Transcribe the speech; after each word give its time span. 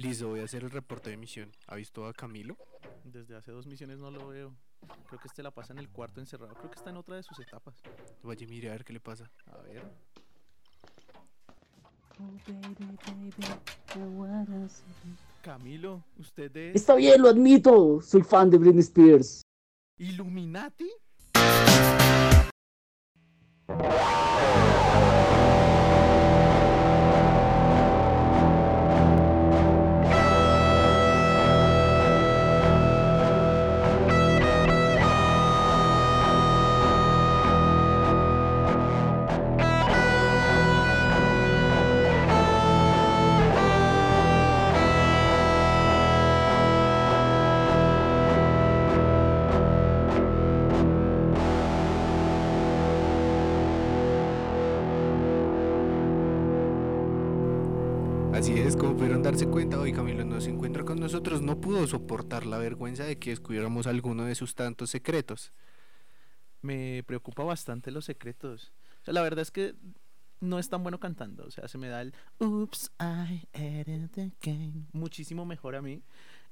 Listo, 0.00 0.28
voy 0.28 0.40
a 0.40 0.44
hacer 0.44 0.64
el 0.64 0.70
reporte 0.70 1.10
de 1.10 1.18
misión. 1.18 1.52
¿Ha 1.66 1.74
visto 1.74 2.06
a 2.06 2.14
Camilo? 2.14 2.56
Desde 3.04 3.36
hace 3.36 3.52
dos 3.52 3.66
misiones 3.66 3.98
no 3.98 4.10
lo 4.10 4.28
veo. 4.28 4.54
Creo 5.08 5.20
que 5.20 5.28
este 5.28 5.42
la 5.42 5.50
pasa 5.50 5.74
en 5.74 5.78
el 5.78 5.90
cuarto 5.90 6.20
encerrado. 6.20 6.54
Creo 6.54 6.70
que 6.70 6.78
está 6.78 6.88
en 6.88 6.96
otra 6.96 7.16
de 7.16 7.22
sus 7.22 7.38
etapas. 7.38 7.74
Vaya, 8.22 8.46
mire 8.46 8.70
a 8.70 8.72
ver 8.72 8.84
qué 8.84 8.94
le 8.94 9.00
pasa. 9.00 9.30
A 9.46 9.58
ver. 9.58 9.82
Camilo, 15.42 16.02
usted 16.18 16.56
es 16.56 16.76
Está 16.76 16.94
bien, 16.94 17.20
lo 17.20 17.28
admito. 17.28 18.00
Soy 18.00 18.22
fan 18.22 18.48
de 18.48 18.56
Britney 18.56 18.80
Spears. 18.80 19.42
Illuminati. 19.98 20.90
Darse 59.30 59.46
cuenta, 59.46 59.78
hoy 59.78 59.92
Camilo 59.92 60.24
no 60.24 60.40
se 60.40 60.50
encuentra 60.50 60.84
con 60.84 60.98
nosotros. 60.98 61.40
No 61.40 61.60
pudo 61.60 61.86
soportar 61.86 62.46
la 62.46 62.58
vergüenza 62.58 63.04
de 63.04 63.16
que 63.16 63.30
descubriéramos 63.30 63.86
alguno 63.86 64.24
de 64.24 64.34
sus 64.34 64.56
tantos 64.56 64.90
secretos. 64.90 65.52
Me 66.62 67.04
preocupa 67.06 67.44
bastante 67.44 67.92
los 67.92 68.06
secretos. 68.06 68.72
O 69.06 69.12
la 69.12 69.22
verdad 69.22 69.42
es 69.42 69.52
que 69.52 69.76
no 70.40 70.58
es 70.58 70.68
tan 70.68 70.82
bueno 70.82 70.98
cantando. 70.98 71.44
O 71.46 71.50
sea, 71.52 71.68
se 71.68 71.78
me 71.78 71.86
da 71.86 72.02
el 72.02 72.12
Oops, 72.40 72.90
I 72.98 73.46
ate 73.52 73.94
it 73.94 74.18
again. 74.18 74.88
Muchísimo 74.92 75.46
mejor 75.46 75.76
a 75.76 75.82
mí. 75.82 76.02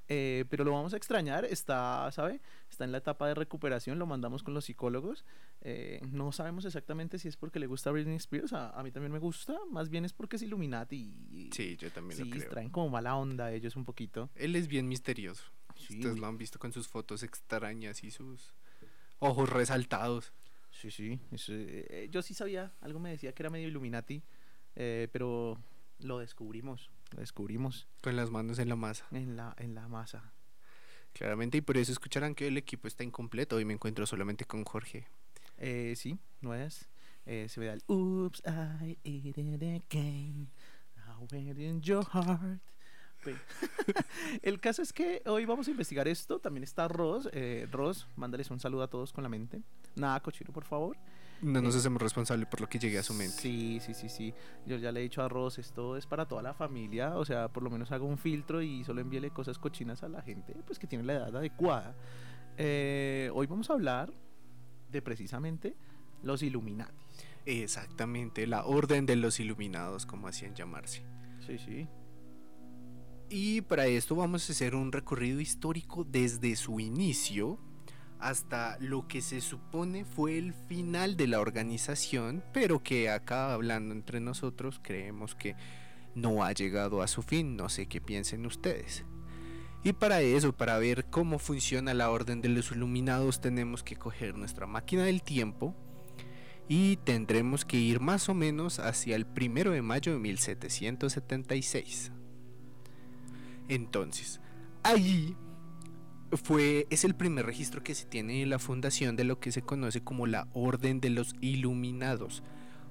Eh, 0.09 0.47
pero 0.49 0.65
lo 0.65 0.73
vamos 0.73 0.95
a 0.95 0.97
extrañar. 0.97 1.45
Está, 1.45 2.11
¿sabe? 2.13 2.41
Está 2.71 2.85
en 2.85 2.93
la 2.93 2.99
etapa 2.99 3.29
de 3.29 3.35
recuperación. 3.35 3.99
Lo 3.99 4.07
mandamos 4.07 4.43
con 4.43 4.55
los 4.55 4.65
psicólogos. 4.65 5.25
Eh, 5.61 6.01
no 6.11 6.33
sabemos 6.33 6.65
exactamente 6.65 7.19
si 7.19 7.29
es 7.29 7.37
porque 7.37 7.59
le 7.59 7.67
gusta 7.67 7.91
Britney 7.91 8.17
Spears. 8.17 8.53
A, 8.55 8.71
a 8.71 8.83
mí 8.83 8.91
también 8.91 9.13
me 9.13 9.19
gusta. 9.19 9.59
Más 9.71 9.91
bien 9.91 10.05
es 10.05 10.13
porque 10.15 10.37
es 10.37 10.43
Illuminati. 10.43 11.51
Sí, 11.53 11.77
yo 11.77 11.91
también 11.91 12.17
sí, 12.19 12.25
lo 12.25 12.31
creo. 12.37 12.49
traen 12.51 12.71
como 12.71 12.89
mala 12.89 13.17
onda 13.17 13.53
ellos 13.53 13.77
un 13.77 13.85
poquito. 13.85 14.31
Él 14.35 14.57
es 14.57 14.67
bien 14.69 14.89
misterioso. 14.89 15.45
Sí, 15.77 15.95
Ustedes 15.97 16.15
uy. 16.15 16.21
lo 16.21 16.27
han 16.27 16.39
visto 16.39 16.59
con 16.59 16.73
sus 16.73 16.89
fotos 16.89 17.23
extrañas 17.23 18.03
y 18.03 18.11
sus 18.11 18.55
ojos 19.19 19.49
resaltados. 19.51 20.33
Sí, 20.71 20.91
sí. 20.91 21.19
es, 21.33 21.49
eh, 21.49 21.87
eh, 21.91 22.09
yo 22.11 22.23
sí 22.23 22.35
sabía, 22.35 22.73
algo 22.81 22.99
me 22.99 23.11
decía 23.11 23.33
que 23.33 23.43
era 23.43 23.51
medio 23.51 23.69
Illuminati, 23.69 24.23
eh, 24.77 25.09
pero 25.13 25.59
lo 26.01 26.19
descubrimos, 26.19 26.91
lo 27.13 27.21
descubrimos 27.21 27.89
Con 28.03 28.17
las 28.17 28.31
manos 28.31 28.59
en 28.59 28.69
la 28.69 28.77
masa. 28.77 29.07
en 29.11 29.37
la, 29.37 29.55
en 29.59 29.75
la 29.75 29.89
masa. 29.89 30.33
Claramente, 31.13 31.59
y 31.59 31.61
por 31.63 31.77
eso 31.77 31.91
escucharán 31.93 32.35
que 32.35 32.47
el 32.47 32.57
equipo 32.57 32.87
está 32.87 33.03
incompleto. 33.05 33.57
Hoy 33.57 33.65
me 33.65 33.73
encuentro 33.75 34.07
solamente 34.07 34.45
con 34.45 34.65
Jorge. 34.65 35.09
Eh, 35.57 35.95
sí, 35.97 36.19
no 36.41 36.55
es. 36.55 36.89
eh, 37.27 37.47
se 37.49 37.61
ve 37.61 37.69
el 37.73 37.83
Oops, 37.89 38.43
I 38.47 38.99
ate 39.01 39.41
it 39.41 39.63
again. 39.63 40.51
I 40.97 41.25
went 41.35 41.59
in 41.59 41.81
your 41.83 42.05
heart. 42.05 42.61
El 44.43 44.61
caso 44.61 44.81
es 44.81 44.93
que 44.93 45.23
hoy 45.27 45.45
vamos 45.45 45.67
a 45.67 45.71
investigar 45.73 46.07
esto. 46.07 46.39
También 46.39 46.63
está 46.63 46.87
Ross. 46.89 47.29
Eh, 47.33 47.67
Ross, 47.71 48.07
mándales 48.17 48.51
un 48.51 48.61
saludo 48.61 48.83
a 48.85 48.89
todos 48.89 49.13
con 49.13 49.23
la 49.25 49.29
mente. 49.29 49.61
Nada 49.97 50.21
cochino, 50.21 50.53
por 50.53 50.65
favor. 50.65 50.97
No 51.41 51.61
nos 51.63 51.75
Eh, 51.75 51.79
hacemos 51.79 52.03
responsables 52.03 52.49
por 52.49 52.61
lo 52.61 52.69
que 52.69 52.79
llegue 52.79 52.99
a 52.99 53.03
su 53.03 53.15
mente. 53.15 53.33
Sí, 53.37 53.79
sí, 53.81 53.95
sí, 53.95 54.09
sí. 54.09 54.35
Yo 54.67 54.77
ya 54.77 54.91
le 54.91 55.01
he 55.01 55.03
dicho 55.05 55.23
a 55.23 55.29
Ross, 55.29 55.59
esto 55.59 55.97
es 55.97 56.07
para 56.07 56.27
toda 56.27 56.43
la 56.43 56.55
familia. 56.55 57.17
O 57.17 57.25
sea, 57.25 57.49
por 57.49 57.63
lo 57.63 57.71
menos 57.71 57.93
hago 57.93 58.07
un 58.07 58.19
filtro 58.19 58.61
y 58.63 58.83
solo 58.85 59.01
envíele 59.01 59.31
cosas 59.31 59.59
cochinas 59.59 60.03
a 60.03 60.09
la 60.09 60.23
gente, 60.23 60.55
pues 60.67 60.79
que 60.79 60.87
tiene 60.87 61.05
la 61.05 61.15
edad 61.15 61.37
adecuada. 61.37 61.95
Eh, 62.57 63.31
hoy 63.35 63.47
vamos 63.47 63.71
a 63.71 63.75
hablar 63.75 64.13
de 64.91 65.01
precisamente 65.03 65.77
los 66.23 66.43
Illuminati. 66.43 66.93
Exactamente, 67.47 68.47
la 68.47 68.65
orden 68.65 69.07
de 69.07 69.17
los 69.17 69.39
iluminados, 69.41 70.07
como 70.07 70.29
hacían 70.29 70.55
llamarse. 70.55 71.03
Sí, 71.47 71.57
sí. 71.59 71.89
Y 73.31 73.61
para 73.63 73.87
esto 73.87 74.17
vamos 74.17 74.49
a 74.49 74.53
hacer 74.53 74.75
un 74.75 74.91
recorrido 74.91 75.41
histórico 75.41 76.05
desde 76.05 76.57
su 76.57 76.81
inicio 76.81 77.59
hasta 78.19 78.77
lo 78.81 79.07
que 79.07 79.23
se 79.23 79.41
supone 79.41 80.05
fue 80.05 80.39
el 80.39 80.53
final 80.53 81.17
de 81.17 81.29
la 81.29 81.41
organización, 81.41 82.43
pero 82.53 82.83
que 82.83 83.11
acá 83.11 83.53
hablando 83.53 83.95
entre 83.95 84.21
nosotros 84.21 84.81
creemos 84.83 85.35
que 85.35 85.55
no 86.15 86.45
ha 86.45 86.53
llegado 86.53 87.03
a 87.03 87.07
su 87.07 87.23
fin, 87.23 87.57
no 87.57 87.69
sé 87.69 87.87
qué 87.87 88.01
piensen 88.01 88.45
ustedes. 88.47 89.05
Y 89.85 89.93
para 89.93 90.21
eso, 90.21 90.53
para 90.53 90.79
ver 90.79 91.07
cómo 91.07 91.39
funciona 91.39 91.95
la 91.95 92.11
orden 92.11 92.41
de 92.41 92.49
los 92.49 92.73
iluminados, 92.73 93.41
tenemos 93.41 93.85
que 93.85 93.97
coger 93.97 94.37
nuestra 94.37 94.67
máquina 94.67 95.05
del 95.05 95.23
tiempo 95.23 95.77
y 96.69 96.97
tendremos 96.97 97.65
que 97.65 97.79
ir 97.79 98.01
más 98.01 98.29
o 98.29 98.35
menos 98.35 98.81
hacia 98.81 99.15
el 99.15 99.25
primero 99.27 99.71
de 99.71 99.83
mayo 99.83 100.13
de 100.13 100.19
1776. 100.19 102.13
Entonces, 103.69 104.41
allí 104.83 105.37
fue 106.33 106.87
es 106.91 107.05
el 107.05 107.15
primer 107.15 107.47
registro 107.47 107.83
que 107.83 107.95
se 107.95 108.07
tiene 108.07 108.41
de 108.41 108.47
la 108.47 108.59
fundación 108.59 109.17
de 109.17 109.25
lo 109.25 109.41
que 109.41 109.53
se 109.53 109.63
conoce 109.63 110.03
como 110.03 110.27
la 110.27 110.49
Orden 110.53 111.01
de 111.01 111.11
los 111.11 111.35
Iluminados, 111.41 112.43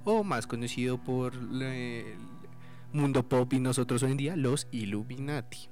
o 0.03 0.23
más 0.23 0.47
conocido 0.47 0.97
por 0.97 1.33
el 1.35 2.15
mundo 2.93 3.27
pop 3.27 3.51
y 3.53 3.59
nosotros 3.59 4.03
hoy 4.03 4.11
en 4.11 4.17
día, 4.17 4.35
los 4.35 4.67
Illuminati. 4.71 5.69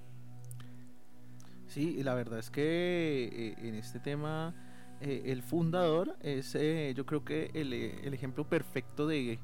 Sí, 1.67 2.03
la 2.03 2.13
verdad 2.13 2.39
es 2.39 2.49
que 2.49 3.29
eh, 3.31 3.67
en 3.67 3.75
este 3.75 3.99
tema 3.99 4.53
eh, 5.01 5.23
el 5.25 5.41
fundador 5.43 6.15
es 6.21 6.55
eh, 6.55 6.93
yo 6.95 7.05
creo 7.05 7.25
que 7.25 7.51
el, 7.53 7.73
eh, 7.73 7.99
el 8.03 8.13
ejemplo 8.13 8.47
perfecto 8.47 9.07
de 9.07 9.39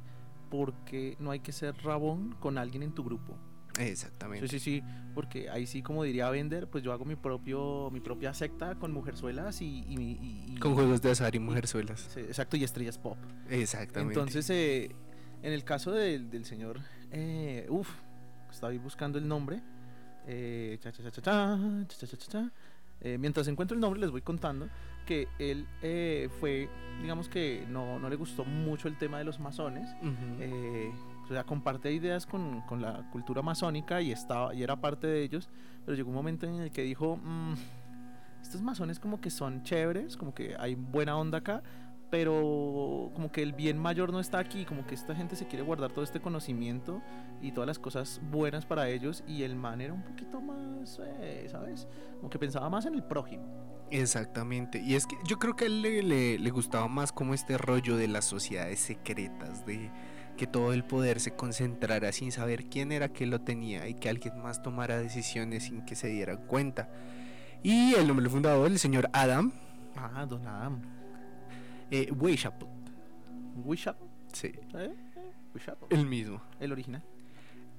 por 0.50 0.74
qué 0.86 1.18
no 1.20 1.32
hay 1.32 1.40
que 1.40 1.52
ser 1.52 1.76
rabón 1.84 2.36
con 2.40 2.58
alguien 2.58 2.84
en 2.84 2.94
tu 2.94 3.04
grupo. 3.04 3.38
Exactamente. 3.80 4.48
Sí, 4.48 4.60
sí, 4.60 4.82
sí, 4.82 4.84
porque 5.14 5.50
ahí 5.50 5.66
sí, 5.66 5.82
como 5.82 6.04
diría 6.04 6.30
Vender, 6.30 6.68
pues 6.68 6.84
yo 6.84 6.92
hago 6.92 7.06
mi 7.06 7.16
propio 7.16 7.90
mi 7.92 8.00
propia 8.00 8.34
secta 8.34 8.76
con 8.76 8.92
mujerzuelas 8.92 9.62
y... 9.62 9.66
y, 9.88 9.96
y, 10.22 10.54
y 10.54 10.56
con 10.58 10.74
juegos 10.74 11.02
de 11.02 11.12
azar 11.12 11.34
y 11.36 11.40
mujerzuelas. 11.40 12.16
exacto, 12.18 12.58
y 12.58 12.64
estrellas 12.64 12.98
pop. 12.98 13.18
Exactamente. 13.50 14.20
Entonces, 14.20 14.50
eh, 14.50 14.92
en 15.42 15.54
el 15.54 15.64
caso 15.64 15.92
de, 15.92 16.20
del 16.20 16.46
señor... 16.46 16.80
Eh, 17.12 17.66
uf, 17.70 17.90
estaba 18.52 18.72
ahí 18.72 18.78
buscando 18.78 19.18
el 19.18 19.28
nombre. 19.28 19.62
Eh, 20.28 20.78
cha, 20.82 20.92
cha, 20.92 21.10
cha, 21.12 22.52
eh, 23.02 23.18
mientras 23.18 23.48
encuentro 23.48 23.74
el 23.74 23.82
nombre 23.82 24.00
les 24.00 24.12
voy 24.12 24.22
contando 24.22 24.70
que 25.08 25.28
él 25.40 25.66
eh, 25.82 26.30
fue, 26.40 26.70
digamos 27.02 27.28
que 27.28 27.66
no, 27.68 27.98
no, 27.98 28.08
le 28.08 28.16
gustó 28.16 28.46
mucho 28.46 28.88
el 28.88 28.98
tema 28.98 29.18
de 29.18 29.24
los 29.24 29.40
masones. 29.40 29.90
Uh 30.04 31.11
o 31.24 31.28
sea, 31.28 31.44
comparte 31.44 31.92
ideas 31.92 32.26
con, 32.26 32.62
con 32.62 32.82
la 32.82 33.10
cultura 33.12 33.42
masónica 33.42 34.02
y, 34.02 34.12
estaba, 34.12 34.54
y 34.54 34.64
era 34.64 34.76
parte 34.82 35.08
de 35.08 35.24
ellos, 35.24 35.50
pero 35.86 35.96
llegó 35.96 36.10
un 36.10 36.16
momento 36.16 36.46
en 36.46 36.56
el 36.56 36.72
que 36.72 36.82
dijo, 36.84 37.18
"Mm, 37.18 37.54
estos 38.42 38.62
masones 38.62 39.00
como 39.00 39.22
que 39.22 39.30
son 39.30 39.64
chéveres, 39.64 40.18
como 40.18 40.34
que 40.34 40.56
hay 40.60 40.76
buena 40.76 41.16
onda 41.18 41.38
acá, 41.40 41.62
pero 42.10 43.10
como 43.14 43.32
que 43.32 43.42
el 43.42 43.54
bien 43.54 43.78
mayor 43.80 44.12
no 44.12 44.20
está 44.20 44.40
aquí, 44.40 44.66
como 44.66 44.86
que 44.86 44.96
esta 44.96 45.16
gente 45.16 45.36
se 45.38 45.48
quiere 45.48 45.64
guardar 45.64 45.92
todo 45.94 46.04
este 46.04 46.20
conocimiento 46.20 47.02
y 47.42 47.54
todas 47.54 47.68
las 47.68 47.80
cosas 47.80 48.20
buenas 48.30 48.66
para 48.66 48.90
ellos 48.90 49.24
y 49.28 49.44
el 49.44 49.56
man 49.56 49.80
era 49.80 49.94
un 49.94 50.04
poquito 50.04 50.42
más, 50.42 51.00
eh, 51.22 51.48
¿sabes? 51.50 51.88
Como 52.18 52.30
que 52.30 52.38
pensaba 52.38 52.70
más 52.70 52.86
en 52.86 52.96
el 52.96 53.04
prójimo. 53.04 53.46
Exactamente. 53.92 54.80
Y 54.82 54.96
es 54.96 55.06
que 55.08 55.16
yo 55.26 55.38
creo 55.40 55.56
que 55.56 55.66
a 55.66 55.68
él 55.68 55.82
le, 55.82 56.02
le- 56.04 56.40
le 56.40 56.50
gustaba 56.50 56.88
más 56.90 57.12
como 57.14 57.34
este 57.34 57.58
rollo 57.58 57.96
de 57.96 58.08
las 58.10 58.26
sociedades 58.26 58.80
secretas, 58.80 59.66
de 59.66 59.90
que 60.36 60.48
todo 60.48 60.74
el 60.74 60.84
poder 60.84 61.20
se 61.20 61.36
concentrara 61.36 62.12
sin 62.12 62.32
saber 62.32 62.66
quién 62.66 62.92
era 62.92 63.10
que 63.14 63.26
lo 63.26 63.42
tenía 63.42 63.88
y 63.88 63.94
que 63.94 64.10
alguien 64.10 64.42
más 64.42 64.62
tomara 64.64 64.98
decisiones 64.98 65.64
sin 65.66 65.86
que 65.86 65.96
se 65.96 66.08
dieran 66.08 66.38
cuenta. 66.48 66.90
Y 67.64 67.94
el 67.96 68.08
nombre 68.08 68.24
del 68.24 68.32
fundador, 68.32 68.72
el 68.72 68.80
señor 68.80 69.08
Adam 69.14 69.52
Ah, 69.96 70.26
Don 70.28 70.48
Adam. 70.48 70.82
eh, 71.92 72.12
Weishaupt. 72.12 72.64
Wishap, 73.64 73.98
Sí, 74.34 74.48
¿eh? 74.48 74.94
Eh, 75.16 75.74
el 75.90 76.06
mismo. 76.08 76.42
el 76.60 76.72
original. 76.72 77.04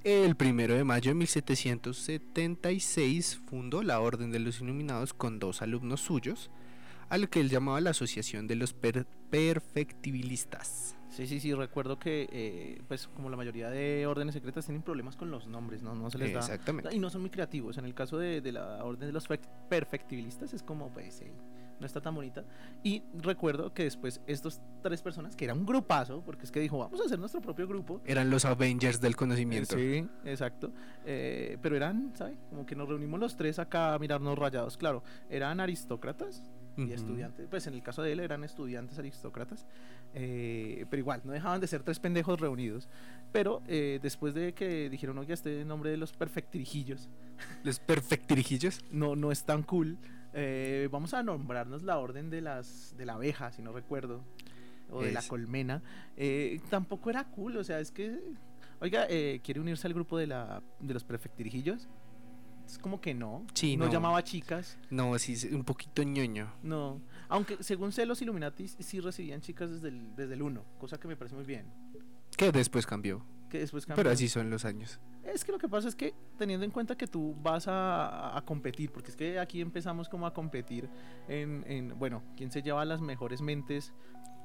El 0.05 0.37
primero 0.37 0.75
de 0.75 0.85
mayo 0.85 1.13
de 1.13 1.15
1776 1.15 3.41
fundó 3.47 3.83
la 3.83 4.01
Orden 4.01 4.31
de 4.31 4.39
los 4.41 4.61
Iluminados 4.61 5.15
con 5.15 5.39
dos 5.39 5.63
alumnos 5.63 6.01
suyos, 6.01 6.51
a 7.09 7.17
lo 7.19 7.31
que 7.31 7.41
él 7.41 7.49
llamaba 7.49 7.81
la 7.81 7.91
Asociación 7.91 8.47
de 8.47 8.57
los 8.57 8.75
Per- 8.75 9.07
Perfectibilistas. 9.31 10.97
Sí, 11.13 11.27
sí, 11.27 11.41
sí, 11.41 11.53
recuerdo 11.53 11.99
que, 11.99 12.27
eh, 12.33 12.83
pues, 12.89 13.07
como 13.07 13.29
la 13.29 13.37
mayoría 13.37 13.69
de 13.69 14.07
órdenes 14.07 14.35
secretas 14.35 14.65
tienen 14.65 14.83
problemas 14.83 15.15
con 15.15 15.31
los 15.31 15.47
nombres, 15.47 15.83
¿no? 15.83 15.95
No 15.95 16.11
se 16.11 16.17
les 16.19 16.33
da. 16.33 16.41
Exactamente. 16.41 16.95
Y 16.95 16.99
no 16.99 17.11
son 17.11 17.21
muy 17.21 17.31
creativos. 17.31 17.77
En 17.77 17.85
el 17.85 17.93
caso 17.95 18.19
de, 18.19 18.41
de 18.41 18.51
la 18.53 18.83
orden 18.83 19.07
de 19.09 19.13
los 19.13 19.29
fec- 19.29 19.47
perfectibilistas, 19.69 20.55
es 20.55 20.63
como, 20.63 20.89
pues, 20.89 21.21
eh, 21.21 21.31
no 21.79 21.87
está 21.87 22.01
tan 22.01 22.15
bonita. 22.15 22.45
Y 22.83 23.03
recuerdo 23.19 23.75
que 23.75 23.83
después, 23.85 24.21
estos 24.27 24.61
tres 24.83 25.03
personas, 25.03 25.37
que 25.37 25.45
era 25.45 25.53
un 25.53 25.67
grupazo, 25.67 26.23
porque 26.25 26.45
es 26.45 26.51
que 26.51 26.61
dijo, 26.61 26.79
vamos 26.79 27.01
a 27.01 27.05
hacer 27.05 27.19
nuestro 27.19 27.41
propio 27.43 27.67
grupo. 27.69 28.01
Eran 28.07 28.31
los 28.31 28.45
Avengers 28.45 29.01
del 29.01 29.15
conocimiento. 29.15 29.77
Sí, 29.77 30.07
exacto. 30.25 30.73
Eh, 31.05 31.59
pero 31.61 31.77
eran, 31.77 32.13
¿sabes? 32.15 32.39
Como 32.49 32.65
que 32.65 32.75
nos 32.75 32.89
reunimos 32.89 33.21
los 33.21 33.37
tres 33.37 33.59
acá 33.59 33.95
a 33.95 33.99
mirarnos 33.99 34.39
rayados. 34.39 34.77
Claro, 34.79 35.03
eran 35.29 35.61
aristócratas 35.61 36.43
y 36.77 36.93
estudiantes. 36.93 37.47
Pues 37.51 37.67
en 37.67 37.75
el 37.75 37.83
caso 37.83 38.03
de 38.03 38.13
él 38.13 38.21
eran 38.21 38.45
estudiantes 38.45 38.99
aristócratas. 38.99 39.67
eh, 40.15 40.85
pero 40.91 41.01
igual, 41.01 41.21
no 41.25 41.33
dejaban 41.33 41.61
de 41.61 41.67
ser 41.67 41.83
tres 41.83 41.99
pendejos 41.99 42.41
reunidos. 42.41 42.89
Pero 43.33 43.63
eh, 43.67 43.99
después 44.03 44.35
de 44.35 44.53
que 44.55 44.89
dijeron, 44.91 45.19
oye, 45.19 45.33
este 45.35 45.65
nombre 45.65 45.91
de 45.91 45.97
los 45.97 46.13
perfectirijillos 46.13 47.09
Los 47.65 47.79
perfectirijillos. 47.81 48.81
no, 48.91 49.17
no 49.17 49.33
es 49.33 49.45
tan 49.45 49.63
cool. 49.63 49.99
eh, 50.35 50.89
vamos 50.91 51.15
a 51.15 51.23
nombrarnos 51.23 51.83
la 51.83 51.99
orden 51.99 52.31
de 52.31 52.41
las 52.41 52.95
de 52.97 53.07
la 53.07 53.15
abeja, 53.15 53.53
si 53.53 53.63
no 53.63 53.73
recuerdo. 53.73 54.23
O 54.91 55.03
de 55.03 55.13
la 55.13 55.21
Es- 55.21 55.29
colmena. 55.29 55.83
eh, 56.17 56.61
tampoco 56.69 57.09
era 57.11 57.25
cool, 57.25 57.57
o 57.57 57.65
sea, 57.65 57.81
es 57.81 57.91
que. 57.91 58.19
Oiga, 58.81 59.07
eh, 59.09 59.41
¿quiere 59.45 59.61
unirse 59.61 59.87
al 59.87 59.95
grupo 59.95 60.19
de, 60.19 60.27
la, 60.27 60.61
de 60.81 60.93
los 60.93 61.05
perfectirijillos? 61.05 61.89
Es 62.67 62.79
como 62.79 63.01
que 63.01 63.15
no. 63.15 63.45
Sí, 63.55 63.77
no, 63.77 63.87
no. 63.87 63.93
llamaba 63.93 64.23
chicas. 64.25 64.79
No, 64.91 65.19
sí, 65.19 65.37
un 65.53 65.65
poquito 65.65 66.03
ñoño. 66.03 66.53
No. 66.63 67.01
Aunque 67.29 67.63
según 67.63 67.93
sé, 67.93 68.07
los 68.07 68.21
Illuminatis 68.23 68.77
sí 68.79 69.01
recibían 69.01 69.41
chicas 69.41 69.71
desde 69.71 69.89
el, 69.89 70.15
desde 70.17 70.35
el 70.35 70.43
1, 70.43 70.65
cosa 70.79 70.99
que 70.99 71.09
me 71.09 71.17
parece 71.17 71.35
muy 71.35 71.45
bien. 71.45 71.67
Que 72.37 72.53
después 72.53 72.87
cambió. 72.87 73.25
Que 73.51 73.59
después 73.59 73.85
Pero 73.85 73.97
cambió. 73.97 74.13
así 74.13 74.29
son 74.29 74.49
los 74.51 74.65
años. 74.65 74.99
Es 75.25 75.45
que 75.45 75.53
lo 75.53 75.59
que 75.59 75.69
pasa 75.69 75.87
es 75.89 75.95
que 75.95 76.15
teniendo 76.39 76.65
en 76.65 76.71
cuenta 76.71 76.97
que 76.97 77.07
tú 77.07 77.35
vas 77.43 77.69
a, 77.69 78.37
a 78.37 78.43
competir, 78.45 78.91
porque 78.91 79.11
es 79.11 79.17
que 79.17 79.39
aquí 79.39 79.61
empezamos 79.61 80.09
como 80.09 80.27
a 80.27 80.33
competir 80.35 80.89
en, 81.29 81.65
en, 81.69 81.99
bueno, 81.99 82.23
quién 82.37 82.51
se 82.51 82.63
lleva 82.63 82.85
las 82.85 83.01
mejores 83.01 83.41
mentes 83.43 83.93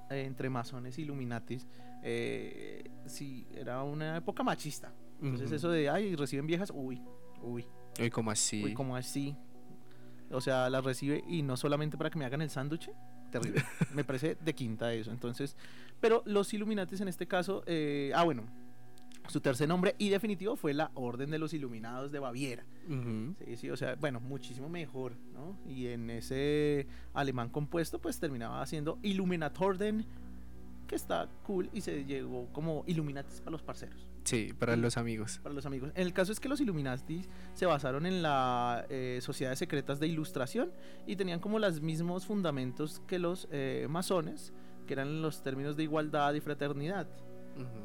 eh, 0.09 0.23
entre 0.25 0.49
masones 0.49 0.97
y 0.99 1.03
illuminatis, 1.03 1.65
eh, 2.03 2.83
sí, 3.05 3.47
era 3.55 3.83
una 3.83 4.17
época 4.17 4.43
machista. 4.43 4.93
Entonces 5.21 5.51
eso 5.51 5.69
de, 5.69 5.89
ay, 5.89 6.15
reciben 6.15 6.45
viejas, 6.45 6.71
uy, 6.75 7.01
uy, 7.41 7.65
Uy, 7.99 8.09
como 8.09 8.31
así. 8.31 8.63
uy, 8.63 8.73
como 8.73 8.95
así. 8.95 9.35
O 10.31 10.41
sea, 10.41 10.69
las 10.69 10.83
recibe 10.83 11.23
y 11.27 11.41
no 11.41 11.57
solamente 11.57 11.97
para 11.97 12.09
que 12.09 12.19
me 12.19 12.25
hagan 12.25 12.41
el 12.41 12.49
sándwich, 12.49 12.91
terrible. 13.31 13.63
me 13.93 14.03
parece 14.03 14.37
de 14.39 14.53
quinta 14.53 14.93
eso. 14.93 15.11
Entonces, 15.11 15.55
pero 15.99 16.23
los 16.25 16.53
Illuminatis 16.53 17.01
en 17.01 17.07
este 17.07 17.27
caso, 17.27 17.63
eh, 17.65 18.11
ah, 18.13 18.23
bueno, 18.23 18.43
su 19.27 19.41
tercer 19.41 19.67
nombre 19.67 19.95
y 19.97 20.09
definitivo 20.09 20.55
fue 20.55 20.73
la 20.73 20.91
Orden 20.95 21.29
de 21.31 21.39
los 21.39 21.53
Iluminados 21.53 22.11
de 22.11 22.19
Baviera. 22.19 22.65
Sí, 23.45 23.57
sí, 23.57 23.69
o 23.69 23.75
sea, 23.75 23.95
bueno, 23.95 24.19
muchísimo 24.19 24.69
mejor, 24.69 25.13
¿no? 25.33 25.57
Y 25.69 25.87
en 25.87 26.09
ese 26.09 26.87
alemán 27.13 27.49
compuesto, 27.49 27.99
pues 27.99 28.19
terminaba 28.19 28.65
siendo 28.65 28.97
Illuminatorden, 29.01 30.05
que 30.87 30.95
está 30.95 31.27
cool 31.43 31.69
y 31.73 31.81
se 31.81 32.05
llegó 32.05 32.47
como 32.53 32.85
Illuminatis 32.87 33.41
para 33.41 33.51
los 33.51 33.61
parceros 33.61 34.07
Sí, 34.27 34.51
para 34.59 34.75
Y- 34.75 34.79
los 34.81 34.97
amigos. 34.97 35.39
para 35.41 35.55
los 35.55 35.65
amigos. 35.65 35.91
En 35.95 36.05
el 36.05 36.11
caso 36.11 36.33
es 36.33 36.39
que 36.41 36.49
los 36.49 36.59
Illuminatis 36.59 37.29
se 37.53 37.65
basaron 37.65 38.05
en 38.05 38.21
las 38.21 38.85
sociedades 39.23 39.57
secretas 39.57 40.01
de 40.01 40.07
ilustración 40.07 40.69
y 41.05 41.15
tenían 41.15 41.39
como 41.39 41.59
los 41.59 41.79
mismos 41.81 42.25
fundamentos 42.25 43.01
que 43.07 43.19
los 43.19 43.47
eh, 43.51 43.87
masones, 43.89 44.51
que 44.85 44.93
eran 44.93 45.21
los 45.21 45.41
términos 45.43 45.77
de 45.77 45.83
igualdad 45.83 46.33
y 46.33 46.41
fraternidad. 46.41 47.07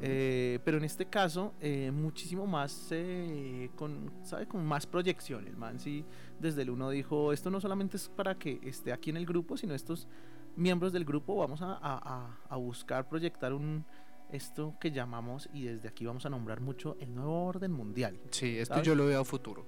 Eh, 0.01 0.59
pero 0.65 0.77
en 0.77 0.83
este 0.83 1.05
caso, 1.07 1.53
eh, 1.59 1.89
muchísimo 1.91 2.45
más, 2.45 2.89
eh, 2.91 3.71
con, 3.75 4.11
¿sabe? 4.23 4.45
Con 4.47 4.63
más 4.65 4.85
proyección. 4.85 5.47
El 5.47 5.55
man 5.57 5.79
sí, 5.79 6.05
desde 6.39 6.61
el 6.61 6.69
uno 6.69 6.89
dijo, 6.91 7.31
esto 7.33 7.49
no 7.49 7.59
solamente 7.61 7.97
es 7.97 8.07
para 8.09 8.35
que 8.35 8.59
esté 8.63 8.91
aquí 8.93 9.09
en 9.09 9.17
el 9.17 9.25
grupo, 9.25 9.55
sino 9.57 9.73
estos 9.73 10.07
miembros 10.55 10.93
del 10.93 11.05
grupo 11.05 11.35
vamos 11.37 11.61
a, 11.63 11.71
a- 11.73 11.79
a- 11.81 12.37
a 12.49 12.55
buscar 12.57 13.07
proyectar 13.09 13.51
un 13.53 13.83
esto 14.33 14.75
que 14.81 14.91
llamamos, 14.91 15.47
y 15.53 15.63
desde 15.63 15.87
aquí 15.87 16.05
vamos 16.05 16.25
a 16.25 16.29
nombrar 16.29 16.59
mucho, 16.59 16.97
el 16.99 17.13
nuevo 17.13 17.45
orden 17.45 17.71
mundial. 17.71 18.19
sí, 18.31 18.57
esto 18.57 18.73
¿sabes? 18.75 18.87
yo 18.87 18.95
lo 18.95 19.05
veo 19.05 19.21
a 19.21 19.25
futuro. 19.25 19.65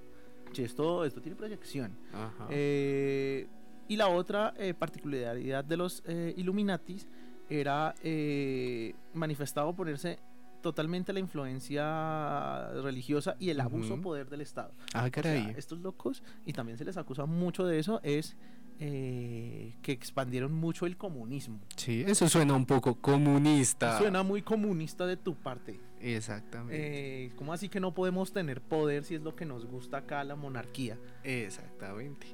Sí, 0.52 0.62
esto, 0.64 1.04
esto 1.04 1.20
tiene 1.20 1.36
proyección. 1.36 1.96
Ajá. 2.12 2.46
Eh, 2.50 3.46
y 3.88 3.96
la 3.96 4.08
otra 4.08 4.52
eh, 4.58 4.74
particularidad 4.74 5.64
de 5.64 5.76
los 5.76 6.02
eh, 6.06 6.34
Illuminatis 6.36 7.06
era 7.48 7.94
eh, 8.02 8.94
manifestado 9.14 9.74
ponerse 9.74 10.18
totalmente 10.62 11.12
la 11.12 11.20
influencia 11.20 12.70
religiosa 12.82 13.36
y 13.38 13.50
el 13.50 13.60
abuso 13.60 13.94
Ujú. 13.94 14.02
poder 14.02 14.28
del 14.28 14.40
Estado. 14.40 14.72
ah, 14.94 14.98
O 14.98 15.02
sea, 15.02 15.10
caray. 15.10 15.54
estos 15.56 15.78
locos, 15.80 16.22
y 16.44 16.52
también 16.52 16.76
se 16.78 16.84
les 16.84 16.96
acusa 16.96 17.26
mucho 17.26 17.64
de 17.66 17.78
eso, 17.78 18.00
es 18.02 18.36
eh, 18.78 19.74
que 19.82 19.92
expandieron 19.92 20.52
mucho 20.52 20.86
el 20.86 20.96
comunismo. 20.96 21.60
Sí, 21.76 22.04
eso 22.06 22.28
suena 22.28 22.54
un 22.54 22.66
poco 22.66 23.00
comunista. 23.00 23.98
Suena 23.98 24.22
muy 24.22 24.42
comunista 24.42 25.06
de 25.06 25.16
tu 25.16 25.34
parte. 25.34 25.80
Exactamente. 26.00 27.26
Eh, 27.26 27.32
¿Cómo 27.36 27.52
así 27.52 27.68
que 27.68 27.80
no 27.80 27.94
podemos 27.94 28.32
tener 28.32 28.60
poder 28.60 29.04
si 29.04 29.14
es 29.14 29.22
lo 29.22 29.34
que 29.34 29.46
nos 29.46 29.66
gusta 29.66 29.98
acá 29.98 30.22
la 30.24 30.36
monarquía? 30.36 30.98
Exactamente. 31.24 32.26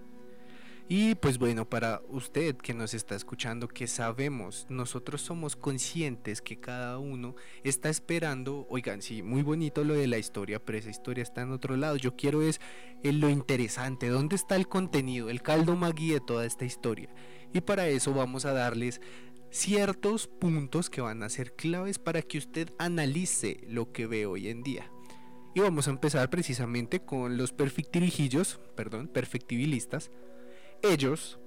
Y 0.95 1.15
pues 1.15 1.39
bueno, 1.39 1.67
para 1.67 2.03
usted 2.11 2.55
que 2.55 2.75
nos 2.75 2.93
está 2.93 3.15
escuchando, 3.15 3.67
que 3.67 3.87
sabemos, 3.87 4.67
nosotros 4.69 5.23
somos 5.23 5.57
conscientes 5.57 6.43
que 6.43 6.61
cada 6.61 6.99
uno 6.99 7.35
está 7.65 7.89
esperando, 7.89 8.67
oigan, 8.69 9.01
sí, 9.01 9.23
muy 9.23 9.41
bonito 9.41 9.85
lo 9.85 9.95
de 9.95 10.07
la 10.07 10.19
historia, 10.19 10.63
pero 10.63 10.77
esa 10.77 10.91
historia 10.91 11.23
está 11.23 11.41
en 11.41 11.53
otro 11.53 11.79
lado. 11.79 11.97
Yo 11.97 12.15
quiero 12.15 12.43
es 12.43 12.61
en 13.03 13.21
lo 13.21 13.31
interesante, 13.31 14.09
dónde 14.09 14.37
está 14.37 14.55
el 14.55 14.69
contenido, 14.69 15.31
el 15.31 15.41
caldo 15.41 15.77
magui 15.77 16.11
de 16.11 16.21
toda 16.21 16.45
esta 16.45 16.67
historia. 16.67 17.09
Y 17.55 17.63
para 17.63 17.89
eso 17.89 18.13
vamos 18.13 18.45
a 18.45 18.53
darles 18.53 19.01
ciertos 19.49 20.27
puntos 20.27 20.91
que 20.91 21.01
van 21.01 21.23
a 21.23 21.31
ser 21.31 21.55
claves 21.55 21.99
para 21.99 22.21
que 22.21 22.37
usted 22.37 22.69
analice 22.79 23.65
lo 23.67 23.93
que 23.93 24.07
ve 24.07 24.27
hoy 24.27 24.49
en 24.49 24.63
día. 24.63 24.93
Y 25.55 25.61
vamos 25.61 25.89
a 25.89 25.93
empezar 25.93 26.29
precisamente 26.29 27.01
con 27.01 27.39
los 27.39 27.53
perfectirijillos, 27.53 28.61
perdón, 28.77 29.09
perfectibilistas. 29.09 30.11
Ellos, 30.83 31.39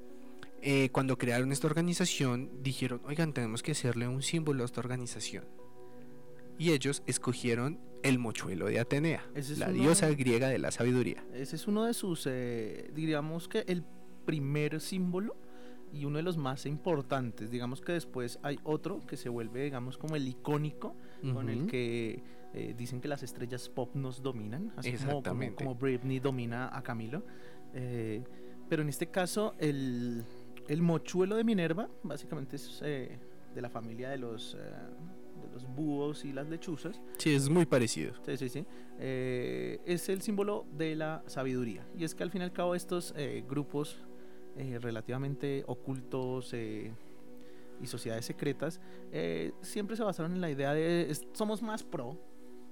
eh, 0.61 0.89
cuando 0.91 1.17
crearon 1.17 1.51
esta 1.51 1.67
organización, 1.67 2.63
dijeron, 2.63 3.01
oigan, 3.05 3.33
tenemos 3.33 3.61
que 3.61 3.73
hacerle 3.73 4.07
un 4.07 4.21
símbolo 4.21 4.63
a 4.63 4.65
esta 4.65 4.79
organización. 4.79 5.45
Y 6.57 6.71
ellos 6.71 7.03
escogieron 7.05 7.79
el 8.01 8.17
mochuelo 8.17 8.67
de 8.67 8.79
Atenea, 8.79 9.25
es 9.33 9.57
la 9.57 9.69
diosa 9.69 10.09
griega 10.11 10.47
de 10.47 10.57
la 10.57 10.71
sabiduría. 10.71 11.25
Ese 11.33 11.57
es 11.57 11.67
uno 11.67 11.85
de 11.85 11.93
sus, 11.93 12.27
eh, 12.27 12.89
diríamos 12.93 13.47
que 13.49 13.65
el 13.67 13.83
primer 14.25 14.79
símbolo 14.79 15.35
y 15.91 16.05
uno 16.05 16.17
de 16.17 16.23
los 16.23 16.37
más 16.37 16.65
importantes. 16.65 17.51
Digamos 17.51 17.81
que 17.81 17.93
después 17.93 18.39
hay 18.41 18.59
otro 18.63 18.99
que 19.05 19.17
se 19.17 19.27
vuelve, 19.27 19.63
digamos, 19.63 19.97
como 19.97 20.15
el 20.15 20.27
icónico, 20.27 20.95
con 21.33 21.49
el 21.49 21.67
que 21.67 22.21
eh, 22.53 22.73
dicen 22.77 23.01
que 23.01 23.07
las 23.07 23.23
estrellas 23.23 23.67
pop 23.67 23.95
nos 23.95 24.21
dominan, 24.21 24.71
así 24.77 24.93
como, 24.93 25.23
como 25.55 25.75
Britney 25.75 26.19
domina 26.19 26.69
a 26.71 26.81
Camilo. 26.83 27.23
Eh, 27.73 28.23
pero 28.69 28.81
en 28.81 28.89
este 28.89 29.07
caso, 29.07 29.53
el, 29.59 30.23
el 30.67 30.81
mochuelo 30.81 31.35
de 31.35 31.43
Minerva, 31.43 31.89
básicamente 32.03 32.55
es 32.55 32.81
eh, 32.83 33.17
de 33.53 33.61
la 33.61 33.69
familia 33.69 34.09
de 34.09 34.17
los, 34.17 34.55
eh, 34.55 34.57
de 34.59 35.53
los 35.53 35.65
búhos 35.67 36.25
y 36.25 36.31
las 36.33 36.47
lechuzas. 36.49 36.99
Sí, 37.17 37.33
es 37.35 37.49
muy 37.49 37.65
parecido. 37.65 38.13
Sí, 38.25 38.37
sí, 38.37 38.49
sí. 38.49 38.65
Eh, 38.99 39.79
es 39.85 40.09
el 40.09 40.21
símbolo 40.21 40.65
de 40.77 40.95
la 40.95 41.23
sabiduría. 41.27 41.85
Y 41.97 42.03
es 42.03 42.15
que 42.15 42.23
al 42.23 42.31
fin 42.31 42.41
y 42.41 42.45
al 42.45 42.53
cabo 42.53 42.75
estos 42.75 43.13
eh, 43.17 43.43
grupos 43.47 43.99
eh, 44.57 44.79
relativamente 44.81 45.63
ocultos 45.67 46.53
y 46.53 47.87
sociedades 47.87 48.25
secretas 48.25 48.79
siempre 49.61 49.95
se 49.97 50.03
basaron 50.03 50.31
en 50.33 50.41
la 50.41 50.49
idea 50.49 50.73
de 50.73 51.11
es- 51.11 51.27
somos 51.33 51.61
más 51.61 51.83
pro 51.83 52.17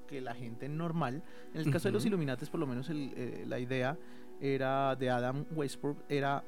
que 0.08 0.22
la 0.22 0.34
gente 0.34 0.68
normal. 0.70 1.22
En 1.54 1.62
el 1.62 1.72
caso 1.72 1.88
de 1.90 1.92
los. 1.94 2.06
Illuminates, 2.06 2.50
por 2.50 2.60
lo 2.60 2.68
menos 2.68 2.90
el, 2.90 3.44
la 3.50 3.60
idea 3.60 3.98
era 4.44 4.96
de 4.98 5.10
Adam 5.10 5.46
Weishaupt, 5.52 6.12
era, 6.12 6.44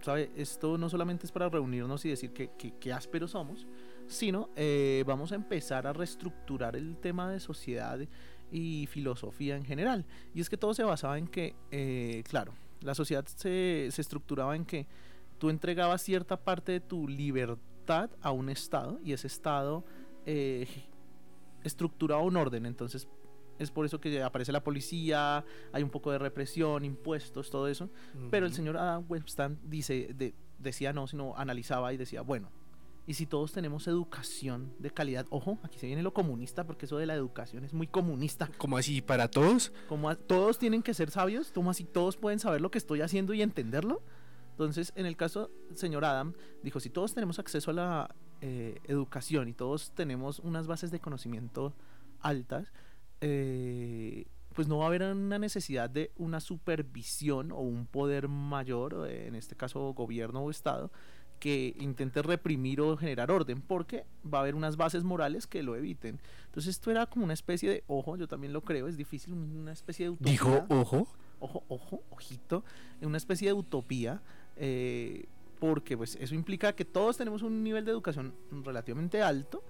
¿sabe? 0.00 0.30
Esto 0.36 0.78
no 0.78 0.88
solamente 0.88 1.26
es 1.26 1.32
para 1.32 1.50
reunirnos 1.50 2.04
y 2.06 2.08
decir 2.08 2.32
que, 2.32 2.50
que, 2.56 2.72
que 2.78 2.92
ásperos 2.92 3.32
somos, 3.32 3.66
sino 4.06 4.48
eh, 4.56 5.04
vamos 5.06 5.30
a 5.32 5.34
empezar 5.34 5.86
a 5.86 5.92
reestructurar 5.92 6.76
el 6.76 6.96
tema 6.96 7.30
de 7.30 7.38
sociedad 7.38 7.98
y 8.50 8.86
filosofía 8.86 9.56
en 9.56 9.64
general. 9.66 10.06
Y 10.34 10.40
es 10.40 10.48
que 10.48 10.56
todo 10.56 10.72
se 10.72 10.82
basaba 10.82 11.18
en 11.18 11.28
que, 11.28 11.54
eh, 11.70 12.24
claro, 12.26 12.54
la 12.80 12.94
sociedad 12.94 13.26
se, 13.26 13.88
se 13.90 14.00
estructuraba 14.00 14.56
en 14.56 14.64
que 14.64 14.86
tú 15.38 15.50
entregabas 15.50 16.02
cierta 16.02 16.38
parte 16.38 16.72
de 16.72 16.80
tu 16.80 17.06
libertad 17.06 18.10
a 18.22 18.30
un 18.30 18.48
Estado 18.48 18.98
y 19.04 19.12
ese 19.12 19.26
Estado 19.26 19.84
eh, 20.24 20.66
estructuraba 21.64 22.22
un 22.22 22.36
orden. 22.36 22.64
Entonces 22.64 23.08
es 23.60 23.70
por 23.70 23.84
eso 23.86 24.00
que 24.00 24.22
aparece 24.22 24.50
la 24.52 24.64
policía, 24.64 25.44
hay 25.72 25.82
un 25.82 25.90
poco 25.90 26.10
de 26.10 26.18
represión, 26.18 26.84
impuestos, 26.84 27.50
todo 27.50 27.68
eso. 27.68 27.88
Pero 28.30 28.46
el 28.46 28.52
señor 28.52 28.76
Adam 28.76 29.04
Webstand 29.08 29.58
dice, 29.62 30.10
de- 30.14 30.34
decía 30.58 30.92
no, 30.92 31.06
sino 31.06 31.36
analizaba 31.36 31.92
y 31.92 31.96
decía, 31.96 32.22
bueno, 32.22 32.50
y 33.06 33.14
si 33.14 33.26
todos 33.26 33.52
tenemos 33.52 33.86
educación 33.88 34.72
de 34.78 34.90
calidad, 34.90 35.26
ojo, 35.30 35.58
aquí 35.62 35.78
se 35.78 35.86
viene 35.86 36.02
lo 36.02 36.12
comunista, 36.12 36.64
porque 36.64 36.86
eso 36.86 36.96
de 36.98 37.06
la 37.06 37.14
educación 37.14 37.64
es 37.64 37.72
muy 37.72 37.86
comunista. 37.86 38.48
¿Cómo 38.58 38.76
así 38.76 39.00
para 39.02 39.28
todos? 39.28 39.72
Como 39.88 40.14
todos 40.16 40.58
tienen 40.58 40.82
que 40.82 40.94
ser 40.94 41.10
sabios, 41.10 41.50
como 41.52 41.70
así 41.70 41.84
todos 41.84 42.16
pueden 42.16 42.38
saber 42.38 42.60
lo 42.60 42.70
que 42.70 42.78
estoy 42.78 43.00
haciendo 43.00 43.34
y 43.34 43.42
entenderlo. 43.42 44.02
Entonces, 44.52 44.92
en 44.94 45.06
el 45.06 45.16
caso, 45.16 45.50
señor 45.74 46.04
Adam 46.04 46.34
dijo, 46.62 46.78
si 46.80 46.90
todos 46.90 47.14
tenemos 47.14 47.38
acceso 47.38 47.70
a 47.70 47.74
la 47.74 48.14
eh, 48.42 48.78
educación 48.84 49.48
y 49.48 49.54
todos 49.54 49.90
tenemos 49.92 50.38
unas 50.38 50.66
bases 50.66 50.90
de 50.90 51.00
conocimiento 51.00 51.74
altas, 52.20 52.70
eh, 53.20 54.26
pues 54.54 54.68
no 54.68 54.78
va 54.78 54.84
a 54.84 54.88
haber 54.88 55.02
una 55.02 55.38
necesidad 55.38 55.88
de 55.88 56.10
una 56.16 56.40
supervisión 56.40 57.52
o 57.52 57.60
un 57.60 57.86
poder 57.86 58.28
mayor, 58.28 59.06
eh, 59.08 59.26
en 59.26 59.34
este 59.34 59.56
caso 59.56 59.92
gobierno 59.94 60.40
o 60.40 60.50
Estado, 60.50 60.90
que 61.38 61.74
intente 61.78 62.20
reprimir 62.22 62.80
o 62.80 62.96
generar 62.96 63.30
orden, 63.30 63.62
porque 63.62 64.04
va 64.22 64.38
a 64.38 64.40
haber 64.42 64.54
unas 64.54 64.76
bases 64.76 65.04
morales 65.04 65.46
que 65.46 65.62
lo 65.62 65.74
eviten. 65.74 66.20
Entonces 66.46 66.76
esto 66.76 66.90
era 66.90 67.06
como 67.06 67.24
una 67.24 67.32
especie 67.32 67.70
de, 67.70 67.84
ojo, 67.86 68.16
yo 68.16 68.28
también 68.28 68.52
lo 68.52 68.62
creo, 68.62 68.88
es 68.88 68.96
difícil, 68.96 69.32
una 69.32 69.72
especie 69.72 70.06
de 70.06 70.10
utopía 70.10 70.32
Dijo, 70.32 70.66
ojo. 70.68 71.08
ojo, 71.38 71.64
ojo, 71.68 72.02
ojito, 72.10 72.64
una 73.00 73.16
especie 73.16 73.48
de 73.48 73.54
utopía, 73.54 74.20
eh, 74.56 75.26
porque 75.58 75.96
pues 75.96 76.16
eso 76.16 76.34
implica 76.34 76.74
que 76.74 76.84
todos 76.84 77.16
tenemos 77.16 77.42
un 77.42 77.62
nivel 77.62 77.84
de 77.84 77.92
educación 77.92 78.34
relativamente 78.64 79.22
alto 79.22 79.62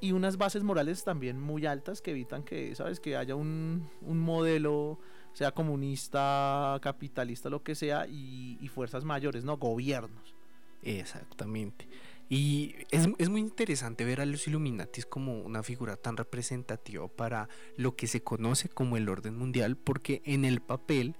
y 0.00 0.12
unas 0.12 0.36
bases 0.36 0.62
morales 0.62 1.04
también 1.04 1.40
muy 1.40 1.66
altas 1.66 2.02
que 2.02 2.10
evitan 2.10 2.42
que, 2.42 2.74
sabes, 2.74 3.00
que 3.00 3.16
haya 3.16 3.34
un, 3.34 3.88
un 4.02 4.18
modelo, 4.18 4.98
sea 5.32 5.52
comunista, 5.52 6.78
capitalista, 6.82 7.48
lo 7.48 7.62
que 7.62 7.74
sea, 7.74 8.06
y, 8.06 8.70
fuerzas 8.74 9.04
mayores, 9.04 9.44
¿no? 9.44 9.56
Gobiernos. 9.56 10.34
Exactamente. 10.82 11.88
Y 12.28 12.74
es, 12.90 13.08
es 13.18 13.28
muy 13.28 13.40
interesante 13.40 14.04
ver 14.04 14.20
a 14.20 14.26
los 14.26 14.46
Illuminatis 14.48 15.06
como 15.06 15.40
una 15.40 15.62
figura 15.62 15.96
tan 15.96 16.16
representativa 16.16 17.06
para 17.08 17.48
lo 17.76 17.96
que 17.96 18.06
se 18.06 18.22
conoce 18.22 18.68
como 18.68 18.96
el 18.96 19.08
orden 19.08 19.36
mundial, 19.36 19.76
porque 19.76 20.22
en 20.24 20.44
el 20.44 20.60
papel 20.60 21.16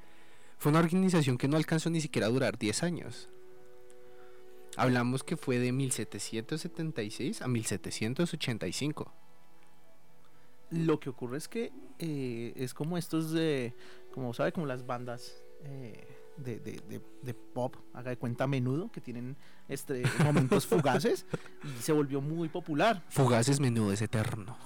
fue 0.58 0.70
una 0.70 0.80
organización 0.80 1.38
que 1.38 1.48
no 1.48 1.56
alcanzó 1.56 1.90
ni 1.90 2.00
siquiera 2.00 2.26
a 2.26 2.30
durar 2.30 2.58
10 2.58 2.82
años. 2.82 3.28
Hablamos 4.76 5.22
que 5.24 5.36
fue 5.36 5.58
de 5.58 5.72
1776 5.72 7.42
a 7.42 7.48
1785. 7.48 9.12
Lo 10.70 10.98
que 10.98 11.10
ocurre 11.10 11.38
es 11.38 11.48
que 11.48 11.72
eh, 11.98 12.52
es 12.56 12.74
como 12.74 12.98
estos 12.98 13.30
de, 13.30 13.74
como 14.12 14.34
sabe, 14.34 14.52
como 14.52 14.66
las 14.66 14.84
bandas 14.84 15.42
eh, 15.62 16.06
de, 16.36 16.58
de- 16.58 16.82
de- 16.88 17.02
de 17.22 17.34
pop, 17.34 17.76
haga 17.94 18.10
de 18.10 18.18
cuenta 18.18 18.44
a 18.44 18.46
menudo, 18.48 18.90
que 18.90 19.00
tienen 19.00 19.36
este, 19.68 20.02
momentos 20.24 20.66
fugaces 20.68 21.24
y 21.64 21.82
se 21.82 21.92
volvió 21.92 22.20
muy 22.20 22.48
popular. 22.48 23.04
Fugaces 23.10 23.60
menudo 23.60 23.92
es 23.92 24.02
eterno. 24.02 24.56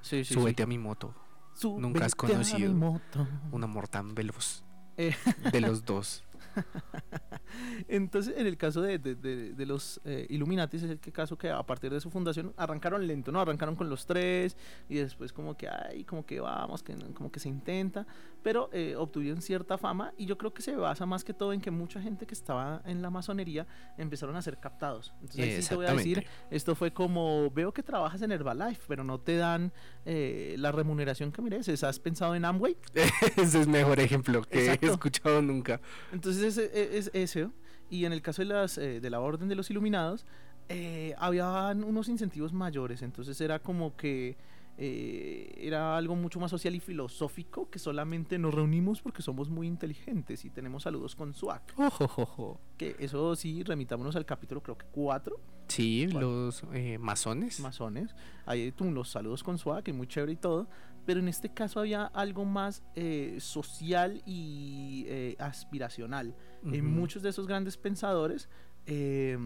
Sí, 0.00 0.24
sí, 0.24 0.34
Súbete 0.34 0.62
a 0.62 0.66
mi 0.66 0.78
moto. 0.78 1.14
sí. 1.54 1.68
nunca 1.78 2.06
has 2.06 2.12
Súbete 2.12 2.32
conocido 2.34 2.72
moto. 2.72 3.28
Un 3.52 3.62
amor 3.62 3.88
tan 3.88 4.14
veloz. 4.14 4.64
Eh. 4.96 5.14
De 5.52 5.60
los 5.60 5.84
dos. 5.84 6.24
Entonces, 7.88 8.34
en 8.36 8.46
el 8.46 8.56
caso 8.56 8.80
de, 8.80 8.98
de- 8.98 9.14
de- 9.14 9.52
de 9.52 9.66
los 9.66 10.00
eh, 10.04 10.26
Illuminatis, 10.30 10.82
es 10.82 10.90
el 10.90 10.98
que 11.00 11.12
caso 11.12 11.36
que 11.36 11.50
a 11.50 11.62
partir 11.62 11.92
de 11.92 12.00
su 12.00 12.10
fundación 12.10 12.52
arrancaron 12.56 13.06
lento, 13.06 13.30
¿no? 13.30 13.40
Arrancaron 13.40 13.76
con 13.76 13.88
los 13.90 14.06
tres 14.06 14.56
y 14.88 14.96
después 14.96 15.32
como 15.32 15.56
que, 15.56 15.68
ay, 15.68 16.04
como 16.04 16.24
que 16.24 16.40
vamos, 16.40 16.82
que, 16.82 16.94
como 17.14 17.30
que 17.30 17.40
se 17.40 17.48
intenta, 17.48 18.06
pero 18.42 18.70
eh, 18.72 18.94
obtuvieron 18.96 19.42
cierta 19.42 19.76
fama 19.78 20.12
y 20.16 20.26
yo 20.26 20.38
creo 20.38 20.54
que 20.54 20.62
se 20.62 20.74
basa 20.76 21.04
más 21.06 21.24
que 21.24 21.34
todo 21.34 21.52
en 21.52 21.60
que 21.60 21.70
mucha 21.70 22.00
gente 22.00 22.26
que 22.26 22.34
estaba 22.34 22.82
en 22.86 23.02
la 23.02 23.10
masonería 23.10 23.66
empezaron 23.98 24.34
a 24.36 24.42
ser 24.42 24.58
captados. 24.58 25.12
Entonces, 25.20 25.40
ahí 25.56 25.62
sí 25.62 25.68
te 25.68 25.74
voy 25.76 25.86
a 25.86 25.92
decir, 25.94 26.26
esto 26.50 26.74
fue 26.74 26.92
como, 26.92 27.50
veo 27.50 27.72
que 27.72 27.82
trabajas 27.82 28.22
en 28.22 28.32
Herbalife, 28.32 28.82
pero 28.88 29.04
no 29.04 29.20
te 29.20 29.36
dan 29.36 29.72
eh, 30.06 30.54
la 30.58 30.72
remuneración 30.72 31.30
que 31.32 31.42
mereces. 31.42 31.84
¿Has 31.84 31.98
pensado 32.00 32.34
en 32.34 32.44
Amway? 32.44 32.76
Ese 33.36 33.60
es 33.60 33.68
mejor 33.68 34.00
ejemplo 34.00 34.42
que 34.42 34.60
Exacto. 34.64 34.86
he 34.86 34.90
escuchado 34.90 35.42
nunca. 35.42 35.80
Entonces 36.12 36.41
es, 36.42 36.58
es, 36.58 37.10
eso. 37.14 37.52
Y 37.90 38.04
en 38.04 38.12
el 38.12 38.22
caso 38.22 38.42
de, 38.42 38.46
las, 38.48 38.78
eh, 38.78 39.00
de 39.00 39.10
la 39.10 39.20
Orden 39.20 39.48
de 39.48 39.54
los 39.54 39.70
Iluminados, 39.70 40.26
eh, 40.68 41.14
habían 41.18 41.84
unos 41.84 42.08
incentivos 42.08 42.52
mayores. 42.52 43.02
Entonces 43.02 43.40
era 43.40 43.58
como 43.58 43.96
que 43.96 44.36
eh, 44.78 45.54
era 45.58 45.96
algo 45.96 46.16
mucho 46.16 46.40
más 46.40 46.50
social 46.50 46.74
y 46.74 46.80
filosófico 46.80 47.68
que 47.68 47.78
solamente 47.78 48.38
nos 48.38 48.54
reunimos 48.54 49.02
porque 49.02 49.20
somos 49.20 49.50
muy 49.50 49.66
inteligentes 49.66 50.44
y 50.44 50.50
tenemos 50.50 50.84
saludos 50.84 51.14
con 51.14 51.34
SWAC. 51.34 51.74
Ojo, 51.76 52.04
ojo, 52.04 52.22
ojo. 52.22 52.60
Que 52.78 52.96
eso 52.98 53.36
sí, 53.36 53.62
remitámonos 53.62 54.16
al 54.16 54.24
capítulo 54.24 54.62
creo 54.62 54.78
que 54.78 54.86
4, 54.86 55.38
Sí, 55.68 56.06
los 56.06 56.64
eh, 56.74 56.98
masones. 56.98 57.60
masones. 57.60 58.14
Ahí 58.44 58.72
tú, 58.72 58.90
los 58.90 59.08
saludos 59.08 59.42
con 59.42 59.56
SWAC 59.58 59.88
y 59.88 59.92
muy 59.92 60.06
chévere 60.06 60.32
y 60.32 60.36
todo. 60.36 60.66
Pero 61.04 61.18
en 61.20 61.28
este 61.28 61.48
caso 61.52 61.80
había 61.80 62.04
algo 62.06 62.44
más 62.44 62.82
eh, 62.94 63.36
social 63.40 64.22
y 64.24 65.04
eh, 65.08 65.36
aspiracional. 65.38 66.34
Ujú. 66.64 66.76
muchos 66.82 67.22
de 67.22 67.30
esos 67.30 67.46
grandes 67.48 67.76
pensadores, 67.76 68.48
eh, 68.86 69.36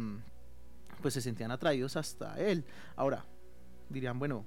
pues 1.00 1.14
se 1.14 1.20
sentían 1.22 1.50
atraídos 1.50 1.96
hasta 1.96 2.38
él. 2.38 2.64
Ahora, 2.94 3.25
dirían, 3.88 4.18
bueno, 4.18 4.44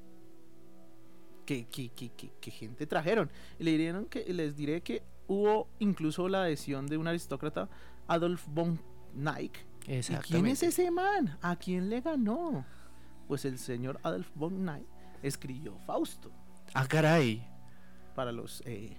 ¿qué, 1.45 1.67
qué, 1.67 1.89
qué- 1.89 2.11
qué- 2.39 2.51
gente 2.51 2.85
trajeron? 2.85 3.31
Y 3.59 3.63
le 3.63 3.71
dirían 3.71 4.05
que, 4.05 4.31
les 4.33 4.55
diré 4.55 4.81
que 4.81 5.01
hubo 5.27 5.67
incluso 5.79 6.27
la 6.29 6.43
adhesión 6.43 6.85
de 6.87 6.97
un 6.97 7.07
aristócrata, 7.07 7.69
Adolf 8.07 8.45
von 8.47 8.79
Neik. 9.15 9.65
¿Y 9.87 10.01
quién 10.27 10.45
es 10.47 10.61
ese 10.61 10.91
man? 10.91 11.37
¿A 11.41 11.55
quién 11.55 11.89
le 11.89 12.01
ganó? 12.01 12.65
Pues 13.27 13.45
el 13.45 13.57
señor 13.57 13.99
Adolf 14.03 14.29
von 14.35 14.63
Neik 14.65 14.85
escribió 15.23 15.77
Fausto 15.85 16.31
Ah, 16.73 16.87
caray. 16.87 17.45
para 18.15 18.31
los 18.31 18.61
eh, 18.65 18.97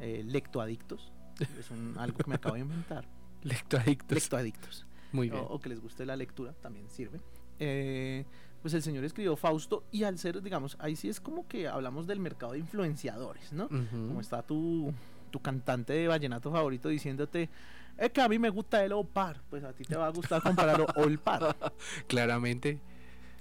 eh, 0.00 0.22
lectoadictos. 0.24 1.12
Es 1.38 1.70
un, 1.70 1.96
algo 1.98 2.18
que 2.18 2.28
me 2.28 2.34
acabo 2.36 2.54
de 2.54 2.60
inventar. 2.60 3.06
Lectoadictos. 3.42 4.14
Lectoadictos. 4.14 4.86
Muy 5.12 5.30
bien. 5.30 5.42
o, 5.42 5.46
o 5.46 5.60
que 5.60 5.70
les 5.70 5.80
guste 5.80 6.04
la 6.04 6.16
lectura, 6.16 6.52
también 6.60 6.88
sirve. 6.90 7.20
Eh, 7.58 8.24
pues 8.62 8.74
el 8.74 8.82
señor 8.82 9.04
escribió 9.04 9.36
Fausto 9.36 9.84
y 9.90 10.04
al 10.04 10.18
ser, 10.18 10.42
digamos, 10.42 10.76
ahí 10.80 10.94
sí 10.96 11.08
es 11.08 11.20
como 11.20 11.48
que 11.48 11.66
hablamos 11.66 12.06
del 12.06 12.20
mercado 12.20 12.52
de 12.52 12.58
influenciadores, 12.58 13.52
¿no? 13.52 13.68
Como 13.68 14.20
está 14.20 14.42
tu, 14.42 14.92
tu 15.30 15.40
cantante 15.40 15.94
de 15.94 16.08
vallenato 16.08 16.52
favorito 16.52 16.88
diciéndote, 16.90 17.48
es 17.96 18.10
que 18.10 18.20
a 18.20 18.28
mí 18.28 18.38
me 18.38 18.50
gusta 18.50 18.84
el 18.84 18.92
Opar, 18.92 19.40
pues 19.48 19.64
a 19.64 19.72
ti 19.72 19.84
te 19.84 19.96
va 19.96 20.06
a 20.06 20.10
gustar 20.10 20.42
compararlo 20.42 20.86
Olpar. 20.96 21.56
Claramente. 22.06 22.80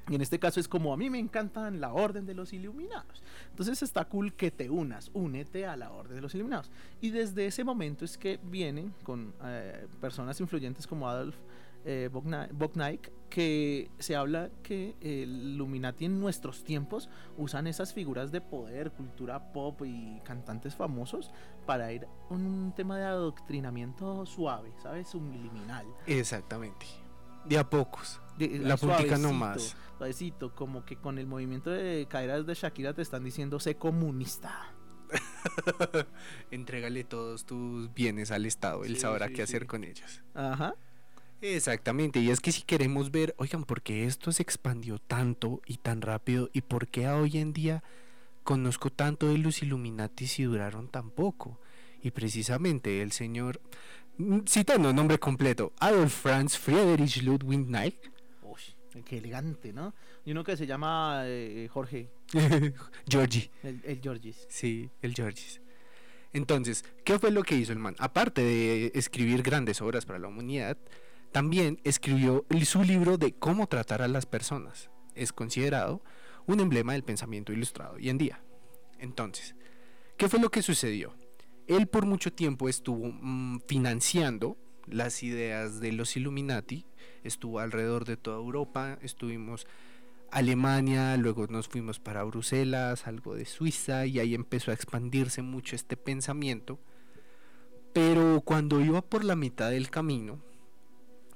Y 0.10 0.16
en 0.16 0.22
este 0.22 0.40
caso 0.40 0.60
es 0.60 0.68
como 0.68 0.92
a 0.92 0.98
mí 0.98 1.10
me 1.10 1.20
encantan 1.20 1.80
la 1.80 1.94
orden 1.94 2.26
de 2.26 2.34
los 2.34 2.52
iluminados. 2.52 3.24
Entonces 3.50 3.82
está 3.84 4.06
cool 4.06 4.34
que 4.34 4.52
te 4.52 4.70
unas, 4.70 5.12
únete 5.14 5.66
a 5.66 5.78
la 5.78 5.92
orden 5.92 6.16
de 6.16 6.22
los 6.22 6.34
iluminados. 6.34 6.72
Y 7.00 7.12
desde 7.12 7.46
ese 7.46 7.64
momento 7.64 8.06
es 8.06 8.18
que 8.18 8.40
vienen 8.44 8.94
con 9.04 9.34
eh, 9.44 9.88
personas 10.02 10.40
influyentes 10.40 10.88
como 10.88 11.08
Adolf 11.08 11.36
eh, 11.86 12.10
que 13.30 13.92
se 14.00 14.16
habla 14.16 14.50
que 14.64 14.96
el 15.02 15.54
Illuminati 15.54 16.06
en 16.06 16.20
nuestros 16.20 16.64
tiempos 16.64 17.10
usan 17.38 17.68
esas 17.68 17.94
figuras 17.94 18.32
de 18.32 18.42
poder, 18.42 18.92
cultura 18.92 19.54
pop 19.54 19.82
y 19.86 20.20
cantantes 20.22 20.76
famosos 20.76 21.32
para 21.66 21.92
ir 21.94 22.06
a 22.06 22.34
un 22.34 22.74
tema 22.76 22.98
de 22.98 23.06
adoctrinamiento 23.06 24.26
suave, 24.26 24.74
¿sabes? 24.82 25.08
Subliminal. 25.10 25.86
Exactamente. 26.08 26.86
De 27.50 27.58
a 27.58 27.70
pocos. 27.70 28.22
De- 28.38 28.60
La 28.60 28.78
puntica 28.78 29.18
nomás. 29.18 29.76
Suavecito, 29.98 30.56
como 30.56 30.86
que 30.86 30.96
con 30.96 31.18
el 31.18 31.26
movimiento 31.28 31.70
de 31.72 32.08
caderas 32.10 32.46
de 32.46 32.54
Shakira 32.54 32.94
te 32.94 33.02
están 33.02 33.24
diciendo 33.26 33.60
sé 33.60 33.76
comunista. 33.76 34.74
Entrégale 36.52 37.04
todos 37.04 37.46
tus 37.46 37.94
bienes 37.94 38.32
al 38.32 38.46
Estado. 38.46 38.84
Él 38.86 38.96
Sí, 38.96 39.02
sabrá 39.02 39.28
sí, 39.28 39.34
qué 39.34 39.42
hacer 39.44 39.66
con 39.68 39.84
ellos. 39.84 40.22
Ajá. 40.34 40.76
Exactamente. 41.42 42.20
Y 42.20 42.30
es 42.32 42.40
que 42.42 42.52
si 42.52 42.64
queremos 42.64 43.12
ver, 43.12 43.34
oigan, 43.38 43.64
¿por 43.64 43.82
qué 43.82 44.06
esto 44.06 44.32
se 44.32 44.44
expandió 44.44 45.00
tanto 45.00 45.62
y 45.66 45.78
tan 45.78 46.02
rápido? 46.02 46.50
¿Y 46.54 46.62
por 46.62 46.88
qué 46.88 47.08
hoy 47.10 47.38
en 47.38 47.54
día 47.54 47.84
conozco 48.44 48.90
tanto 48.92 49.28
de 49.28 49.38
los 49.38 49.62
Illuminati 49.64 50.28
si 50.28 50.44
duraron 50.44 50.90
tan 50.90 51.12
poco? 51.12 51.60
Y 52.02 52.12
precisamente 52.12 53.02
el 53.02 53.12
señor, 53.12 53.60
citando 54.46 54.92
nombre 54.94 55.18
completo, 55.20 55.74
Adolf 55.80 56.14
Franz 56.14 56.58
Friedrich 56.58 57.22
Ludwig 57.24 57.68
Neich, 57.68 58.12
Uy, 58.42 58.62
qué 59.04 59.18
elegante, 59.18 59.72
¿no? 59.72 59.94
Y 60.26 60.32
uno 60.32 60.44
que 60.44 60.58
se 60.58 60.68
llama 60.68 61.22
eh, 61.26 61.68
Jorge, 61.72 62.10
Georgie. 63.08 63.50
el, 63.64 63.82
el 63.84 64.02
Georgis. 64.02 64.46
Sí, 64.50 64.90
el 65.02 65.14
Georges. 65.14 65.62
Entonces, 66.34 66.86
¿qué 67.04 67.18
fue 67.18 67.32
lo 67.32 67.44
que 67.44 67.56
hizo 67.56 67.72
el 67.72 67.80
man? 67.80 67.96
Aparte 67.98 68.42
de 68.42 68.92
escribir 68.94 69.42
grandes 69.42 69.82
obras 69.82 70.06
para 70.06 70.20
la 70.20 70.28
humanidad, 70.28 70.78
también 71.32 71.80
escribió 71.84 72.46
su 72.64 72.84
libro 72.84 73.18
de 73.18 73.34
cómo 73.34 73.68
tratar 73.68 74.02
a 74.02 74.08
las 74.08 74.26
personas. 74.26 74.90
Es 75.16 75.34
considerado 75.34 76.04
un 76.46 76.60
emblema 76.60 76.94
del 76.94 77.04
pensamiento 77.04 77.52
ilustrado 77.52 77.96
hoy 77.96 78.10
en 78.10 78.18
día. 78.18 78.44
Entonces, 79.00 79.56
¿qué 80.18 80.28
fue 80.28 80.40
lo 80.40 80.50
que 80.50 80.62
sucedió? 80.62 81.14
Él 81.70 81.88
por 81.88 82.06
mucho 82.06 82.34
tiempo 82.34 82.68
estuvo 82.68 83.14
mm, 83.14 83.62
financiando 83.68 84.58
las 84.88 85.24
ideas 85.24 85.80
de 85.80 85.94
los 85.94 86.18
Illuminati 86.18 86.86
estuvo 87.24 87.60
alrededor 87.60 88.06
de 88.06 88.18
toda 88.18 88.38
Europa, 88.38 88.98
estuvimos 89.02 89.68
Alemania, 90.32 91.18
luego 91.18 91.48
nos 91.48 91.68
fuimos 91.68 92.00
para 92.00 92.24
Bruselas, 92.24 93.08
algo 93.08 93.36
de 93.36 93.46
Suiza 93.46 94.06
y 94.06 94.20
ahí 94.20 94.36
empezó 94.36 94.72
a 94.72 94.74
expandirse 94.74 95.42
mucho 95.42 95.76
este 95.76 95.98
pensamiento. 95.98 96.80
Pero 97.94 98.42
cuando 98.42 98.80
iba 98.80 99.02
por 99.02 99.24
la 99.24 99.36
mitad 99.36 99.72
del 99.72 99.90
camino, 99.90 100.40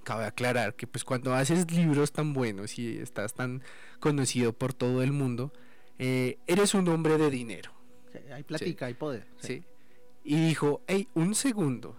cabe 0.04 0.25
aclarar 0.25 0.75
que 0.75 0.86
pues 0.86 1.04
cuando 1.04 1.34
haces 1.34 1.72
libros 1.72 2.12
tan 2.12 2.34
buenos 2.34 2.78
y 2.78 3.00
estás 3.00 3.34
tan 3.34 3.63
conocido 4.00 4.54
por 4.54 4.74
todo 4.74 5.02
el 5.02 5.12
mundo, 5.12 5.52
eh, 5.98 6.38
eres 6.46 6.75
un 6.75 6.88
hombre 6.90 7.18
de 7.18 7.32
dinero. 7.32 7.72
Sí, 8.12 8.20
hay 8.32 8.44
platica, 8.44 8.86
hay 8.86 8.94
poder. 8.94 9.25
¿sí? 9.38 9.63
Y 10.24 10.39
dijo, 10.39 10.82
hey, 10.88 11.08
un 11.13 11.36
segundo, 11.36 11.98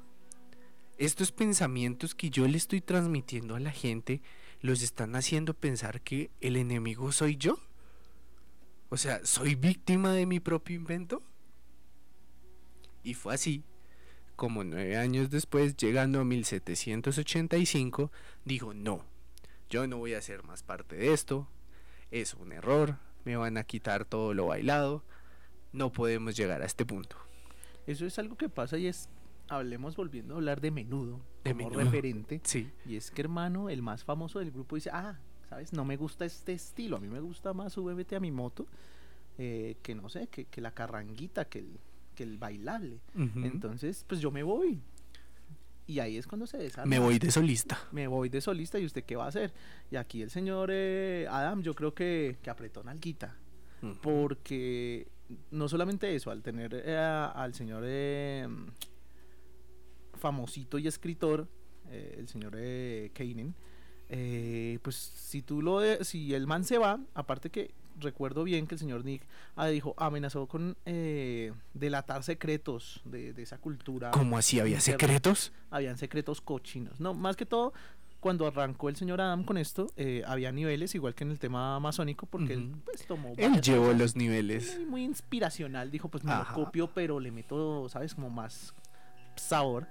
estos 0.97 1.33
pensamientos 1.33 2.15
que 2.15 2.31
yo 2.31 2.47
le 2.49 2.57
estoy 2.57 2.81
transmitiendo 2.81 3.57
a 3.57 3.61
la 3.61 3.73
gente 3.73 4.23
los 4.61 4.83
están 4.83 5.15
haciendo 5.15 5.53
pensar 5.53 6.01
que 6.01 6.31
el 6.41 6.57
enemigo 6.57 7.13
soy 7.13 7.37
yo. 7.37 7.59
O 8.89 8.97
sea, 8.97 9.25
¿soy 9.25 9.57
víctima 9.57 10.13
de 10.13 10.25
mi 10.25 10.41
propio 10.41 10.77
invento? 10.77 11.23
Y 13.03 13.13
fue 13.13 13.35
así, 13.35 13.63
como 14.37 14.65
nueve 14.65 14.97
años 14.97 15.29
después, 15.29 15.77
llegando 15.77 16.21
a 16.21 16.25
1785, 16.25 18.11
dijo, 18.47 18.73
no, 18.73 19.05
yo 19.69 19.87
no 19.87 19.99
voy 19.99 20.15
a 20.15 20.23
ser 20.23 20.45
más 20.45 20.63
parte 20.63 20.97
de 20.97 21.13
esto, 21.13 21.47
es 22.11 22.33
un 22.35 22.53
error, 22.53 22.97
me 23.25 23.37
van 23.37 23.59
a 23.59 23.65
quitar 23.65 24.05
todo 24.05 24.33
lo 24.33 24.47
bailado, 24.47 25.05
no 25.73 25.93
podemos 25.93 26.37
llegar 26.37 26.63
a 26.63 26.67
este 26.67 26.87
punto. 26.87 27.19
Eso 27.87 28.07
es 28.07 28.19
algo 28.19 28.37
que 28.37 28.49
pasa 28.49 28.79
y 28.79 28.87
es, 28.87 29.09
hablemos 29.49 29.97
volviendo 29.97 30.35
a 30.35 30.37
hablar 30.39 30.61
de 30.61 30.71
menudo, 30.71 31.21
De 31.45 31.53
como 31.53 31.69
Menudo. 31.69 31.85
referente. 31.85 32.41
Sí. 32.45 32.71
Y 32.87 32.97
es 32.97 33.11
que 33.11 33.23
hermano, 33.23 33.69
el 33.71 33.83
más 33.83 34.05
famoso 34.05 34.39
del 34.39 34.51
grupo 34.51 34.77
dice, 34.77 34.91
ah, 34.93 35.19
¿sabes? 35.49 35.73
No 35.73 35.85
me 35.85 35.97
gusta 35.97 36.25
este 36.25 36.53
estilo, 36.53 36.97
a 36.97 37.01
mí 37.01 37.09
me 37.09 37.21
gusta 37.21 37.53
más 37.53 37.73
súbete 37.75 38.17
a 38.17 38.21
mi 38.21 38.31
moto, 38.31 38.67
eh, 39.39 39.77
que 39.83 39.95
no 39.95 40.09
sé, 40.09 40.29
que, 40.29 40.47
que 40.47 40.61
la 40.61 40.73
carranguita, 40.73 41.45
que 41.47 41.59
el, 41.61 41.79
que 42.15 42.23
el 42.23 42.39
bailable. 42.39 43.01
Entonces, 43.17 44.05
pues 44.09 44.21
yo 44.21 44.31
me 44.31 44.43
voy. 44.43 44.81
Y 45.87 45.99
ahí 45.99 46.17
es 46.17 46.27
cuando 46.27 46.47
se 46.47 46.57
desarma. 46.57 46.89
me 46.89 46.99
voy 46.99 47.19
de 47.19 47.31
solista. 47.31 47.79
Me 47.93 48.07
voy 48.07 48.31
de 48.31 48.41
solista 48.41 48.79
y 48.79 48.87
usted 48.87 49.05
qué 49.05 49.17
va 49.17 49.27
a 49.27 49.29
hacer. 49.29 49.53
Y 49.91 49.97
aquí 49.97 50.23
el 50.23 50.31
señor 50.31 50.71
eh, 50.73 51.27
Adam, 51.31 51.61
yo 51.61 51.75
creo 51.75 51.93
que, 51.93 52.39
que 52.43 52.49
apretó 52.49 52.83
nalguita. 52.83 53.37
Porque 54.01 55.07
no 55.51 55.69
solamente 55.69 56.15
eso, 56.15 56.31
al 56.31 56.43
tener 56.43 56.75
eh, 56.85 56.97
al 56.97 57.55
señor 57.55 57.83
eh, 57.87 58.47
famosito 60.15 60.79
y 60.79 60.87
escritor, 60.87 61.49
eh, 61.91 62.17
el 62.19 62.29
señor 62.29 62.55
eh, 62.57 63.11
Kainen, 63.15 63.55
eh, 64.09 64.79
pues 64.83 64.97
si 64.97 65.43
tú 65.43 65.63
lo 65.63 65.81
de- 65.81 66.05
si 66.05 66.35
el 66.35 66.47
man 66.47 66.65
se 66.65 66.79
va, 66.79 67.01
aparte 67.15 67.51
que 67.51 67.73
recuerdo 68.01 68.43
bien 68.45 68.67
que 68.67 68.75
el 68.75 68.79
señor 68.79 69.05
Nick 69.05 69.23
ah, 69.57 69.69
dijo, 69.69 69.95
amenazó 69.97 70.47
con 70.47 70.77
eh, 70.85 71.53
delatar 71.75 72.23
secretos 72.25 73.01
de, 73.05 73.33
de 73.33 73.43
esa 73.43 73.59
cultura. 73.59 74.11
¿Cómo 74.11 74.37
así? 74.37 74.59
¿Había 74.61 74.81
secretos? 74.81 75.53
Habían 75.71 75.97
secretos 75.97 76.41
cochinos. 76.41 76.99
No, 77.01 77.15
más 77.15 77.37
que 77.37 77.47
todo, 77.47 77.73
cuando 78.25 78.47
arrancó 78.47 78.89
el 78.89 78.97
señor 78.97 79.21
Adam 79.21 79.45
con 79.45 79.59
esto, 79.59 79.93
eh, 79.99 80.23
había 80.27 80.51
niveles, 80.51 80.95
igual 80.95 81.15
que 81.15 81.25
en 81.25 81.31
el 81.31 81.39
tema 81.39 81.79
masónico, 81.79 82.25
porque 82.25 82.55
él 82.55 82.75
pues 82.83 83.07
tomó 83.07 83.35
Él 83.37 83.61
llevó 83.61 83.85
cosas 83.85 83.99
los 84.01 84.17
niveles. 84.17 84.77
muy, 84.79 84.87
muy 84.87 85.05
inspiracional. 85.05 85.91
Dijo, 85.91 86.09
pues 86.09 86.25
me 86.25 86.33
Ajá. 86.33 86.57
lo 86.57 86.65
copio, 86.65 86.89
pero 86.95 87.21
le 87.21 87.31
meto, 87.31 87.87
¿sabes? 87.91 88.15
Como 88.15 88.31
más 88.31 88.75
sabor. 89.37 89.87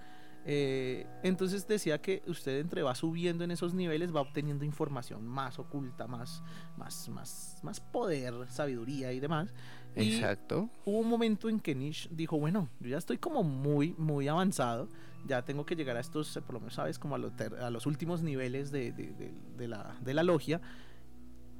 Eh, 0.48 1.06
entonces 1.22 1.68
decía 1.68 2.02
que 2.02 2.24
usted 2.26 2.58
entre 2.60 2.82
va 2.82 2.96
subiendo 2.96 3.44
en 3.44 3.52
esos 3.52 3.76
niveles, 3.76 4.12
va 4.14 4.22
obteniendo 4.22 4.66
información 4.66 5.28
más 5.28 5.60
oculta, 5.60 6.08
más, 6.08 6.42
más, 6.76 7.08
más, 7.10 7.60
más 7.62 7.80
poder, 7.82 8.34
sabiduría 8.50 9.14
y 9.14 9.20
demás. 9.20 9.54
Y 9.96 10.16
Exacto. 10.16 10.72
hubo 10.86 10.98
un 10.98 11.08
momento 11.08 11.50
en 11.50 11.60
que 11.60 11.76
Nish 11.76 12.10
dijo, 12.10 12.40
bueno, 12.40 12.68
yo 12.80 12.90
ya 12.90 12.98
estoy 12.98 13.20
como 13.20 13.44
muy, 13.44 13.94
muy 14.00 14.28
avanzado, 14.28 14.90
ya 15.26 15.44
tengo 15.46 15.66
que 15.66 15.76
llegar 15.76 15.96
a 15.98 16.00
estos, 16.00 16.36
eh, 16.38 16.42
por 16.42 16.54
lo 16.54 16.60
menos, 16.60 16.74
¿sabes? 16.76 17.00
Como 17.00 17.16
a, 17.16 17.18
lo 17.18 17.32
ter- 17.32 17.56
a 17.56 17.70
los 17.70 17.86
últimos 17.86 18.22
niveles 18.24 18.72
de, 18.72 18.92
de- 18.92 19.14
de- 19.14 19.34
de 19.58 19.68
la, 19.68 19.96
de 20.02 20.14
la 20.14 20.24
logia. 20.24 20.60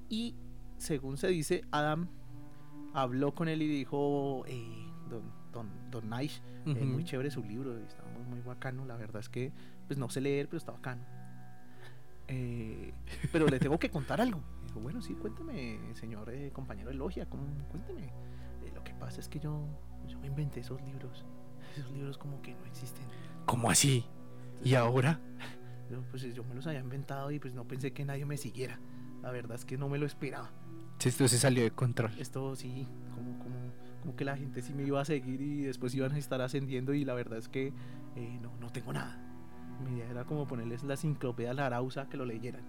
Y 0.10 0.36
según 0.78 1.18
se 1.18 1.28
dice, 1.28 1.64
Adam 1.72 2.08
habló 2.94 3.34
con 3.34 3.48
él 3.48 3.62
y 3.62 3.68
dijo, 3.68 4.44
eh, 4.48 4.86
don, 5.10 5.24
don, 5.52 5.70
don 5.92 6.10
Nish, 6.10 6.42
eh, 6.66 6.72
Ujú. 6.72 6.86
muy 6.86 7.04
chévere 7.04 7.32
su 7.32 7.44
libro, 7.44 7.78
está 7.78 8.04
muy, 8.06 8.24
muy 8.24 8.42
bacano, 8.42 8.86
la 8.86 8.96
verdad 8.98 9.20
es 9.22 9.30
que, 9.30 9.52
pues 9.88 9.98
no 9.98 10.10
sé 10.10 10.22
leer, 10.22 10.48
pero 10.48 10.58
está 10.58 10.72
bacano. 10.74 11.02
Eh, 12.28 12.94
pero 13.32 13.48
le 13.48 13.60
tengo 13.60 13.78
que 13.80 13.90
contar 13.90 14.22
algo. 14.22 14.42
Dijo, 14.64 14.80
bueno, 14.80 15.02
sí, 15.02 15.14
cuénteme, 15.16 15.80
señor 15.96 16.30
eh, 16.30 16.52
compañero 16.54 16.90
de 16.90 16.96
logia, 16.96 17.26
¿cómo- 17.30 17.46
cuénteme. 17.70 18.06
Eh, 18.64 18.72
lo 18.74 18.84
que 18.84 18.94
pasa 18.94 19.20
es 19.20 19.28
que 19.28 19.40
yo, 19.40 19.66
yo 20.08 20.20
me 20.20 20.28
inventé 20.28 20.62
esos 20.62 20.82
libros. 20.84 21.26
Esos 21.78 21.92
libros 21.92 22.18
como 22.18 22.42
que 22.42 22.54
no 22.56 22.66
existen. 22.66 23.06
¿Cómo 23.46 23.70
así? 23.70 24.06
¿Y 24.64 24.76
ahora? 24.76 25.20
Pues 26.10 26.24
yo 26.34 26.44
me 26.44 26.56
los 26.56 26.66
había 26.68 26.80
inventado 26.80 27.30
y 27.32 27.40
pues 27.40 27.54
no 27.54 27.68
pensé 27.68 27.94
que 27.94 28.06
nadie 28.06 28.26
me 28.26 28.38
siguiera. 28.38 28.80
La 29.22 29.32
verdad 29.32 29.56
es 29.56 29.66
que 29.66 29.78
no 29.78 29.90
me 29.90 29.98
lo 29.98 30.06
esperaba. 30.06 30.52
Esto 31.04 31.28
se 31.28 31.38
salió 31.38 31.64
de 31.64 31.72
control. 31.72 32.12
Esto 32.18 32.56
sí, 32.56 32.88
como, 33.14 33.38
como, 33.40 33.56
como 34.02 34.16
que 34.16 34.24
la 34.24 34.38
gente 34.38 34.62
sí 34.62 34.74
me 34.74 34.84
iba 34.84 35.02
a 35.02 35.06
seguir 35.06 35.42
y 35.42 35.64
después 35.64 35.94
iban 35.96 36.14
a 36.14 36.18
estar 36.18 36.40
ascendiendo 36.42 36.94
y 36.94 37.04
la 37.04 37.14
verdad 37.14 37.38
es 37.38 37.50
que 37.50 37.74
eh, 38.16 38.40
no, 38.42 38.56
no 38.60 38.72
tengo 38.72 38.94
nada. 38.94 39.20
Mi 39.84 39.98
idea 39.98 40.10
era 40.10 40.24
como 40.24 40.48
ponerles 40.48 40.84
la 40.84 40.94
enciclopedia 40.94 41.54
Larausa 41.54 42.08
que 42.08 42.16
lo 42.16 42.26
leyeran. 42.26 42.64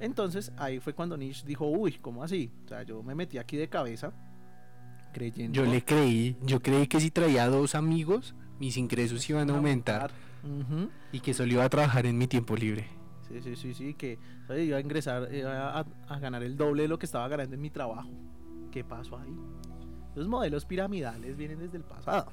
Entonces 0.00 0.52
ahí 0.56 0.80
fue 0.80 0.94
cuando 0.94 1.16
Nish 1.16 1.44
dijo, 1.44 1.66
uy, 1.66 1.92
¿cómo 1.92 2.22
así? 2.24 2.50
O 2.64 2.68
sea, 2.68 2.82
yo 2.82 3.02
me 3.02 3.14
metí 3.14 3.38
aquí 3.38 3.56
de 3.56 3.68
cabeza 3.68 4.12
creyendo... 5.12 5.54
Yo 5.54 5.64
le 5.64 5.84
creí, 5.84 6.36
yo 6.42 6.60
creí 6.60 6.86
que 6.86 7.00
si 7.00 7.10
traía 7.10 7.46
dos 7.48 7.74
amigos, 7.74 8.34
mis 8.62 8.76
ingresos 8.76 9.28
iban 9.28 9.50
a 9.50 9.54
aumentar 9.54 10.12
y 11.10 11.18
que 11.18 11.34
solo 11.34 11.52
iba 11.54 11.64
a 11.64 11.68
trabajar 11.68 12.06
en 12.06 12.16
mi 12.16 12.28
tiempo 12.28 12.54
libre. 12.54 12.86
Sí, 13.26 13.40
sí, 13.42 13.56
sí, 13.56 13.74
sí, 13.74 13.94
que 13.94 14.20
iba 14.56 14.76
a 14.76 14.80
ingresar, 14.80 15.28
iba 15.34 15.80
a, 15.80 15.84
a 16.06 16.18
ganar 16.20 16.44
el 16.44 16.56
doble 16.56 16.82
de 16.82 16.88
lo 16.88 16.96
que 16.96 17.06
estaba 17.06 17.26
ganando 17.26 17.56
en 17.56 17.60
mi 17.60 17.70
trabajo. 17.70 18.08
¿Qué 18.70 18.84
pasó 18.84 19.18
ahí? 19.18 19.36
Los 20.14 20.28
modelos 20.28 20.64
piramidales 20.64 21.36
vienen 21.36 21.58
desde 21.58 21.76
el 21.76 21.82
pasado. 21.82 22.30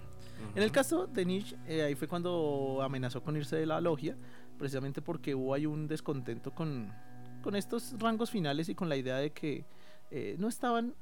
En 0.54 0.62
el 0.62 0.72
caso 0.72 1.08
de 1.08 1.26
Nietzsche, 1.26 1.58
eh, 1.68 1.82
ahí 1.82 1.96
fue 1.96 2.08
cuando 2.08 2.80
amenazó 2.84 3.24
con 3.24 3.36
irse 3.36 3.56
de 3.56 3.66
la 3.66 3.82
logia, 3.82 4.16
precisamente 4.60 5.02
porque 5.02 5.34
hubo 5.34 5.56
ahí 5.56 5.66
un 5.66 5.88
descontento 5.88 6.52
con, 6.52 6.94
con 7.42 7.56
estos 7.56 7.96
rangos 7.98 8.30
finales 8.30 8.70
y 8.70 8.76
con 8.76 8.88
la 8.88 8.98
idea 8.98 9.18
de 9.18 9.32
que 9.32 9.66
eh, 10.12 10.36
no 10.38 10.48
estaban 10.48 10.94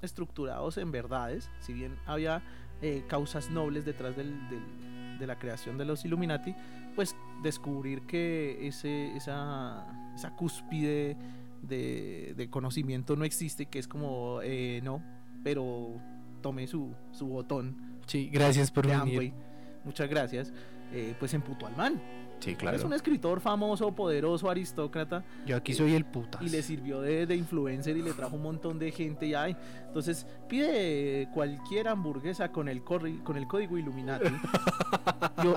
estructurados 0.00 0.78
en 0.78 0.90
verdades, 0.90 1.50
si 1.60 1.72
bien 1.72 1.96
había 2.06 2.42
eh, 2.82 3.04
causas 3.08 3.50
nobles 3.50 3.84
detrás 3.84 4.16
del- 4.16 4.48
del- 4.48 5.18
de 5.18 5.26
la 5.26 5.38
creación 5.38 5.78
de 5.78 5.84
los 5.84 6.04
Illuminati, 6.04 6.54
pues 6.96 7.14
descubrir 7.42 8.02
que 8.02 8.66
ese, 8.66 9.14
esa, 9.16 9.86
esa 10.16 10.34
cúspide 10.34 11.16
de, 11.62 12.34
de 12.36 12.50
conocimiento 12.50 13.14
no 13.14 13.24
existe, 13.24 13.66
que 13.66 13.78
es 13.78 13.86
como, 13.86 14.40
eh, 14.42 14.80
no, 14.82 15.00
pero 15.44 15.90
tome 16.40 16.66
su, 16.66 16.92
su 17.12 17.26
botón 17.28 17.92
Sí, 18.06 18.28
gracias 18.32 18.70
por 18.72 18.84
venir. 18.86 19.00
Amway. 19.00 19.32
Muchas 19.84 20.08
gracias. 20.10 20.52
Eh, 20.92 21.14
pues 21.20 21.32
emputó 21.34 21.66
al 21.68 21.76
man. 21.76 22.00
Sí, 22.42 22.56
Es 22.72 22.82
un 22.82 22.92
escritor 22.92 23.40
famoso, 23.40 23.94
poderoso, 23.94 24.50
aristócrata 24.50 25.22
Yo 25.46 25.56
aquí 25.56 25.74
soy 25.74 25.94
el 25.94 26.04
putas. 26.04 26.42
y 26.42 26.48
le 26.48 26.60
sirvió 26.62 27.00
de, 27.00 27.24
de 27.26 27.36
influencer 27.36 27.96
y 27.96 28.02
le 28.02 28.12
trajo 28.12 28.34
un 28.34 28.42
montón 28.42 28.78
de 28.80 28.90
gente 28.90 29.26
y 29.26 29.34
ay, 29.34 29.56
entonces 29.86 30.26
pide 30.48 31.28
cualquier 31.32 31.86
hamburguesa 31.88 32.50
con 32.50 32.68
el 32.68 32.84
corri- 32.84 33.22
con 33.22 33.36
el 33.36 33.46
código 33.46 33.78
Illuminati 33.78 34.26
y, 35.42 35.48
y 35.48 35.52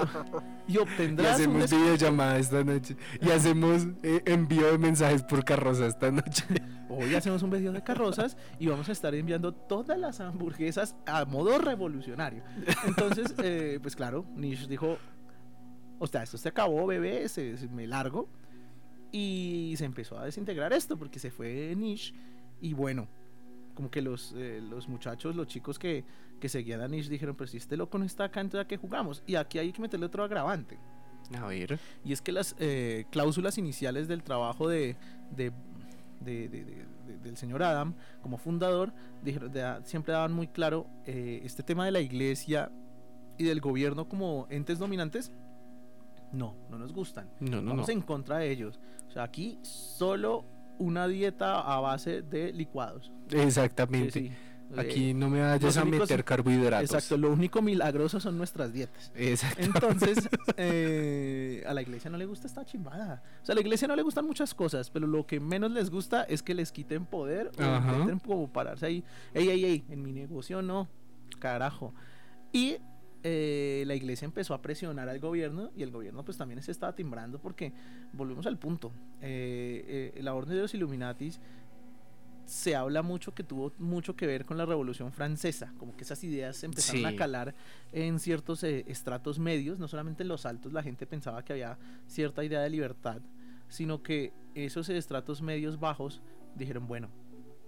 Y 0.76 0.78
obtendrás 0.78 1.38
un 1.40 1.42
hacemos 1.58 1.70
des- 1.70 1.72
videollamada 1.80 2.38
esta 2.38 2.64
noche. 2.64 2.96
Y 3.22 3.30
hacemos 3.32 3.88
eh, 4.04 4.22
envío 4.26 4.72
de 4.72 4.78
mensajes 4.78 5.24
por 5.24 5.44
carroza 5.44 5.86
esta 5.88 6.12
noche. 6.12 6.44
Hoy 6.90 7.14
hacemos 7.16 7.42
un 7.44 7.50
video 7.52 7.72
de 7.72 7.82
carrozas 7.84 8.38
y 8.60 8.68
vamos 8.68 8.90
a 8.90 8.92
estar 8.92 9.14
enviando 9.16 9.54
todas 9.54 9.98
las 9.98 10.20
hamburguesas 10.22 10.96
a 11.06 11.26
modo 11.26 11.58
revolucionario. 11.58 12.44
Entonces, 12.86 13.34
eh, 13.44 13.80
pues 13.82 13.96
claro, 13.96 14.26
Nish 14.36 14.68
dijo, 14.68 14.98
o 16.00 16.08
sea, 16.08 16.24
esto 16.24 16.38
se 16.38 16.50
acabó, 16.50 16.86
bebé, 16.88 17.28
se, 17.30 17.58
se- 17.58 17.68
me 17.70 17.88
largo. 17.88 18.28
Y 19.12 19.76
se 19.78 19.86
empezó 19.86 20.18
a 20.20 20.26
desintegrar 20.26 20.74
esto 20.74 20.98
porque 20.98 21.20
se 21.20 21.32
fue 21.32 21.74
Nish. 21.78 22.14
Y 22.62 22.74
bueno, 22.74 23.08
como 23.74 23.90
que 23.90 24.02
los, 24.02 24.34
eh, 24.36 24.60
los 24.62 24.88
muchachos, 24.90 25.36
los 25.36 25.48
chicos 25.48 25.80
que, 25.80 26.04
que 26.40 26.50
seguían 26.50 26.82
a 26.82 26.88
Nish 26.88 27.08
dijeron, 27.08 27.36
pero 27.36 27.48
si 27.48 27.58
este 27.58 27.78
loco 27.78 27.98
no 27.98 28.06
está 28.06 28.26
acá, 28.26 28.42
entonces 28.42 28.66
¿a 28.66 28.68
qué 28.68 28.78
jugamos? 28.78 29.24
Y 29.26 29.36
aquí 29.36 29.58
hay 29.58 29.72
que 29.72 29.82
meterle 29.82 30.06
otro 30.08 30.24
agravante. 30.24 30.78
A 31.40 31.48
ver. 31.48 31.80
Y 32.04 32.12
es 32.14 32.22
que 32.22 32.32
las 32.32 32.56
eh, 32.60 33.06
cláusulas 33.10 33.58
iniciales 33.58 34.08
del 34.08 34.22
trabajo 34.24 34.68
de, 34.68 34.96
de- 35.36 35.52
de- 36.22 36.50
de- 36.50 36.64
de- 36.66 36.86
de- 37.08 37.18
del 37.24 37.38
señor 37.38 37.64
Adam 37.64 37.94
como 38.22 38.38
fundador 38.38 38.92
dijeron- 39.24 39.52
siempre 39.86 40.14
daban 40.14 40.34
muy 40.34 40.48
claro 40.48 40.88
eh, 41.06 41.42
este 41.44 41.64
tema 41.64 41.86
de 41.86 41.92
la 41.92 42.00
iglesia 42.02 42.72
y 43.38 43.44
del 43.46 43.60
gobierno 43.62 44.08
como 44.10 44.46
entes 44.50 44.78
dominantes 44.80 45.32
No, 46.32 46.56
no 46.70 46.78
nos 46.78 46.94
gustan. 46.94 47.30
No, 47.40 47.62
no, 47.62 47.72
Vamos 47.72 47.88
no. 47.88 47.94
en 47.94 48.02
contra 48.02 48.38
de 48.40 48.52
ellos. 48.52 48.80
O 49.08 49.12
sea, 49.12 49.24
aquí 49.24 49.58
solo 49.62 50.46
una 50.80 51.08
dieta 51.08 51.62
a 51.62 51.80
base 51.80 52.22
de 52.22 52.52
licuados. 52.54 53.12
Exactamente. 53.32 54.12
sí. 54.12 54.32
Aquí 54.76 55.12
Eh, 55.12 55.14
no 55.14 55.30
me 55.30 55.42
vayas 55.42 55.78
a 55.78 55.86
meter 55.86 56.24
carbohidratos. 56.26 56.90
Exacto, 56.92 57.18
lo 57.18 57.32
único 57.32 57.62
milagroso 57.62 58.20
son 58.20 58.36
nuestras 58.36 58.74
dietas. 58.74 59.12
Exacto. 59.16 59.62
Entonces, 59.62 60.28
eh, 60.58 61.64
a 61.68 61.74
la 61.74 61.84
iglesia 61.84 62.10
no 62.10 62.18
le 62.18 62.26
gusta 62.26 62.48
esta 62.48 62.66
chimbada. 62.66 63.22
O 63.44 63.46
sea, 63.46 63.54
a 63.54 63.56
la 63.56 63.62
iglesia 63.62 63.88
no 63.88 63.96
le 63.96 64.02
gustan 64.02 64.26
muchas 64.26 64.56
cosas, 64.56 64.90
pero 64.90 65.06
lo 65.06 65.28
que 65.28 65.40
menos 65.40 65.70
les 65.72 65.92
gusta 65.92 66.24
es 66.24 66.42
que 66.42 66.56
les 66.56 66.72
quiten 66.72 67.06
poder 67.06 67.52
o 67.60 67.64
intenten 67.64 68.18
como 68.20 68.52
pararse 68.52 68.88
ahí. 68.88 69.04
Ey, 69.36 69.50
ey, 69.50 69.66
ey, 69.66 69.84
en 69.90 70.02
mi 70.02 70.12
negocio 70.12 70.64
no. 70.64 70.88
Carajo. 71.40 71.94
Y 72.52 72.78
eh, 73.28 73.84
la 73.88 73.96
iglesia 73.96 74.26
empezó 74.26 74.54
a 74.54 74.62
presionar 74.62 75.10
al 75.10 75.20
gobierno 75.20 75.72
y 75.76 75.82
el 75.82 75.90
gobierno 75.90 76.24
pues 76.24 76.38
también 76.38 76.62
se 76.62 76.72
estaba 76.72 76.94
timbrando 76.94 77.40
porque 77.40 77.74
volvemos 78.14 78.46
al 78.46 78.60
punto. 78.60 78.92
Eh, 79.20 80.12
eh, 80.16 80.22
la 80.22 80.36
orden 80.36 80.56
de 80.56 80.62
los 80.62 80.74
Illuminatis 80.76 81.40
se 82.46 82.76
habla 82.76 83.02
mucho 83.02 83.34
que 83.34 83.44
tuvo 83.44 83.74
mucho 83.80 84.16
que 84.16 84.28
ver 84.28 84.46
con 84.46 84.58
la 84.58 84.66
Revolución 84.68 85.12
Francesa, 85.12 85.74
como 85.80 85.98
que 85.98 86.04
esas 86.04 86.24
ideas 86.24 86.56
se 86.58 86.68
empezaron 86.68 87.02
Sí. 87.02 87.08
a 87.08 87.16
calar 87.16 87.56
en 87.92 88.20
ciertos 88.20 88.64
eh, 88.64 88.86
estratos 88.88 89.40
medios, 89.40 89.80
no 89.80 89.88
solamente 89.88 90.22
en 90.22 90.30
los 90.30 90.46
altos 90.46 90.72
la 90.72 90.84
gente 90.84 91.08
pensaba 91.08 91.44
que 91.44 91.54
había 91.54 91.80
cierta 92.06 92.44
idea 92.44 92.62
de 92.62 92.70
libertad, 92.70 93.22
sino 93.68 94.04
que 94.04 94.32
esos 94.54 94.90
estratos 94.90 95.42
medios 95.42 95.80
bajos 95.80 96.22
dijeron, 96.56 96.86
bueno, 96.88 97.10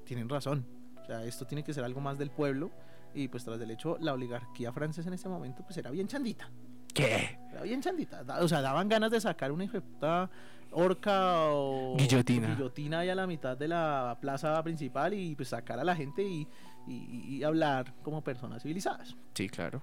tienen 0.05 0.29
razón, 0.29 0.63
o 1.01 1.05
sea, 1.07 1.25
esto 1.25 1.47
tiene 1.47 1.63
que 1.63 1.73
ser 1.73 1.83
algo 1.83 1.99
más 1.99 2.19
del 2.19 2.29
pueblo 2.29 2.69
y 3.13 3.27
pues 3.27 3.43
tras 3.43 3.59
del 3.59 3.71
hecho 3.71 3.97
la 3.99 4.13
oligarquía 4.13 4.71
francesa 4.71 5.07
en 5.09 5.13
ese 5.15 5.27
momento 5.29 5.63
pues 5.63 5.77
era 5.77 5.89
bien 5.91 6.07
chandita, 6.07 6.49
¿Qué? 6.93 7.39
era 7.51 7.61
bien 7.63 7.81
chandita, 7.81 8.23
o 8.41 8.47
sea, 8.47 8.61
daban 8.61 8.87
ganas 8.89 9.11
de 9.11 9.19
sacar 9.21 9.51
una 9.51 9.63
ejecuta 9.65 10.29
horca 10.71 11.45
o 11.49 11.95
Guillotina. 11.97 12.49
guillotina 12.49 12.99
ahí 12.99 13.09
a 13.09 13.15
la 13.15 13.25
mitad 13.27 13.57
de 13.57 13.67
la 13.67 14.17
plaza 14.19 14.61
principal 14.63 15.13
y 15.13 15.35
pues 15.35 15.49
sacar 15.49 15.79
a 15.79 15.83
la 15.83 15.95
gente 15.95 16.21
y, 16.23 16.47
y- 16.87 17.37
y 17.37 17.43
hablar 17.43 17.93
como 18.03 18.21
personas 18.23 18.61
civilizadas. 18.63 19.15
Sí, 19.33 19.47
claro. 19.49 19.81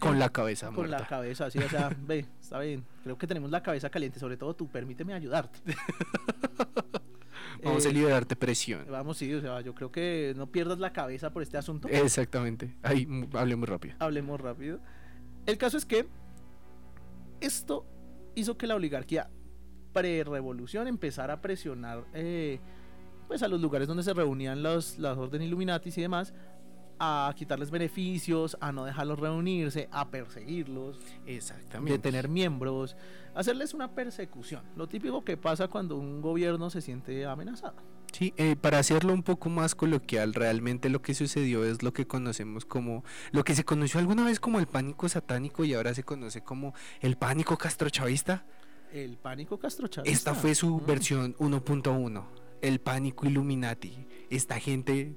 Con 0.00 0.18
la 0.18 0.30
cabeza 0.30 0.66
Con 0.68 0.76
muerta. 0.86 0.98
la 1.00 1.06
cabeza 1.06 1.46
así, 1.46 1.58
o 1.58 1.68
sea, 1.68 1.90
ve, 2.06 2.26
está 2.40 2.58
bien. 2.58 2.84
Creo 3.04 3.16
que 3.16 3.26
tenemos 3.26 3.50
la 3.50 3.62
cabeza 3.62 3.88
caliente, 3.90 4.18
sobre 4.18 4.36
todo 4.36 4.54
tú, 4.56 4.66
permíteme 4.68 5.14
ayudarte. 5.14 5.60
Vamos 7.62 7.84
a 7.86 7.88
Eh, 7.88 7.92
liberarte 7.92 8.36
presión. 8.36 8.84
Vamos, 8.90 9.16
sí, 9.18 9.32
o 9.34 9.40
sea, 9.40 9.60
yo 9.60 9.74
creo 9.74 9.90
que 9.92 10.32
no 10.36 10.46
pierdas 10.50 10.78
la 10.78 10.92
cabeza 10.92 11.30
por 11.32 11.42
este 11.42 11.56
asunto. 11.58 11.88
Exactamente. 11.88 12.76
Ahí, 12.82 13.06
mu- 13.06 13.26
hablemos 13.36 13.68
rápido. 13.68 13.96
Hablemos 13.98 14.40
rápido. 14.40 14.80
El 15.46 15.58
caso 15.58 15.76
es 15.76 15.84
que 15.84 16.06
esto 17.40 17.84
hizo 18.34 18.56
que 18.56 18.66
la 18.66 18.74
oligarquía 18.76 19.30
pre-revolución 19.92 20.88
empezara 20.88 21.34
a 21.34 21.40
presionar 21.42 22.04
eh, 22.14 22.60
pues 23.28 23.42
a 23.42 23.48
los 23.48 23.60
lugares 23.60 23.88
donde 23.88 24.02
se 24.02 24.14
reunían 24.14 24.62
los, 24.62 24.98
las 24.98 25.18
órdenes 25.18 25.48
Illuminatis 25.48 25.96
y 25.98 26.02
demás 26.02 26.32
a 27.04 27.34
quitarles 27.34 27.72
beneficios, 27.72 28.56
a 28.60 28.70
no 28.70 28.84
dejarlos 28.84 29.18
reunirse, 29.18 29.88
a 29.90 30.08
perseguirlos, 30.08 31.00
Exactamente. 31.26 31.94
de 31.94 31.98
tener 31.98 32.28
miembros, 32.28 32.96
hacerles 33.34 33.74
una 33.74 33.90
persecución. 33.90 34.62
Lo 34.76 34.86
típico 34.86 35.24
que 35.24 35.36
pasa 35.36 35.66
cuando 35.66 35.96
un 35.96 36.20
gobierno 36.22 36.70
se 36.70 36.80
siente 36.80 37.26
amenazado. 37.26 37.74
Sí, 38.12 38.32
eh, 38.36 38.54
para 38.54 38.78
hacerlo 38.78 39.14
un 39.14 39.24
poco 39.24 39.48
más 39.48 39.74
coloquial, 39.74 40.32
realmente 40.34 40.90
lo 40.90 41.02
que 41.02 41.14
sucedió 41.14 41.64
es 41.64 41.82
lo 41.82 41.92
que 41.92 42.06
conocemos 42.06 42.64
como, 42.64 43.02
lo 43.32 43.42
que 43.42 43.56
se 43.56 43.64
conoció 43.64 43.98
alguna 43.98 44.24
vez 44.24 44.38
como 44.38 44.60
el 44.60 44.66
pánico 44.68 45.08
satánico 45.08 45.64
y 45.64 45.74
ahora 45.74 45.94
se 45.94 46.04
conoce 46.04 46.42
como 46.42 46.72
el 47.00 47.16
pánico 47.16 47.56
castrochavista. 47.58 48.44
El 48.92 49.16
pánico 49.16 49.58
castrochavista. 49.58 50.12
Esta 50.12 50.34
fue 50.34 50.54
su 50.54 50.76
Mm. 50.76 50.86
versión 50.86 51.34
1.1, 51.38 52.26
el 52.62 52.80
pánico 52.80 53.26
Illuminati. 53.26 54.06
Esta 54.30 54.58
gente, 54.58 55.14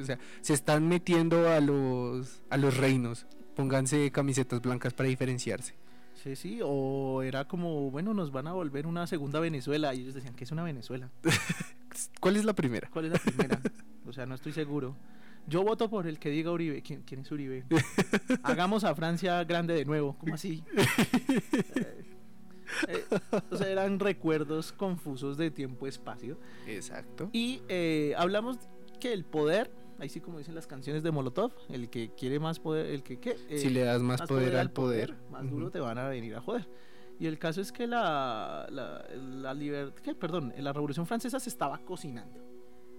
o 0.00 0.04
sea, 0.04 0.18
se 0.40 0.54
están 0.54 0.88
metiendo 0.88 1.48
a 1.50 1.60
los, 1.60 2.42
a 2.48 2.56
los 2.56 2.76
reinos. 2.76 3.26
Pónganse 3.54 4.10
camisetas 4.10 4.62
blancas 4.62 4.94
para 4.94 5.08
diferenciarse. 5.08 5.74
Sí, 6.14 6.36
sí, 6.36 6.60
o 6.64 7.22
era 7.22 7.46
como, 7.46 7.90
bueno, 7.90 8.14
nos 8.14 8.32
van 8.32 8.46
a 8.46 8.52
volver 8.52 8.86
una 8.86 9.06
segunda 9.06 9.40
Venezuela. 9.40 9.94
Y 9.94 10.00
ellos 10.00 10.14
decían, 10.14 10.34
¿qué 10.34 10.44
es 10.44 10.52
una 10.52 10.62
Venezuela? 10.62 11.10
¿Cuál 12.20 12.36
es 12.36 12.44
la 12.44 12.54
primera? 12.54 12.88
¿Cuál 12.90 13.06
es 13.06 13.12
la 13.12 13.18
primera? 13.18 13.60
o 14.06 14.12
sea, 14.12 14.24
no 14.24 14.34
estoy 14.34 14.52
seguro. 14.52 14.96
Yo 15.46 15.62
voto 15.62 15.90
por 15.90 16.06
el 16.06 16.18
que 16.18 16.30
diga 16.30 16.50
Uribe. 16.50 16.80
¿Quién, 16.82 17.02
quién 17.02 17.20
es 17.20 17.30
Uribe? 17.30 17.64
Hagamos 18.42 18.84
a 18.84 18.94
Francia 18.94 19.44
grande 19.44 19.74
de 19.74 19.84
nuevo. 19.84 20.16
¿Cómo 20.18 20.34
así? 20.34 20.64
Eh, 20.74 22.04
eh, 22.88 23.04
o 23.50 23.56
sea, 23.56 23.68
eran 23.68 23.98
recuerdos 23.98 24.72
confusos 24.72 25.36
de 25.36 25.50
tiempo-espacio. 25.50 26.38
Exacto. 26.66 27.30
Y 27.32 27.62
eh, 27.68 28.14
hablamos 28.16 28.58
que 29.00 29.12
el 29.12 29.24
poder, 29.24 29.70
ahí 29.98 30.08
sí 30.08 30.20
como 30.20 30.38
dicen 30.38 30.54
las 30.54 30.66
canciones 30.66 31.02
de 31.02 31.10
Molotov, 31.10 31.52
el 31.68 31.90
que 31.90 32.10
quiere 32.14 32.38
más 32.38 32.58
poder, 32.60 32.86
el 32.86 33.02
que 33.02 33.18
qué. 33.20 33.36
si 33.58 33.68
Eh, 33.68 33.70
le 33.70 33.80
das 33.82 34.02
más, 34.02 34.22
poder, 34.22 34.56
al 34.56 34.70
poder, 34.70 35.14
más 35.30 35.48
duro 35.50 35.66
ujú, 35.66 35.72
te 35.72 35.80
van 35.80 35.98
a 35.98 36.08
venir 36.08 36.34
a 36.36 36.40
joder. 36.40 36.68
Y 37.20 37.26
el 37.26 37.38
caso 37.38 37.60
es 37.60 37.70
que 37.70 37.86
la, 37.86 38.66
la, 38.70 39.04
la 39.14 39.54
liber- 39.54 39.94
¿qué? 40.02 40.14
perdón, 40.16 40.52
la 40.58 40.72
Revolución 40.72 41.06
Francesa 41.06 41.38
se 41.38 41.48
estaba 41.48 41.78
cocinando. 41.78 42.40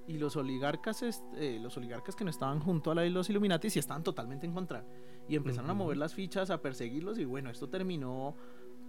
Y 0.07 0.19
los 0.19 0.35
oligarcas, 0.37 1.03
eh, 1.35 1.57
los 1.59 1.75
oligarcas 1.77 2.15
que 2.15 2.23
no 2.23 2.29
estaban 2.29 2.59
junto 2.59 2.91
a 2.91 2.95
la 2.95 3.01
de 3.01 3.09
los 3.09 3.27
Illuminati 3.29 3.69
sí 3.71 3.79
estaban 3.79 4.03
totalmente 4.03 4.45
en 4.45 4.53
contra. 4.53 4.85
Y 5.27 5.35
empezaron 5.35 5.69
a 5.71 5.73
Ujú. 5.73 5.83
mover 5.83 5.97
las 5.97 6.13
fichas, 6.13 6.51
a 6.51 6.61
perseguirlos. 6.61 7.17
Y 7.17 7.25
bueno, 7.25 7.49
esto 7.49 7.67
terminó 7.67 8.35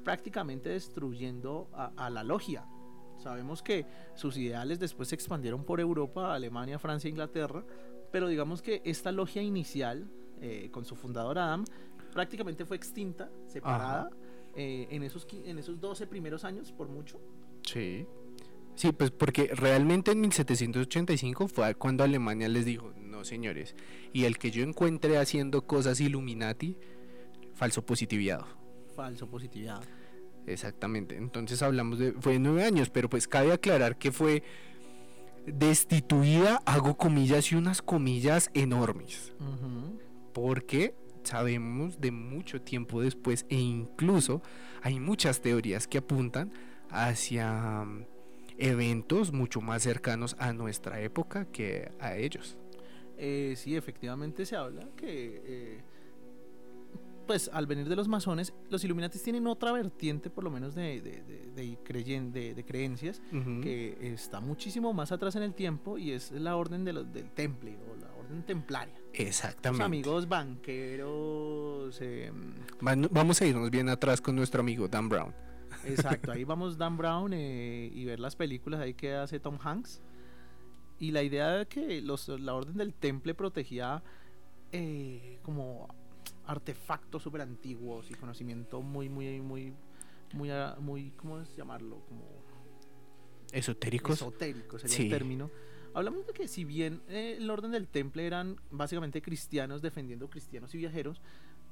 prácticamente 0.07 0.69
destruyendo 0.69 1.69
a, 1.73 1.90
a 1.97 2.11
la 2.11 2.23
logia. 2.23 2.64
Sabemos 3.19 3.61
que 3.61 3.87
sus 4.14 4.37
ideales 4.37 4.79
después 4.79 5.09
se 5.09 5.16
expandieron 5.16 5.64
por 5.64 5.81
Europa, 5.81 6.33
Alemania, 6.33 6.79
Francia, 6.79 7.11
Inglaterra. 7.11 7.64
Pero 8.12 8.29
digamos 8.29 8.62
que 8.62 8.83
esta 8.85 9.11
logia 9.11 9.42
inicial, 9.42 10.09
eh, 10.40 10.69
con 10.71 10.85
su 10.85 10.95
fundador 10.95 11.40
Adam, 11.40 11.64
prácticamente 12.12 12.64
fue 12.64 12.77
extinta, 12.77 13.29
separada, 13.49 14.09
eh, 14.55 14.87
en, 14.90 15.03
esos, 15.03 15.27
en 15.45 15.59
esos 15.59 15.81
12 15.81 16.07
primeros 16.07 16.45
años, 16.45 16.71
por 16.71 16.88
mucho. 16.88 17.21
Sí. 17.62 18.07
Sí, 18.77 18.92
pues 18.92 19.11
porque 19.11 19.51
realmente 19.57 20.12
en 20.12 20.21
1785 20.21 21.49
fue 21.49 21.75
cuando 21.75 22.05
Alemania 22.05 22.49
les 22.49 22.64
dijo, 22.64 22.92
no 22.97 23.25
señores, 23.25 23.75
y 24.12 24.23
el 24.23 24.38
que 24.38 24.53
yo 24.53 24.62
encuentre 24.62 25.19
haciendo 25.19 25.66
cosas 25.66 25.99
Illuminati, 25.99 26.79
falso 27.55 27.85
positiviado. 27.85 28.47
Falso 28.95 29.27
positividad. 29.27 29.83
Exactamente. 30.46 31.16
Entonces 31.16 31.62
hablamos 31.62 31.98
de, 31.98 32.12
fue 32.12 32.38
nueve 32.38 32.64
años, 32.64 32.90
pero 32.90 33.09
pues 33.09 33.26
cabe 33.26 33.52
aclarar 33.52 33.96
que 33.96 34.12
fue 34.12 34.42
destituida, 35.46 36.61
hago 36.64 36.96
comillas 36.96 37.52
y 37.52 37.56
unas 37.56 37.82
comillas 37.82 38.50
enormes, 38.54 39.32
porque 40.32 40.94
sabemos 41.22 42.00
de 42.00 42.11
mucho 42.11 42.61
tiempo 42.61 43.00
después 43.00 43.46
e 43.48 43.56
incluso 43.56 44.42
hay 44.82 45.00
muchas 45.00 45.40
teorías 45.40 45.87
que 45.87 45.98
apuntan 45.98 46.52
hacia 46.90 47.85
mm, 47.85 48.06
eventos 48.59 49.32
mucho 49.32 49.61
más 49.61 49.82
cercanos 49.82 50.37
a 50.38 50.52
nuestra 50.52 51.00
época 51.00 51.46
que 51.46 51.90
a 51.98 52.16
ellos. 52.16 52.56
Eh, 53.18 53.54
sí, 53.56 53.76
efectivamente 53.76 54.44
se 54.46 54.56
habla 54.56 54.88
que, 54.96 55.42
eh, 55.44 55.80
pues 57.27 57.51
al 57.53 57.67
venir 57.67 57.89
de 57.89 57.97
los 57.97 58.09
masones, 58.09 58.53
los 58.71 58.83
Illuminatis 58.85 59.23
tienen 59.23 59.47
otra 59.47 59.73
vertiente, 59.73 60.31
por 60.31 60.45
lo 60.45 60.51
menos 60.51 60.75
de, 60.75 61.01
de, 61.01 61.23
de- 61.23 61.79
creyen- 61.85 62.33
creencias, 62.65 63.21
que 63.62 63.97
está 64.12 64.41
muchísimo 64.41 64.93
más 64.93 65.12
atrás 65.12 65.37
en 65.37 65.43
el 65.43 65.55
tiempo 65.55 65.99
y 65.99 66.12
es 66.12 66.31
la 66.33 66.57
orden 66.57 66.85
de 66.85 66.93
los, 66.93 67.12
del 67.12 67.31
temple 67.31 67.77
o 67.93 67.97
la 68.01 68.12
orden 68.15 68.43
templaria. 68.45 68.95
Los 68.95 69.21
Exactamente. 69.21 69.85
amigos 69.85 70.29
banqueros, 70.29 72.01
em, 72.01 72.55
Van- 72.81 73.09
Vamos 73.11 73.41
a 73.41 73.47
irnos 73.47 73.71
bien 73.71 73.89
atrás 73.89 74.21
con 74.21 74.37
nuestro 74.37 74.61
amigo 74.61 74.89
Dan 74.89 75.09
Brown. 75.09 75.35
Exacto, 75.85 76.33
ahí 76.33 76.45
vamos 76.45 76.79
Dan 76.79 76.97
Brown 76.97 77.33
eh, 77.33 77.91
y 77.93 78.05
ver 78.05 78.21
las 78.21 78.37
películas 78.37 78.81
ahí 78.81 78.95
que 78.95 79.15
hace 79.15 79.41
Tom 79.41 79.59
Hanks. 79.62 80.01
Y 80.99 81.11
la 81.11 81.23
idea 81.23 81.51
de 81.51 81.67
que 81.67 82.01
los, 82.01 82.29
la 82.29 82.55
orden 82.55 82.77
del 82.77 82.95
temple 82.95 83.35
protegía 83.35 84.03
eh, 84.73 85.39
como 85.43 85.87
artefactos 86.46 87.22
súper 87.22 87.40
antiguos 87.42 88.11
y 88.11 88.14
conocimiento 88.14 88.80
muy, 88.82 89.09
muy, 89.09 89.40
muy, 89.40 89.72
muy, 90.32 90.50
ah, 90.50 90.76
muy, 90.80 91.11
¿cómo 91.12 91.40
es 91.40 91.54
llamarlo? 91.56 92.00
Como 92.09 92.24
Esotéricos. 93.52 94.14
esotérico 94.16 94.78
sería 94.78 94.96
Sí. 94.96 95.02
el 95.04 95.11
término. 95.11 95.50
Hablamos 95.94 96.26
de 96.26 96.32
que 96.32 96.46
si 96.48 96.64
bien 96.64 97.00
eh, 97.09 97.37
el 97.38 97.48
orden 97.48 97.70
del 97.70 97.88
temple 97.88 98.26
eran 98.26 98.56
básicamente 98.70 99.22
cristianos 99.22 99.80
defendiendo 99.82 100.28
cristianos 100.28 100.74
y 100.74 100.78
viajeros, 100.78 101.22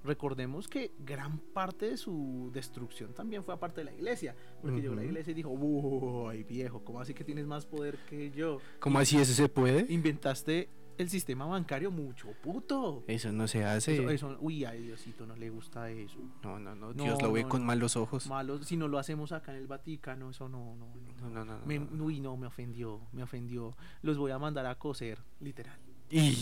recordemos 0.03 0.69
que 0.69 0.93
gran 0.99 1.39
parte 1.39 1.91
de 1.91 1.97
su 1.97 2.51
destrucción 2.53 3.13
también 3.13 3.45
fue 3.45 3.53
aparte 3.55 3.81
de 3.81 3.87
la 3.87 3.93
iglesia, 3.93 4.35
porque 4.63 4.81
llegó 4.81 4.95
la 4.95 5.05
iglesia 5.05 5.33
y 5.33 5.35
dijo, 5.35 5.51
uy 5.51 6.43
viejo, 6.45 6.83
¿cómo 6.85 7.01
así 7.01 7.13
que 7.13 7.25
tienes 7.25 7.47
más 7.47 7.67
poder 7.67 7.99
que 8.09 8.31
yo? 8.31 8.59
¿Cómo 8.81 8.99
así 8.99 9.19
eso 9.19 9.33
se 9.35 9.49
puede? 9.49 9.93
Inventaste 9.93 10.69
el 10.99 11.11
sistema 11.11 11.47
bancario 11.47 11.91
mucho 11.91 12.29
puto. 12.43 13.05
Eso 13.07 13.33
no 13.33 13.49
se 13.49 13.65
hace. 13.65 13.95
Eso, 13.97 14.11
eso- 14.11 14.39
uy, 14.41 14.65
a 14.65 14.73
Diosito 14.73 15.27
no 15.27 15.35
le 15.37 15.51
gusta 15.51 15.91
eso. 15.91 16.19
No, 16.43 16.59
no, 16.59 16.75
no. 16.75 16.93
No, 16.95 17.05
Dios 17.05 17.21
lo 17.23 17.33
ve 17.33 17.43
no, 17.43 17.49
con 17.49 17.61
no. 17.63 17.67
malos 17.67 17.97
ojos. 17.97 18.27
Malo, 18.27 18.63
si 18.63 18.77
no 18.77 18.89
lo 18.89 18.99
hacemos 18.99 19.33
acá 19.33 19.53
en 19.53 19.59
el 19.59 19.67
Vaticano, 19.67 20.31
eso 20.31 20.49
no, 20.49 20.77
no, 20.77 20.87
no. 20.95 21.31
No, 21.31 21.45
no, 21.45 21.59
Me- 21.67 21.79
uy, 21.79 22.21
no, 22.21 22.37
me 22.37 22.47
ofendió, 22.47 23.01
me 23.13 23.23
ofendió. 23.23 23.77
Los 24.03 24.19
voy 24.19 24.31
a 24.31 24.39
mandar 24.39 24.67
a 24.67 24.77
coser, 24.79 25.19
literal. 25.41 25.79
Y 26.11 26.37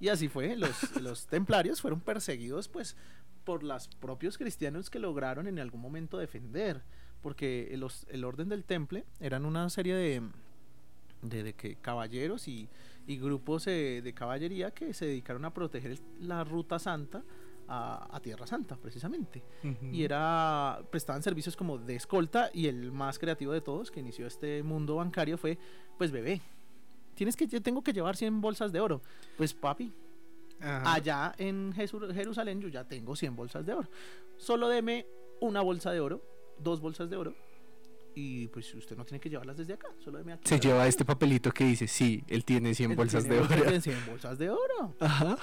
Y 0.00 0.08
así 0.08 0.28
fue, 0.28 0.54
los, 0.56 0.70
los 1.02 1.26
templarios 1.26 1.80
fueron 1.80 2.00
perseguidos 2.00 2.68
pues 2.68 2.96
por 3.44 3.62
los 3.64 3.88
propios 3.88 4.38
cristianos 4.38 4.90
que 4.90 4.98
lograron 5.00 5.46
en 5.48 5.58
algún 5.58 5.80
momento 5.80 6.18
defender, 6.18 6.82
porque 7.22 7.74
los, 7.78 8.06
el 8.10 8.24
orden 8.24 8.48
del 8.48 8.62
temple 8.64 9.04
eran 9.18 9.44
una 9.44 9.68
serie 9.70 9.94
de, 9.96 10.22
de, 11.22 11.42
de 11.42 11.52
que 11.54 11.74
caballeros 11.76 12.46
y, 12.46 12.68
y 13.08 13.18
grupos 13.18 13.66
eh, 13.66 14.00
de 14.04 14.12
caballería 14.14 14.70
que 14.70 14.94
se 14.94 15.06
dedicaron 15.06 15.44
a 15.44 15.52
proteger 15.52 15.90
el- 15.92 16.00
la 16.28 16.44
ruta 16.44 16.78
santa 16.78 17.24
a, 17.66 18.14
a 18.16 18.20
Tierra 18.20 18.46
Santa 18.46 18.76
precisamente. 18.76 19.42
Y 19.92 20.02
era 20.04 20.80
prestaban 20.90 21.22
servicios 21.22 21.56
como 21.56 21.76
de 21.78 21.96
escolta 21.96 22.50
y 22.54 22.66
el 22.66 22.92
más 22.92 23.18
creativo 23.18 23.52
de 23.52 23.60
todos 23.60 23.90
que 23.90 24.00
inició 24.00 24.26
este 24.26 24.62
mundo 24.62 24.96
bancario 24.96 25.36
fue 25.36 25.58
pues 25.98 26.10
bebé. 26.12 26.40
Tienes 27.14 27.34
que 27.36 27.46
yo 27.46 27.60
tengo 27.60 27.82
que 27.82 27.92
llevar 27.92 28.14
100 28.16 28.40
bolsas 28.40 28.70
de 28.72 28.80
oro. 28.80 29.02
Pues 29.36 29.52
papi, 29.52 29.92
Ajá. 30.60 30.94
allá 30.94 31.34
en 31.38 31.72
Jerusalén 31.74 32.60
yo 32.60 32.68
ya 32.68 32.84
tengo 32.84 33.16
100 33.16 33.34
bolsas 33.36 33.66
de 33.66 33.72
oro. 33.74 33.88
Solo 34.36 34.68
deme 34.68 35.06
una 35.40 35.60
bolsa 35.62 35.90
de 35.92 36.00
oro, 36.00 36.22
dos 36.58 36.80
bolsas 36.80 37.10
de 37.10 37.16
oro 37.16 37.34
y 38.18 38.48
pues 38.48 38.74
usted 38.74 38.96
no 38.96 39.04
tiene 39.04 39.20
que 39.20 39.30
llevarlas 39.30 39.56
desde 39.56 39.74
acá, 39.74 39.88
solo 39.98 40.18
deme 40.18 40.32
aquí. 40.32 40.48
Se 40.48 40.58
lleva 40.58 40.86
este 40.86 41.04
papelito 41.04 41.52
que 41.52 41.64
dice, 41.64 41.86
sí, 41.86 42.24
él 42.26 42.44
tiene 42.44 42.74
100 42.74 42.90
Él 42.92 42.96
bolsas 42.96 43.24
de 43.24 43.38
oro. 43.38 43.48
bolsas 43.48 43.70
de 43.72 43.80
100 43.80 44.06
bolsas 44.06 44.38
de 44.38 44.50
oro. 44.50 44.96
Ajá. 45.00 45.36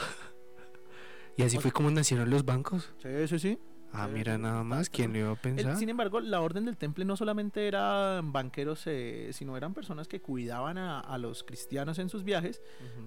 Y 1.38 1.44
así 1.44 1.58
fue 1.60 1.72
como 1.72 1.90
nacieron 1.92 2.30
los 2.30 2.46
bancos. 2.46 2.94
Sí, 3.02 3.28
sí, 3.28 3.40
sí. 3.40 3.60
Ah, 3.92 4.08
Sí, 4.08 4.14
mira 4.14 4.38
nada 4.38 4.64
más, 4.64 4.90
¿quién 4.90 5.14
lo 5.14 5.20
iba 5.20 5.30
a 5.30 5.34
El- 5.34 5.38
pensar? 5.40 5.78
sin 5.78 5.88
embargo, 5.90 6.20
la 6.20 6.42
orden 6.42 6.66
del 6.66 6.76
temple 6.78 7.06
no 7.06 7.16
solamente 7.16 7.68
eran 7.68 8.34
banqueros, 8.34 8.84
eh, 8.88 9.30
sino 9.32 9.56
eran 9.56 9.74
personas 9.74 10.08
que 10.10 10.22
cuidaban 10.22 10.78
a, 10.78 11.00
a 11.00 11.18
los 11.18 11.44
cristianos 11.44 11.98
en 12.00 12.10
sus 12.10 12.24
viajes 12.26 12.62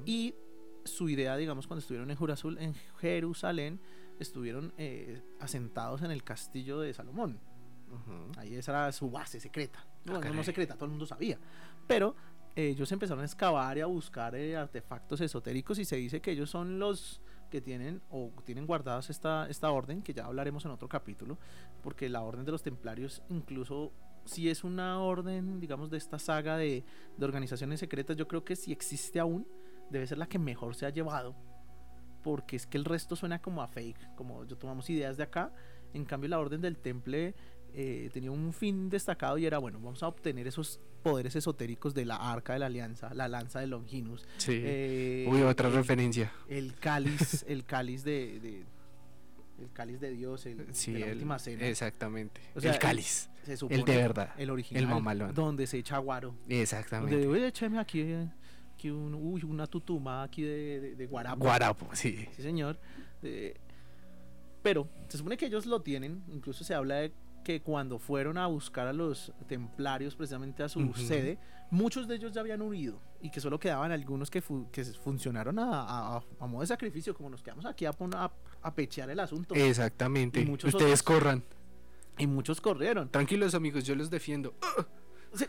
y 0.06 0.34
su 0.84 1.10
idea, 1.10 1.36
digamos, 1.36 1.66
cuando 1.66 1.80
estuvieron 1.80 2.10
en, 2.10 2.16
Jurasul- 2.16 2.58
en 2.58 2.74
Jerusalén, 3.00 3.80
estuvieron 4.18 4.72
eh, 4.78 5.20
asentados 5.40 6.00
en 6.02 6.10
el 6.10 6.24
castillo 6.24 6.80
de 6.80 6.94
Salomón. 6.94 7.38
Ujú. 7.90 8.38
Ahí 8.38 8.54
esa 8.54 8.72
era 8.72 8.92
su 8.92 9.10
base 9.10 9.40
secreta. 9.40 9.84
Bueno, 10.04 10.20
no, 10.20 10.28
caray. 10.28 10.44
secreta, 10.44 10.74
todo 10.74 10.86
el 10.86 10.90
mundo 10.90 11.06
sabía. 11.06 11.38
Pero 11.86 12.14
eh, 12.54 12.68
ellos 12.68 12.90
empezaron 12.92 13.22
a 13.22 13.26
excavar 13.26 13.78
y 13.78 13.80
a 13.80 13.86
buscar 13.86 14.34
eh, 14.34 14.56
artefactos 14.56 15.20
esotéricos 15.20 15.78
y 15.78 15.84
se 15.84 15.96
dice 15.96 16.20
que 16.20 16.32
ellos 16.32 16.50
son 16.50 16.78
los 16.78 17.20
que 17.50 17.60
tienen 17.60 18.02
o 18.10 18.30
tienen 18.44 18.66
guardadas 18.66 19.10
esta, 19.10 19.48
esta 19.48 19.70
orden, 19.70 20.02
que 20.02 20.12
ya 20.12 20.26
hablaremos 20.26 20.64
en 20.64 20.70
otro 20.70 20.88
capítulo, 20.88 21.38
porque 21.82 22.08
la 22.08 22.22
orden 22.22 22.44
de 22.44 22.52
los 22.52 22.62
templarios 22.62 23.22
incluso 23.30 23.92
si 24.24 24.50
es 24.50 24.62
una 24.62 25.00
orden, 25.00 25.58
digamos, 25.58 25.88
de 25.88 25.96
esta 25.96 26.18
saga 26.18 26.58
de, 26.58 26.84
de 27.16 27.24
organizaciones 27.24 27.80
secretas, 27.80 28.14
yo 28.16 28.28
creo 28.28 28.44
que 28.44 28.56
si 28.56 28.72
existe 28.72 29.18
aún, 29.18 29.48
debe 29.88 30.06
ser 30.06 30.18
la 30.18 30.26
que 30.26 30.38
mejor 30.38 30.74
se 30.74 30.84
ha 30.84 30.90
llevado, 30.90 31.34
porque 32.22 32.56
es 32.56 32.66
que 32.66 32.76
el 32.76 32.84
resto 32.84 33.16
suena 33.16 33.40
como 33.40 33.62
a 33.62 33.68
fake, 33.68 34.14
como 34.16 34.44
yo 34.44 34.58
tomamos 34.58 34.90
ideas 34.90 35.16
de 35.16 35.22
acá, 35.22 35.50
en 35.94 36.04
cambio 36.04 36.28
la 36.28 36.38
orden 36.38 36.60
del 36.60 36.78
temple 36.78 37.34
eh, 37.74 38.10
tenía 38.12 38.30
un 38.30 38.52
fin 38.52 38.88
destacado 38.88 39.38
y 39.38 39.46
era, 39.46 39.58
bueno, 39.58 39.78
vamos 39.80 40.02
a 40.02 40.08
obtener 40.08 40.46
esos 40.46 40.80
poderes 41.02 41.36
esotéricos 41.36 41.94
de 41.94 42.04
la 42.04 42.16
arca 42.16 42.52
de 42.54 42.58
la 42.58 42.66
alianza, 42.66 43.12
la 43.14 43.28
lanza 43.28 43.60
de 43.60 43.66
Longinus, 43.68 44.26
Sí. 44.38 44.52
eh, 44.64 45.26
Uy, 45.30 45.42
otra 45.42 45.68
el- 45.68 45.74
referencia. 45.74 46.32
el 46.48 46.74
cáliz, 46.74 47.44
el 47.48 47.64
cáliz 47.64 48.02
de, 48.04 48.40
de- 48.40 48.64
el 49.62 49.72
cáliz 49.72 50.00
de 50.00 50.10
Dios, 50.12 50.46
el, 50.46 50.66
Sí, 50.74 50.92
de 50.92 50.98
la 51.00 51.06
el- 51.06 51.12
última 51.14 51.38
cena. 51.38 51.66
exactamente. 51.66 52.40
O 52.54 52.60
sea, 52.60 52.70
el 52.70 52.76
el- 52.76 52.80
cáliz. 52.80 53.28
se 53.44 53.52
El, 53.52 53.58
supone 53.58 53.84
de 53.84 53.96
verdad. 53.96 54.30
el 54.38 54.50
original, 54.50 54.86
mamalón. 54.86 55.34
donde 55.34 55.66
se 55.66 55.78
echa 55.78 55.98
guaro. 55.98 56.34
Exactamente. 56.48 57.14
Donde, 57.14 57.28
oye, 57.28 57.46
écheme 57.48 57.78
aquí, 57.78 58.00
eh, 58.02 58.28
aquí 58.74 58.90
un- 58.90 59.14
uy, 59.14 59.42
una 59.44 59.66
tutuma 59.66 60.22
aquí 60.22 60.42
de, 60.42 60.80
de, 60.80 60.96
de 60.96 61.06
guarapo. 61.06 61.38
Guarapo, 61.44 61.88
sí. 61.94 62.26
Sí, 62.36 62.42
señor. 62.42 62.78
Eh, 63.22 63.54
pero 64.62 64.88
se 65.08 65.18
supone 65.18 65.36
que 65.36 65.46
ellos 65.46 65.64
lo 65.66 65.80
tienen. 65.82 66.22
Incluso 66.28 66.62
se 66.64 66.74
habla 66.74 66.96
de 66.96 67.12
que 67.48 67.62
cuando 67.62 67.98
fueron 67.98 68.36
a 68.36 68.46
buscar 68.46 68.86
a 68.88 68.92
los 68.92 69.32
templarios 69.46 70.14
precisamente 70.14 70.62
a 70.62 70.68
su 70.68 70.92
sede, 70.92 71.38
muchos 71.70 72.06
de 72.06 72.16
ellos 72.16 72.30
ya 72.34 72.42
habían 72.42 72.60
huido 72.60 73.00
y 73.22 73.30
que 73.30 73.40
solo 73.40 73.58
quedaban 73.58 73.90
algunos 73.90 74.28
que, 74.30 74.42
fu- 74.42 74.70
que 74.70 74.84
funcionaron 74.84 75.58
a, 75.58 75.80
a- 76.18 76.22
a 76.40 76.46
modo 76.46 76.60
de 76.60 76.66
sacrificio, 76.66 77.14
como 77.14 77.30
nos 77.30 77.42
quedamos 77.42 77.64
aquí 77.64 77.86
a, 77.86 77.90
a, 78.16 78.32
a 78.60 78.74
pechear 78.74 79.08
el 79.08 79.18
asunto. 79.18 79.54
Exactamente. 79.54 80.42
Y 80.42 80.50
Ustedes 80.52 80.74
otros. 80.74 81.02
corran. 81.02 81.42
Y 82.18 82.26
muchos 82.26 82.60
corrieron. 82.60 83.08
Tranquilos 83.08 83.54
amigos, 83.54 83.84
yo 83.84 83.94
los 83.94 84.10
defiendo. 84.10 84.54
Se- 85.32 85.48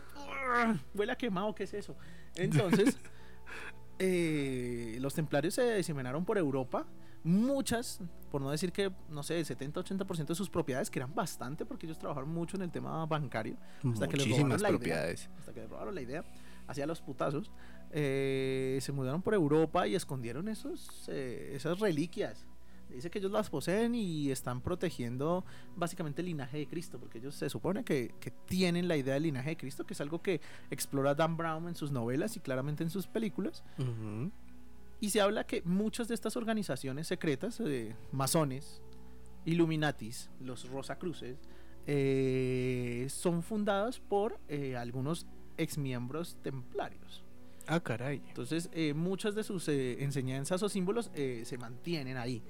Huele 0.94 1.12
a 1.12 1.16
quemado, 1.16 1.54
¿qué 1.54 1.64
es 1.64 1.74
eso? 1.74 1.96
Entonces, 2.34 2.96
eh, 3.98 4.96
los 5.00 5.12
templarios 5.12 5.52
se 5.52 5.74
diseminaron 5.76 6.24
por 6.24 6.38
Europa. 6.38 6.86
Muchas, 7.22 8.00
por 8.30 8.40
no 8.40 8.50
decir 8.50 8.72
que, 8.72 8.90
no 9.10 9.22
sé, 9.22 9.38
el 9.40 9.46
70-80% 9.46 10.26
de 10.26 10.34
sus 10.34 10.48
propiedades, 10.48 10.90
que 10.90 10.98
eran 10.98 11.14
bastante, 11.14 11.66
porque 11.66 11.86
ellos 11.86 11.98
trabajaron 11.98 12.30
mucho 12.30 12.56
en 12.56 12.62
el 12.62 12.70
tema 12.70 13.04
bancario, 13.06 13.56
Hasta 13.92 14.08
que 14.08 14.16
les 14.16 14.26
robaron 14.28 14.62
la 14.62 14.70
idea. 14.70 15.02
hasta 15.38 15.52
que 15.52 15.60
les 15.60 15.68
robaron 15.70 15.94
la 15.94 16.00
idea, 16.00 16.24
hacia 16.66 16.86
los 16.86 17.00
putazos, 17.02 17.50
eh, 17.90 18.78
se 18.80 18.92
mudaron 18.92 19.20
por 19.22 19.34
Europa 19.34 19.86
y 19.86 19.94
escondieron 19.94 20.48
esos, 20.48 21.08
eh, 21.08 21.52
esas 21.54 21.78
reliquias. 21.80 22.46
Dice 22.88 23.08
que 23.08 23.20
ellos 23.20 23.30
las 23.30 23.50
poseen 23.50 23.94
y 23.94 24.30
están 24.32 24.60
protegiendo 24.62 25.44
básicamente 25.76 26.22
el 26.22 26.26
linaje 26.26 26.58
de 26.58 26.66
Cristo, 26.66 26.98
porque 26.98 27.18
ellos 27.18 27.36
se 27.36 27.48
supone 27.48 27.84
que, 27.84 28.14
que 28.18 28.32
tienen 28.32 28.88
la 28.88 28.96
idea 28.96 29.14
del 29.14 29.22
linaje 29.24 29.50
de 29.50 29.56
Cristo, 29.56 29.86
que 29.86 29.94
es 29.94 30.00
algo 30.00 30.22
que 30.22 30.40
explora 30.70 31.14
Dan 31.14 31.36
Brown 31.36 31.68
en 31.68 31.76
sus 31.76 31.92
novelas 31.92 32.36
y 32.36 32.40
claramente 32.40 32.82
en 32.82 32.90
sus 32.90 33.06
películas. 33.06 33.62
Ujú. 33.78 34.32
Y 35.00 35.10
se 35.10 35.20
habla 35.20 35.44
que 35.44 35.62
muchas 35.62 36.08
de 36.08 36.14
estas 36.14 36.36
organizaciones 36.36 37.06
secretas, 37.06 37.60
eh, 37.60 37.96
masones, 38.12 38.82
Illuminatis, 39.46 40.30
los 40.40 40.68
Rosacruces, 40.68 41.38
eh, 41.86 43.06
son 43.08 43.42
fundadas 43.42 43.98
por 43.98 44.38
eh, 44.48 44.76
algunos 44.76 45.26
exmiembros 45.56 46.36
templarios. 46.42 47.24
Ah, 47.66 47.80
caray. 47.80 48.22
Entonces, 48.28 48.68
eh, 48.72 48.94
muchas 48.94 49.34
de 49.34 49.44
sus 49.44 49.68
eh, 49.68 50.02
enseñanzas 50.02 50.62
o 50.62 50.68
símbolos 50.68 51.10
eh, 51.14 51.42
se 51.44 51.56
mantienen 51.56 52.16
ahí. 52.16 52.42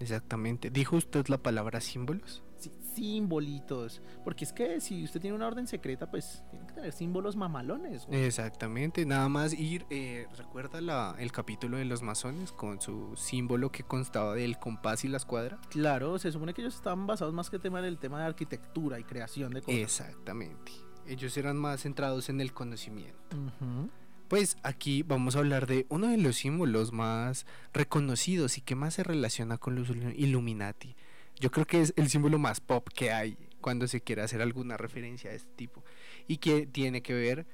Exactamente. 0.00 0.70
¿Dijo 0.70 0.96
usted 0.96 1.26
la 1.28 1.38
palabra 1.38 1.80
símbolos? 1.80 2.42
Sí, 2.56 2.70
simbolitos. 2.94 4.02
Porque 4.24 4.44
es 4.44 4.52
que 4.52 4.80
si 4.80 5.04
usted 5.04 5.20
tiene 5.20 5.36
una 5.36 5.46
orden 5.46 5.66
secreta, 5.66 6.10
pues 6.10 6.42
tiene 6.50 6.66
que 6.66 6.72
tener 6.72 6.92
símbolos 6.92 7.36
mamalones. 7.36 8.06
güey. 8.06 8.24
Exactamente. 8.24 9.04
Nada 9.06 9.28
más 9.28 9.52
ir. 9.52 9.86
eh, 9.90 10.26
¿Recuerda 10.36 10.80
la, 10.80 11.14
el 11.18 11.30
capítulo 11.32 11.76
de 11.76 11.84
los 11.84 12.02
masones 12.02 12.52
con 12.52 12.80
su 12.80 13.14
símbolo 13.16 13.70
que 13.70 13.82
constaba 13.82 14.34
del 14.34 14.58
compás 14.58 15.04
y 15.04 15.08
la 15.08 15.16
escuadra? 15.18 15.60
Claro, 15.70 16.18
se 16.18 16.32
supone 16.32 16.54
que 16.54 16.62
ellos 16.62 16.74
estaban 16.74 17.06
basados 17.06 17.34
más 17.34 17.50
que 17.50 17.58
tema 17.58 17.78
en 17.80 17.84
el 17.86 17.98
tema 17.98 18.18
de 18.20 18.26
arquitectura 18.26 18.98
y 18.98 19.04
creación 19.04 19.52
de 19.52 19.60
cosas. 19.62 19.80
Exactamente. 19.80 20.72
Ellos 21.06 21.36
eran 21.36 21.56
más 21.58 21.82
centrados 21.82 22.28
en 22.30 22.40
el 22.40 22.52
conocimiento. 22.54 23.36
Ujú. 23.36 23.90
Pues 24.28 24.56
aquí 24.62 25.02
vamos 25.02 25.36
a 25.36 25.40
hablar 25.40 25.66
de 25.66 25.86
uno 25.90 26.08
de 26.08 26.16
los 26.16 26.36
símbolos 26.36 26.92
más 26.92 27.46
reconocidos 27.72 28.58
y 28.58 28.62
que 28.62 28.74
más 28.74 28.94
se 28.94 29.02
relaciona 29.04 29.58
con 29.58 29.74
los 29.74 29.90
Illuminati. 29.90 30.96
Yo 31.38 31.50
creo 31.50 31.66
que 31.66 31.80
es 31.82 31.92
el 31.96 32.08
símbolo 32.08 32.38
más 32.38 32.60
pop 32.60 32.88
que 32.94 33.12
hay 33.12 33.36
cuando 33.60 33.86
se 33.86 34.00
quiere 34.00 34.22
hacer 34.22 34.40
alguna 34.40 34.76
referencia 34.76 35.30
a 35.30 35.34
este 35.34 35.52
tipo. 35.54 35.84
Y 36.26 36.38
que 36.38 36.66
tiene 36.66 37.02
que 37.02 37.12
ver 37.14 37.46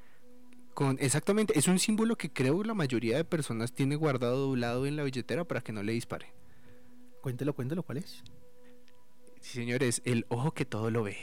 con... 0.74 0.96
Exactamente, 1.00 1.58
es 1.58 1.66
un 1.66 1.78
símbolo 1.78 2.16
que 2.16 2.32
creo 2.32 2.62
la 2.62 2.74
mayoría 2.74 3.16
de 3.16 3.24
personas 3.24 3.72
tiene 3.72 3.96
guardado 3.96 4.38
doblado 4.38 4.86
en 4.86 4.96
la 4.96 5.02
billetera 5.02 5.44
para 5.44 5.60
que 5.60 5.72
no 5.72 5.82
le 5.82 5.92
dispare. 5.92 6.32
Cuéntelo, 7.20 7.54
cuéntelo, 7.54 7.82
¿cuál 7.82 7.98
es? 7.98 8.22
Sí, 9.40 9.54
señores, 9.58 10.02
el 10.04 10.24
ojo 10.28 10.52
que 10.52 10.64
todo 10.64 10.90
lo 10.90 11.02
ve. 11.02 11.16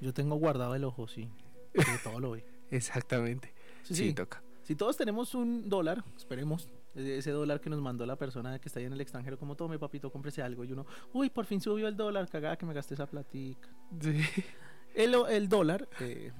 Yo 0.00 0.12
tengo 0.14 0.36
guardado 0.36 0.74
el 0.74 0.84
ojo, 0.84 1.08
sí. 1.08 1.28
Que 1.74 1.84
todo 2.02 2.20
lo 2.20 2.32
ve. 2.32 2.44
Exactamente. 2.70 3.52
Sí, 3.82 3.94
Sí, 3.94 4.08
sí. 4.08 4.14
toca. 4.14 4.42
Si 4.62 4.76
todos 4.76 4.96
tenemos 4.96 5.34
un 5.34 5.68
dólar, 5.68 6.04
esperemos, 6.16 6.68
ese 6.94 7.18
ese 7.18 7.30
dólar 7.30 7.60
que 7.60 7.70
nos 7.70 7.80
mandó 7.80 8.06
la 8.06 8.16
persona 8.16 8.58
que 8.58 8.68
está 8.68 8.80
ahí 8.80 8.86
en 8.86 8.92
el 8.92 9.00
extranjero, 9.00 9.38
como 9.38 9.56
tome 9.56 9.78
papito, 9.78 10.10
cómprese 10.10 10.42
algo. 10.42 10.64
Y 10.64 10.72
uno, 10.72 10.86
uy, 11.12 11.30
por 11.30 11.46
fin 11.46 11.60
subió 11.60 11.88
el 11.88 11.96
dólar, 11.96 12.28
cagada 12.28 12.56
que 12.56 12.66
me 12.66 12.74
gasté 12.74 12.94
esa 12.94 13.06
platica. 13.06 13.68
El, 14.94 15.14
el 15.30 15.48
dólar 15.48 15.88
eh, 16.00 16.32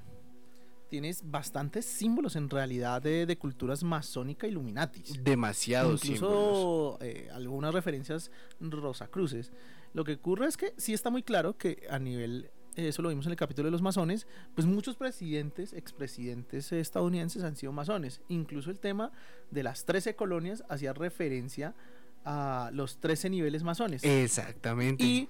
tienes 0.89 1.29
bastantes 1.29 1.85
símbolos 1.85 2.35
en 2.35 2.49
realidad 2.49 3.01
de, 3.01 3.25
de 3.25 3.37
culturas 3.37 3.83
masónica 3.83 4.47
iluminatis. 4.47 5.23
Demasiados 5.23 6.01
símbolos. 6.01 6.29
Incluso 6.29 6.97
eh, 7.01 7.29
algunas 7.33 7.73
referencias 7.73 8.31
rosacruces. 8.59 9.51
Lo 9.93 10.03
que 10.03 10.13
ocurre 10.13 10.47
es 10.47 10.55
que 10.55 10.73
sí 10.77 10.93
está 10.93 11.09
muy 11.09 11.23
claro 11.23 11.57
que 11.57 11.85
a 11.89 11.99
nivel 11.99 12.51
eso 12.75 13.01
lo 13.01 13.09
vimos 13.09 13.25
en 13.25 13.31
el 13.31 13.37
capítulo 13.37 13.67
de 13.67 13.71
los 13.71 13.81
masones, 13.81 14.27
pues 14.55 14.65
muchos 14.67 14.95
presidentes, 14.95 15.73
expresidentes 15.73 16.71
estadounidenses 16.71 17.43
han 17.43 17.55
sido 17.55 17.71
masones. 17.71 18.21
Incluso 18.29 18.71
el 18.71 18.79
tema 18.79 19.11
de 19.51 19.63
las 19.63 19.85
13 19.85 20.15
colonias 20.15 20.63
hacía 20.69 20.93
referencia 20.93 21.75
a 22.25 22.69
los 22.73 22.97
13 22.99 23.29
niveles 23.29 23.63
masones. 23.63 24.03
Exactamente. 24.03 25.03
Y 25.03 25.27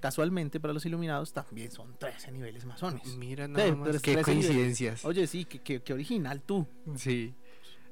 casualmente 0.00 0.58
para 0.60 0.72
los 0.74 0.84
iluminados 0.86 1.32
también 1.32 1.70
son 1.70 1.94
13 1.98 2.32
niveles 2.32 2.64
masones. 2.64 3.16
Mira 3.16 3.46
nada 3.48 3.74
más, 3.74 3.88
qué 4.02 4.14
13 4.14 4.16
niveles. 4.16 4.24
coincidencias. 4.46 5.04
Oye, 5.04 5.26
sí, 5.26 5.44
qué, 5.44 5.60
qué- 5.60 5.80
qué 5.82 5.92
original 5.92 6.40
tú. 6.42 6.66
Sí. 6.96 7.34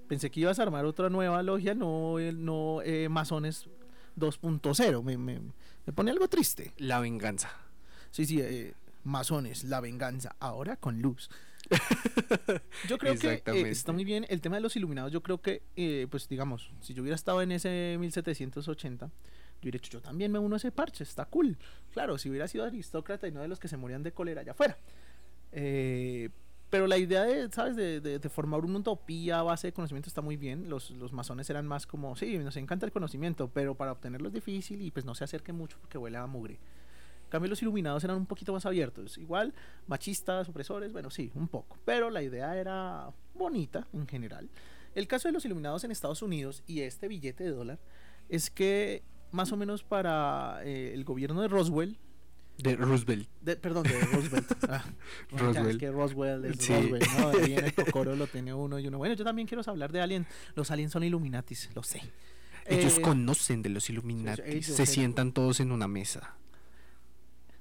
Pensé 0.09 0.31
que 0.31 0.41
ibas 0.41 0.59
a 0.59 0.63
armar 0.65 0.85
otra 0.87 1.09
nueva 1.09 1.43
logia, 1.43 1.75
no, 1.75 2.19
eh, 2.19 2.33
no 2.33 2.83
eh, 2.83 3.09
masones 3.09 3.69
2.0. 4.19 5.03
Me, 5.05 5.17
me, 5.17 5.41
me 5.87 5.93
pone 5.93 6.11
algo 6.11 6.27
triste. 6.29 6.73
La 6.79 6.99
venganza. 6.99 7.51
Sí, 8.11 8.27
sí, 8.27 8.41
eh, 8.41 8.75
masones, 9.05 9.65
la 9.65 9.81
venganza, 9.81 10.35
ahora 10.41 10.77
con 10.77 11.01
luz. 11.01 11.31
yo 12.89 12.99
creo 12.99 13.13
que 13.21 13.29
eh, 13.53 13.63
está 13.71 13.93
muy 13.93 14.05
bien 14.05 14.27
el 14.29 14.41
tema 14.41 14.57
de 14.57 14.63
los 14.63 14.77
iluminados. 14.77 15.13
Yo 15.13 15.23
creo 15.23 15.41
que, 15.41 15.63
eh, 15.77 16.07
pues 16.11 16.29
digamos, 16.29 16.71
si 16.81 16.95
yo 16.95 17.03
hubiera 17.03 17.15
estado 17.17 17.43
en 17.43 17.53
ese 17.53 17.97
1780, 18.01 19.07
yo 19.07 19.13
hubiera 19.63 19.77
dicho, 19.79 19.91
yo 19.93 20.01
también 20.01 20.33
me 20.33 20.39
uno 20.39 20.57
a 20.57 20.59
ese 20.59 20.73
parche, 20.73 21.05
está 21.05 21.25
cool. 21.27 21.57
Claro, 21.93 22.19
si 22.19 22.29
hubiera 22.31 22.49
sido 22.49 22.65
aristócrata 22.65 23.29
y 23.29 23.33
no 23.33 23.41
de 23.43 23.49
los 23.49 23.61
que 23.61 23.69
se 23.69 23.77
morían 23.77 24.03
de 24.03 24.13
cólera 24.13 24.41
allá 24.41 24.53
afuera. 24.53 24.77
Eh, 25.53 26.31
pero 26.71 26.87
la 26.87 26.99
idea 26.99 27.25
de, 27.25 27.51
¿sabes? 27.51 27.75
De, 27.77 28.01
de- 28.01 28.19
de 28.21 28.29
formar 28.29 28.65
una 28.65 28.79
utopía 28.79 29.41
a 29.41 29.43
base 29.43 29.67
de 29.69 29.73
conocimiento 29.73 30.09
está 30.09 30.21
muy 30.23 30.37
bien. 30.37 30.69
Los, 30.69 30.91
los 30.93 31.13
masones 31.13 31.51
eran 31.51 31.67
más 31.67 31.87
como, 31.87 32.15
sí, 32.17 32.39
nos 32.39 32.57
encanta 32.57 32.87
el 32.87 32.93
conocimiento, 32.93 33.49
pero 33.53 33.75
para 33.75 33.93
obtenerlo 33.93 34.29
es 34.29 34.35
difícil 34.35 34.81
y 34.83 34.91
pues 34.91 35.05
no 35.05 35.15
se 35.15 35.25
acerque 35.25 35.53
mucho 35.53 35.79
porque 35.81 35.99
huele 35.99 36.17
a 36.19 36.27
mugre. 36.27 36.59
En 37.31 37.33
cambio, 37.33 37.49
los 37.49 37.63
iluminados 37.63 38.03
eran 38.03 38.17
un 38.17 38.27
poquito 38.27 38.53
más 38.53 38.67
abiertos. 38.67 39.17
Igual, 39.17 39.55
machistas, 39.87 40.49
opresores, 40.49 40.91
bueno, 40.93 41.11
sí, 41.11 41.31
un 41.37 41.47
poco. 41.47 41.79
Pero 41.85 42.11
la 42.11 42.25
idea 42.25 42.57
era 42.57 43.09
bonita 43.35 43.87
en 43.93 44.09
general. 44.09 44.51
El 44.97 45.07
caso 45.07 45.29
de 45.29 45.33
los 45.33 45.45
iluminados 45.45 45.85
en 45.85 45.93
Estados 45.93 46.23
Unidos 46.23 46.65
y 46.67 46.81
este 46.81 47.07
billete 47.07 47.45
de 47.45 47.51
dólar 47.51 47.79
es 48.29 48.51
que 48.51 49.05
más 49.31 49.53
o 49.53 49.57
menos 49.57 49.85
para 49.85 50.59
eh, 50.65 50.93
el 50.93 51.05
gobierno 51.05 51.41
de 51.41 51.47
Roswell, 51.47 51.99
De 52.59 52.75
Roosevelt. 52.75 53.29
de- 53.43 53.55
perdón, 53.55 53.85
de 53.85 54.01
Roosevelt. 54.01 54.53
Ah, 54.69 54.85
bueno, 55.31 55.47
Roswell. 55.53 55.71
Es 55.71 55.77
que 55.77 55.91
Roswell 55.93 56.45
es 56.47 56.57
Sí. 56.57 56.73
Roswell, 56.75 57.03
¿no? 57.17 57.29
Ahí 57.29 57.53
en 57.55 57.65
el 57.67 57.73
Tocoro 57.75 58.17
lo 58.17 58.27
tiene 58.27 58.53
uno 58.53 58.81
y 58.81 58.89
uno. 58.89 58.99
Bueno, 58.99 59.15
yo 59.15 59.23
también 59.25 59.47
quiero 59.47 59.63
hablar 59.69 59.93
de 59.93 60.01
aliens. 60.01 60.27
Los 60.57 60.73
aliens 60.73 60.91
son 60.91 61.05
Illuminatis, 61.05 61.71
lo 61.77 61.85
sé. 61.85 62.03
Ellos 62.67 62.99
Eh, 62.99 63.03
conocen 63.03 63.63
de 63.63 63.69
los 63.69 63.89
Illuminati. 63.89 64.43
ellos, 64.45 64.67
se 64.67 64.85
sientan 64.85 65.31
todos 65.33 65.61
en 65.61 65.71
una 65.71 65.87
mesa. 65.87 66.35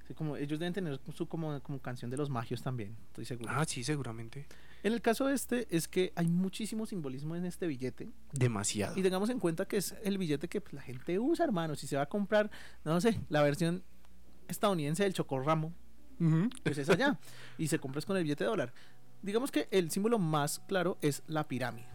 Sí, 0.10 0.16
como, 0.16 0.36
ellos 0.36 0.60
deben 0.60 0.74
tener 0.74 1.00
su 1.14 1.28
como, 1.28 1.62
como 1.62 1.80
canción 1.80 2.10
de 2.10 2.18
los 2.18 2.30
magios 2.30 2.64
también, 2.64 2.98
estoy 3.08 3.26
seguro. 3.26 3.52
Ah, 3.54 3.64
sí, 3.64 3.84
seguramente. 3.84 4.48
En 4.82 4.94
el 4.94 5.02
caso 5.02 5.30
este 5.30 5.68
es 5.70 5.88
que 5.88 6.12
hay 6.16 6.28
muchísimo 6.28 6.86
simbolismo 6.86 7.36
en 7.36 7.46
este 7.46 7.68
billete 7.68 8.10
Demasiado. 8.34 8.98
y 8.98 9.04
tengamos 9.04 9.30
en 9.30 9.40
cuenta 9.40 9.68
que 9.68 9.78
es 9.78 9.96
el 10.04 10.18
billete 10.18 10.48
que 10.48 10.62
pues, 10.62 10.74
la 10.74 10.82
gente 10.82 11.20
usa, 11.20 11.46
hermano. 11.46 11.76
Si 11.76 11.86
se 11.86 11.96
va 11.96 12.04
a 12.04 12.10
comprar, 12.10 12.50
no 12.84 13.00
sé, 13.00 13.20
la 13.30 13.44
versión 13.44 13.84
estadounidense 14.48 15.04
del 15.04 15.14
chocorramo, 15.14 15.74
pues 16.64 16.78
es 16.78 16.90
allá 16.90 17.18
y 17.58 17.68
se 17.68 17.80
compra 17.80 18.00
es 18.00 18.06
con 18.06 18.18
el 18.18 18.24
billete 18.24 18.44
de 18.44 18.50
dólar. 18.50 18.74
Digamos 19.22 19.52
que 19.52 19.68
el 19.72 19.92
símbolo 19.92 20.18
más 20.18 20.60
claro 20.68 20.98
es 21.02 21.24
la 21.28 21.48
pirámide. 21.48 21.88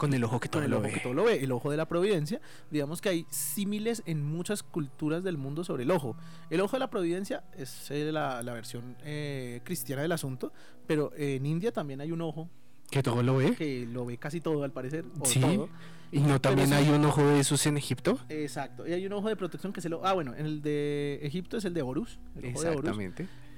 Con 0.00 0.14
el 0.14 0.24
ojo 0.24 0.40
que 0.40 0.48
todo 0.48 0.60
con 0.62 0.64
el 0.64 0.70
lo 0.70 0.78
ojo 0.78 0.86
ve. 0.86 0.92
que 0.94 1.00
todo 1.00 1.12
lo 1.12 1.24
ve, 1.24 1.44
el 1.44 1.52
ojo 1.52 1.70
de 1.70 1.76
la 1.76 1.86
providencia. 1.86 2.40
Digamos 2.70 3.02
que 3.02 3.10
hay 3.10 3.26
símiles 3.28 4.02
en 4.06 4.24
muchas 4.24 4.62
culturas 4.62 5.22
del 5.22 5.36
mundo 5.36 5.62
sobre 5.62 5.82
el 5.82 5.90
ojo. 5.90 6.16
El 6.48 6.62
ojo 6.62 6.76
de 6.76 6.80
la 6.80 6.88
providencia 6.88 7.44
es 7.54 7.90
eh, 7.90 8.10
la, 8.10 8.42
la 8.42 8.54
versión 8.54 8.96
eh, 9.04 9.60
cristiana 9.62 10.00
del 10.00 10.12
asunto, 10.12 10.52
pero 10.86 11.12
en 11.16 11.44
India 11.44 11.70
también 11.70 12.00
hay 12.00 12.12
un 12.12 12.22
ojo 12.22 12.48
Que 12.90 13.02
todo 13.02 13.22
lo 13.22 13.36
ve. 13.36 13.54
que 13.54 13.84
lo 13.86 14.06
ve 14.06 14.16
casi 14.16 14.40
todo 14.40 14.64
al 14.64 14.72
parecer, 14.72 15.04
o 15.20 15.26
Sí. 15.26 15.38
todo. 15.40 15.68
Y 16.12 16.18
no 16.20 16.40
también 16.40 16.72
hay 16.72 16.88
un 16.88 17.04
ojo 17.04 17.22
de 17.24 17.38
esos 17.38 17.64
en 17.66 17.76
Egipto. 17.76 18.18
Exacto, 18.30 18.88
y 18.88 18.92
hay 18.94 19.06
un 19.06 19.12
ojo 19.12 19.28
de 19.28 19.36
protección 19.36 19.72
que 19.72 19.80
se 19.80 19.88
lo... 19.88 20.04
Ah, 20.04 20.12
bueno, 20.14 20.34
en 20.34 20.44
el 20.46 20.60
de 20.62 21.20
Egipto 21.22 21.56
es 21.58 21.64
el 21.66 21.72
de 21.74 21.82
Horus, 21.82 22.18
el 22.34 22.46
ojo 22.52 22.62
de 22.62 22.70
Horus. 22.70 22.96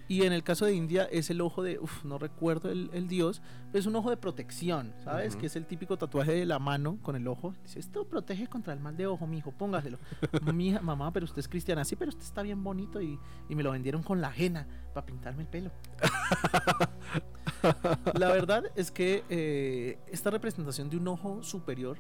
Y 0.08 0.24
en 0.24 0.32
el 0.32 0.42
caso 0.42 0.66
de 0.66 0.74
India 0.74 1.04
es 1.04 1.30
el 1.30 1.40
ojo 1.40 1.62
de, 1.62 1.78
uf, 1.78 2.04
no 2.04 2.18
recuerdo 2.18 2.70
el, 2.70 2.90
el 2.92 3.08
dios, 3.08 3.40
pero 3.70 3.80
es 3.80 3.86
un 3.86 3.96
ojo 3.96 4.10
de 4.10 4.16
protección, 4.16 4.92
¿sabes? 5.04 5.36
Que 5.36 5.46
es 5.46 5.56
el 5.56 5.66
típico 5.66 5.96
tatuaje 5.96 6.32
de 6.32 6.44
la 6.44 6.58
mano 6.58 6.98
con 7.02 7.16
el 7.16 7.26
ojo. 7.28 7.54
Dice, 7.62 7.78
esto 7.78 8.06
protege 8.06 8.46
contra 8.46 8.72
el 8.72 8.80
mal 8.80 8.96
de 8.96 9.06
ojo, 9.06 9.26
mijo, 9.26 9.52
póngaselo. 9.52 9.98
Mija, 10.52 10.80
mamá, 10.80 11.12
pero 11.12 11.24
usted 11.24 11.38
es 11.38 11.48
cristiana, 11.48 11.84
sí, 11.84 11.96
pero 11.96 12.10
usted 12.10 12.24
está 12.24 12.42
bien 12.42 12.62
bonito 12.62 13.00
y, 13.00 13.18
y 13.48 13.54
me 13.54 13.62
lo 13.62 13.70
vendieron 13.70 14.02
con 14.02 14.20
la 14.20 14.28
ajena 14.28 14.66
para 14.92 15.06
pintarme 15.06 15.42
el 15.42 15.48
pelo. 15.48 15.70
la 18.14 18.28
verdad 18.28 18.64
es 18.76 18.90
que 18.90 19.24
eh, 19.30 19.98
esta 20.08 20.30
representación 20.30 20.90
de 20.90 20.96
un 20.96 21.08
ojo 21.08 21.42
superior, 21.42 21.98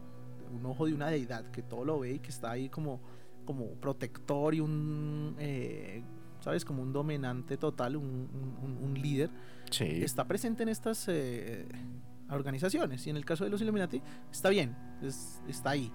un 0.52 0.66
ojo 0.66 0.86
de 0.86 0.94
una 0.94 1.08
deidad 1.08 1.50
que 1.50 1.62
todo 1.62 1.84
lo 1.84 2.00
ve 2.00 2.14
y 2.14 2.18
que 2.18 2.30
está 2.30 2.50
ahí 2.50 2.68
como, 2.68 3.00
como 3.44 3.66
protector 3.76 4.54
y 4.54 4.60
un... 4.60 5.36
eh, 5.38 6.02
¿Sabes? 6.42 6.64
Como 6.64 6.82
un 6.82 6.92
dominante 6.92 7.56
total, 7.56 7.96
un, 7.96 8.04
un- 8.62 8.78
un- 8.82 8.94
líder, 9.00 9.30
Sí. 9.70 9.84
está 9.84 10.26
presente 10.26 10.62
en 10.64 10.68
estas 10.68 11.06
eh, 11.08 11.66
organizaciones. 12.30 13.06
Y 13.06 13.10
en 13.10 13.16
el 13.16 13.24
caso 13.24 13.44
de 13.44 13.50
los 13.50 13.60
Illuminati, 13.62 14.02
está 14.30 14.48
bien, 14.48 14.76
es- 15.02 15.40
está 15.48 15.70
ahí. 15.70 15.90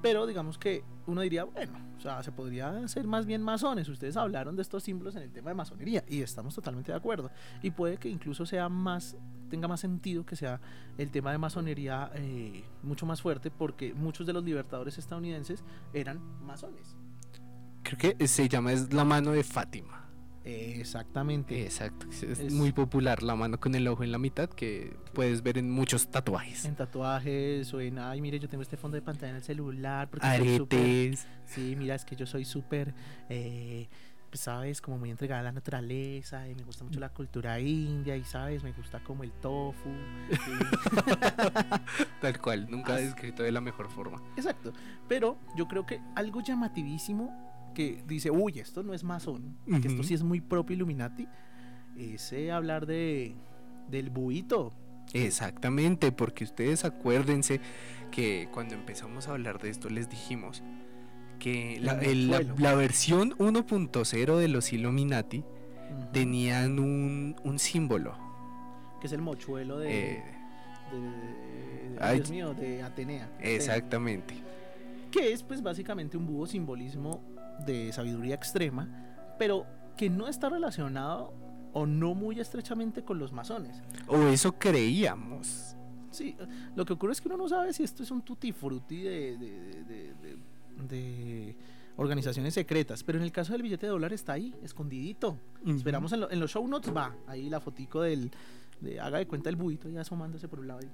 Pero 0.00 0.26
digamos 0.26 0.58
que 0.58 0.84
uno 1.06 1.22
diría, 1.22 1.42
bueno, 1.44 1.72
o 1.96 2.00
sea, 2.00 2.22
se 2.22 2.30
podría 2.30 2.86
ser 2.86 3.06
más 3.08 3.26
bien 3.26 3.42
masones. 3.42 3.88
Ustedes 3.88 4.16
hablaron 4.16 4.54
de 4.54 4.62
estos 4.62 4.84
símbolos 4.84 5.16
en 5.16 5.22
el 5.22 5.32
tema 5.32 5.50
de 5.50 5.54
masonería 5.56 6.04
y 6.08 6.22
estamos 6.22 6.54
totalmente 6.54 6.92
de 6.92 6.98
acuerdo. 6.98 7.30
Y 7.62 7.72
puede 7.72 7.96
que 7.96 8.08
incluso 8.08 8.46
sea 8.46 8.68
más, 8.68 9.16
tenga 9.50 9.66
más 9.66 9.80
sentido 9.80 10.24
que 10.24 10.36
sea 10.36 10.60
el 10.98 11.10
tema 11.10 11.32
de 11.32 11.38
masonería 11.38 12.12
eh, 12.14 12.62
mucho 12.84 13.06
más 13.06 13.20
fuerte 13.20 13.50
porque 13.50 13.92
muchos 13.94 14.24
de 14.28 14.32
los 14.32 14.44
libertadores 14.44 14.96
estadounidenses 14.98 15.64
eran 15.92 16.20
masones. 16.44 16.96
Creo 17.96 18.16
que 18.16 18.28
se 18.28 18.48
llama 18.48 18.72
es 18.72 18.92
la 18.92 19.04
mano 19.04 19.32
de 19.32 19.42
Fátima. 19.44 20.04
Exactamente. 20.44 21.62
Exacto. 21.62 22.06
Es, 22.10 22.52
muy 22.52 22.72
popular 22.72 23.22
la 23.22 23.34
mano 23.34 23.60
con 23.60 23.74
el 23.74 23.86
ojo 23.86 24.02
en 24.02 24.12
la 24.12 24.18
mitad 24.18 24.48
que 24.48 24.96
puedes 25.12 25.42
ver 25.42 25.58
en 25.58 25.70
muchos 25.70 26.08
tatuajes. 26.10 26.64
En 26.64 26.74
tatuajes 26.74 27.72
o 27.74 27.80
en, 27.80 27.98
ay, 27.98 28.20
mire, 28.22 28.38
yo 28.38 28.48
tengo 28.48 28.62
este 28.62 28.76
fondo 28.78 28.94
de 28.94 29.02
pantalla 29.02 29.30
en 29.30 29.36
el 29.36 29.42
celular. 29.42 30.08
Porque 30.08 30.26
Aretes. 30.26 31.26
Sí, 31.44 31.74
mira, 31.76 31.94
es 31.94 32.04
que 32.04 32.16
yo 32.16 32.24
soy 32.26 32.46
súper, 32.46 32.94
eh, 33.28 33.88
pues, 34.30 34.40
sabes, 34.40 34.80
como 34.80 34.96
muy 34.98 35.10
entregada 35.10 35.40
a 35.40 35.44
la 35.44 35.52
naturaleza 35.52 36.48
y 36.48 36.54
me 36.54 36.62
gusta 36.62 36.84
mucho 36.84 36.98
la 37.00 37.10
cultura 37.10 37.60
india 37.60 38.16
y, 38.16 38.24
sabes, 38.24 38.62
me 38.62 38.72
gusta 38.72 39.00
como 39.00 39.24
el 39.24 39.32
tofu. 39.32 39.90
y- 40.30 41.08
Tal 42.20 42.40
cual. 42.40 42.70
Nunca 42.70 42.94
As- 42.94 43.02
descrito 43.02 43.42
de 43.42 43.52
la 43.52 43.60
mejor 43.60 43.90
forma. 43.90 44.22
Exacto. 44.36 44.72
Pero 45.08 45.38
yo 45.56 45.68
creo 45.68 45.84
que 45.84 46.00
algo 46.14 46.40
llamativísimo 46.40 47.47
que 47.78 48.02
dice, 48.08 48.28
uy, 48.32 48.58
esto 48.58 48.82
no 48.82 48.92
es 48.92 49.04
masón, 49.04 49.56
que 49.80 49.86
esto 49.86 50.02
sí 50.02 50.12
es 50.14 50.24
muy 50.24 50.40
propio 50.40 50.74
Illuminati, 50.74 51.28
es 51.96 52.32
eh, 52.32 52.50
hablar 52.50 52.86
de, 52.86 53.36
del 53.88 54.10
buito. 54.10 54.72
Exactamente, 55.12 56.10
porque 56.10 56.42
ustedes 56.42 56.84
acuérdense 56.84 57.60
que 58.10 58.48
cuando 58.52 58.74
empezamos 58.74 59.28
a 59.28 59.30
hablar 59.30 59.60
de 59.60 59.70
esto 59.70 59.88
les 59.90 60.08
dijimos 60.10 60.64
que 61.38 61.78
la, 61.80 61.92
El 62.00 62.30
la- 62.58 62.74
versión 62.74 63.30
1.0 63.38 64.36
de 64.38 64.48
los 64.48 64.72
Illuminati 64.72 65.44
tenían 66.12 66.80
un, 66.80 67.36
un 67.44 67.58
símbolo. 67.60 68.16
que 69.00 69.06
es 69.06 69.12
el 69.12 69.20
mochuelo 69.22 69.78
de, 69.78 70.14
eh, 70.16 70.24
de- 70.90 71.90
de- 71.90 71.98
ay, 72.00 72.16
Dios 72.16 72.30
mío, 72.32 72.54
de 72.54 72.82
Atenea. 72.82 73.26
Atenea. 73.26 73.54
exactamente. 73.54 74.34
que 75.12 75.32
es 75.32 75.44
pues 75.44 75.62
básicamente 75.62 76.16
un 76.16 76.26
búho 76.26 76.46
simbolismo 76.48 77.22
de 77.66 77.92
sabiduría 77.92 78.34
extrema, 78.34 78.88
pero 79.38 79.66
que 79.96 80.08
no 80.10 80.28
está 80.28 80.48
relacionado 80.48 81.32
o 81.72 81.86
no 81.86 82.14
muy 82.14 82.40
estrechamente 82.40 83.02
con 83.02 83.18
los 83.18 83.32
masones. 83.32 83.82
O 84.06 84.18
eso 84.28 84.52
creíamos. 84.58 85.76
Sí, 86.10 86.36
lo 86.74 86.84
que 86.84 86.94
ocurre 86.94 87.12
es 87.12 87.20
que 87.20 87.28
uno 87.28 87.36
no 87.36 87.48
sabe 87.48 87.72
si 87.72 87.82
esto 87.84 88.02
es 88.02 88.10
un 88.10 88.22
tutti 88.22 88.52
frutti 88.52 89.02
de, 89.02 89.36
de- 89.36 90.14
de- 90.88 91.56
organizaciones 91.96 92.54
secretas, 92.54 93.02
pero 93.02 93.18
en 93.18 93.24
el 93.24 93.32
caso 93.32 93.52
del 93.52 93.62
billete 93.62 93.86
de 93.86 93.90
dólar 93.90 94.12
está 94.12 94.34
ahí, 94.34 94.54
escondidito. 94.62 95.36
Esperamos 95.66 96.12
en, 96.12 96.20
lo- 96.20 96.30
en 96.30 96.38
los 96.38 96.52
show 96.52 96.66
notes 96.68 96.94
va, 96.96 97.14
ahí 97.26 97.50
la 97.50 97.60
fotico 97.60 98.02
del, 98.02 98.30
de, 98.80 99.00
haga 99.00 99.18
de 99.18 99.26
cuenta 99.26 99.50
el 99.50 99.56
buito 99.56 99.88
ya 99.88 100.02
asomándose 100.02 100.46
por 100.46 100.60
un 100.60 100.68
lado. 100.68 100.80
ahí. 100.80 100.88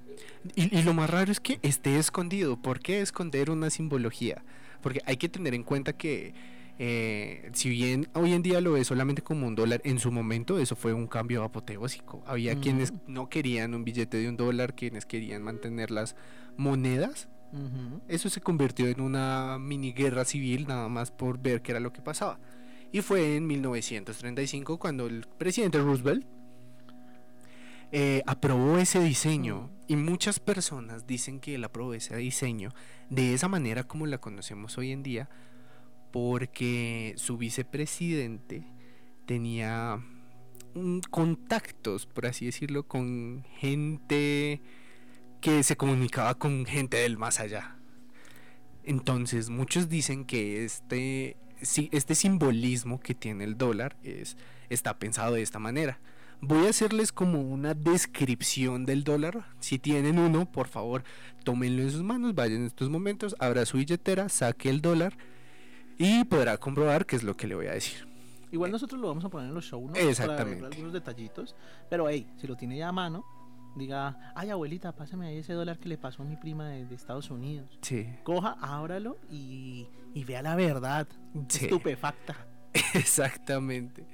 Y, 0.57 0.79
y 0.79 0.83
lo 0.83 0.95
más 0.95 1.11
raro 1.11 1.31
es 1.31 1.41
que 1.41 1.59
esté 1.63 1.99
escondido. 1.99 2.57
¿Por 2.57 2.81
qué 2.81 3.03
esconder 3.03 3.51
una 3.51 3.69
simbología? 3.69 4.43
Porque 4.81 5.01
hay 5.05 5.19
que 5.19 5.29
tener 5.29 5.55
en 5.55 5.63
cuenta 5.63 5.93
que 5.93 6.33
eh, 6.79 7.51
si 7.53 7.69
bien 7.69 8.09
hoy 8.15 8.33
en 8.33 8.43
día 8.43 8.61
lo 8.61 8.73
ve 8.73 8.85
solamente 8.85 9.23
como 9.23 9.47
un 9.47 9.55
dólar, 9.55 9.81
en 9.85 9.99
su 9.99 10.11
momento 10.11 10.59
eso 10.59 10.75
fue 10.75 10.93
un 10.93 11.07
cambio 11.07 11.45
apoteósico. 11.45 12.23
Había 12.27 12.57
quienes 12.57 12.93
no 13.07 13.29
querían 13.29 13.75
un 13.75 13.85
billete 13.85 14.17
de 14.17 14.29
un 14.29 14.37
dólar, 14.37 14.75
quienes 14.75 15.07
querían 15.07 15.43
mantener 15.43 15.91
las 15.91 16.17
monedas. 16.57 17.29
Eso 18.09 18.31
se 18.31 18.41
convirtió 18.41 18.89
en 18.89 19.01
una 19.01 19.59
mini 19.61 19.93
guerra 19.93 20.25
civil 20.25 20.67
nada 20.67 20.89
más 20.89 21.13
por 21.13 21.39
ver 21.39 21.63
qué 21.63 21.71
era 21.71 21.81
lo 21.81 21.93
que 21.93 22.03
pasaba. 22.03 22.41
Y 22.91 23.01
fue 23.01 23.37
en 23.37 23.47
1935 23.47 24.79
cuando 24.79 25.07
el 25.07 25.25
presidente 25.39 25.79
Roosevelt 25.79 26.27
eh, 27.93 28.23
aprobó 28.27 28.79
ese 28.79 28.99
diseño. 29.01 29.71
Y 29.87 29.95
muchas 29.95 30.41
personas 30.41 31.07
dicen 31.07 31.39
que 31.39 31.55
él 31.55 31.63
aprobó 31.63 31.95
ese 31.95 32.17
diseño 32.17 32.75
de 33.09 33.35
esa 33.35 33.47
manera 33.47 33.85
como 33.85 34.07
la 34.07 34.19
conocemos 34.19 34.77
hoy 34.79 34.91
en 34.91 35.05
día, 35.05 35.29
porque 36.15 37.13
su 37.17 37.37
vicepresidente 37.37 38.63
tenía 39.27 40.01
mm, 40.75 41.01
contactos, 41.11 42.07
por 42.07 42.27
así 42.27 42.47
decirlo, 42.47 42.87
con 42.87 43.45
gente 43.59 44.61
que 45.41 45.65
se 45.65 45.77
comunicaba 45.77 46.37
con 46.37 46.67
gente 46.67 46.99
del 46.99 47.19
más 47.19 47.41
allá. 47.41 47.79
Entonces, 48.85 49.51
muchos 49.51 49.89
dicen 49.89 50.25
que 50.25 50.65
este, 50.65 51.37
este 51.61 52.15
simbolismo 52.15 53.01
que 53.01 53.17
tiene 53.17 53.43
el 53.43 53.59
dólar 53.59 53.97
es, 54.05 54.37
está 54.71 55.01
pensado 55.01 55.35
de 55.35 55.43
esta 55.43 55.59
manera. 55.59 55.99
Voy 56.41 56.69
a 56.69 56.71
hacerles 56.71 57.11
como 57.11 57.41
una 57.41 57.75
descripción 57.75 58.87
del 58.87 59.03
dólar. 59.03 59.47
Si 59.59 59.81
tienen 59.81 60.21
uno, 60.21 60.47
por 60.47 60.69
favor, 60.69 61.03
tómenlo 61.43 61.83
en 61.83 61.91
sus 61.91 62.05
manos, 62.05 62.37
vayan 62.37 62.59
en 62.59 62.67
estos 62.67 62.89
momentos, 62.89 63.35
abra 63.41 63.67
su 63.67 63.79
billetera, 63.79 64.29
saque 64.29 64.71
el 64.71 64.81
dólar 64.81 65.17
y 65.99 66.25
podrá 66.25 66.57
comprobar 66.59 67.07
qué 67.07 67.17
es 67.17 67.23
lo 67.23 67.37
que 67.37 67.47
le 67.47 67.55
voy 67.55 67.67
a 67.67 67.73
decir. 67.73 68.07
Igual 68.51 68.71
nosotros 68.71 69.01
lo 69.01 69.09
vamos 69.09 69.25
a 69.25 69.29
poner 69.29 69.49
en 69.49 69.55
los 69.55 69.65
show 69.65 69.81
notes 69.81 69.99
para 70.01 70.11
Exactamente. 70.11 70.63
ver 70.63 70.73
algunos 70.73 70.93
detallitos. 70.93 71.57
Pero 71.91 72.09
hey, 72.09 72.27
si 72.37 72.47
lo 72.47 72.57
tiene 72.57 72.77
ya 72.77 72.89
a 72.89 72.93
mano, 72.93 73.25
diga, 73.75 74.33
ay 74.37 74.51
abuelita, 74.51 74.93
pásame 74.93 75.27
ahí 75.27 75.39
ese 75.39 75.55
dólar 75.55 75.79
que 75.79 75.89
le 75.89 75.99
pasó 75.99 76.23
a 76.23 76.25
mi 76.25 76.37
prima 76.37 76.69
de, 76.69 76.87
de 76.87 76.95
Estados 76.95 77.31
Unidos. 77.31 77.77
Sí, 77.83 78.07
Coja, 78.23 78.57
ábralo 78.61 79.19
y, 79.29 79.89
y 80.15 80.25
vea 80.25 80.43
la 80.43 80.55
verdad. 80.55 81.09
Sí. 81.49 81.65
Estupefacta. 81.65 82.37
exactamente. 82.95 84.07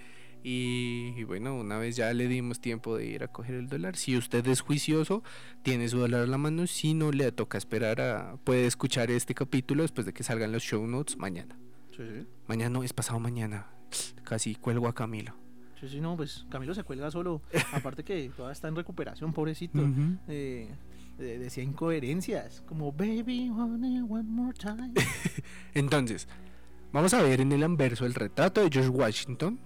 Y, 0.43 1.12
y 1.18 1.24
bueno, 1.24 1.55
una 1.55 1.76
vez 1.76 1.97
ya 1.97 2.11
le 2.14 2.26
dimos 2.26 2.61
tiempo 2.61 2.97
de 2.97 3.05
ir 3.05 3.22
a 3.22 3.28
coger 3.28 3.57
el 3.57 3.68
dólar. 3.68 3.97
Si 3.97 4.16
usted 4.16 4.47
es 4.47 4.62
juicioso, 4.62 5.22
tiene 5.62 5.87
su 5.89 5.99
dólar 5.99 6.24
en 6.24 6.31
la 6.31 6.39
mano. 6.39 6.66
Si 6.66 6.95
no, 6.95 7.12
le 7.12 7.31
toca 7.33 7.59
esperar 7.59 8.01
a. 8.01 8.37
Puede 8.43 8.64
escuchar 8.66 9.11
este 9.11 9.35
capítulo 9.35 9.83
después 9.83 10.07
de 10.07 10.14
que 10.14 10.22
salgan 10.22 10.51
los 10.53 10.62
show 10.62 10.87
notes 10.87 11.18
mañana. 11.18 11.59
Sí. 12.09 12.27
Mañana 12.47 12.71
no, 12.71 12.83
es 12.83 12.93
pasado 12.93 13.21
mañana. 13.21 13.67
Casi 14.25 14.55
cuelgo 14.55 14.89
a 14.89 14.95
Camilo. 14.95 15.35
Sí, 15.81 15.89
sí, 15.89 16.01
no, 16.01 16.17
pues 16.17 16.47
Camilo 16.51 16.75
se 16.75 16.83
cuelga 16.85 17.11
solo. 17.11 17.43
Aparte 17.73 18.05
que 18.05 18.31
todavía 18.31 18.53
está 18.53 18.69
en 18.69 18.77
recuperación, 18.77 19.33
pobrecito. 19.33 19.81
Ujú. 19.81 20.17
Eh, 20.29 20.69
de- 21.19 21.39
decía 21.39 21.63
incoherencias, 21.65 22.63
como 22.63 22.93
baby, 22.93 23.51
honey, 23.51 24.01
one 24.01 24.23
more 24.29 24.55
time. 24.57 24.93
Entonces, 25.75 26.27
vamos 26.93 27.13
a 27.15 27.23
ver 27.23 27.41
en 27.41 27.53
el 27.53 27.63
anverso 27.63 28.07
el 28.07 28.15
retrato 28.15 28.63
de 28.63 28.71
George 28.71 28.91
Washington. 28.91 29.61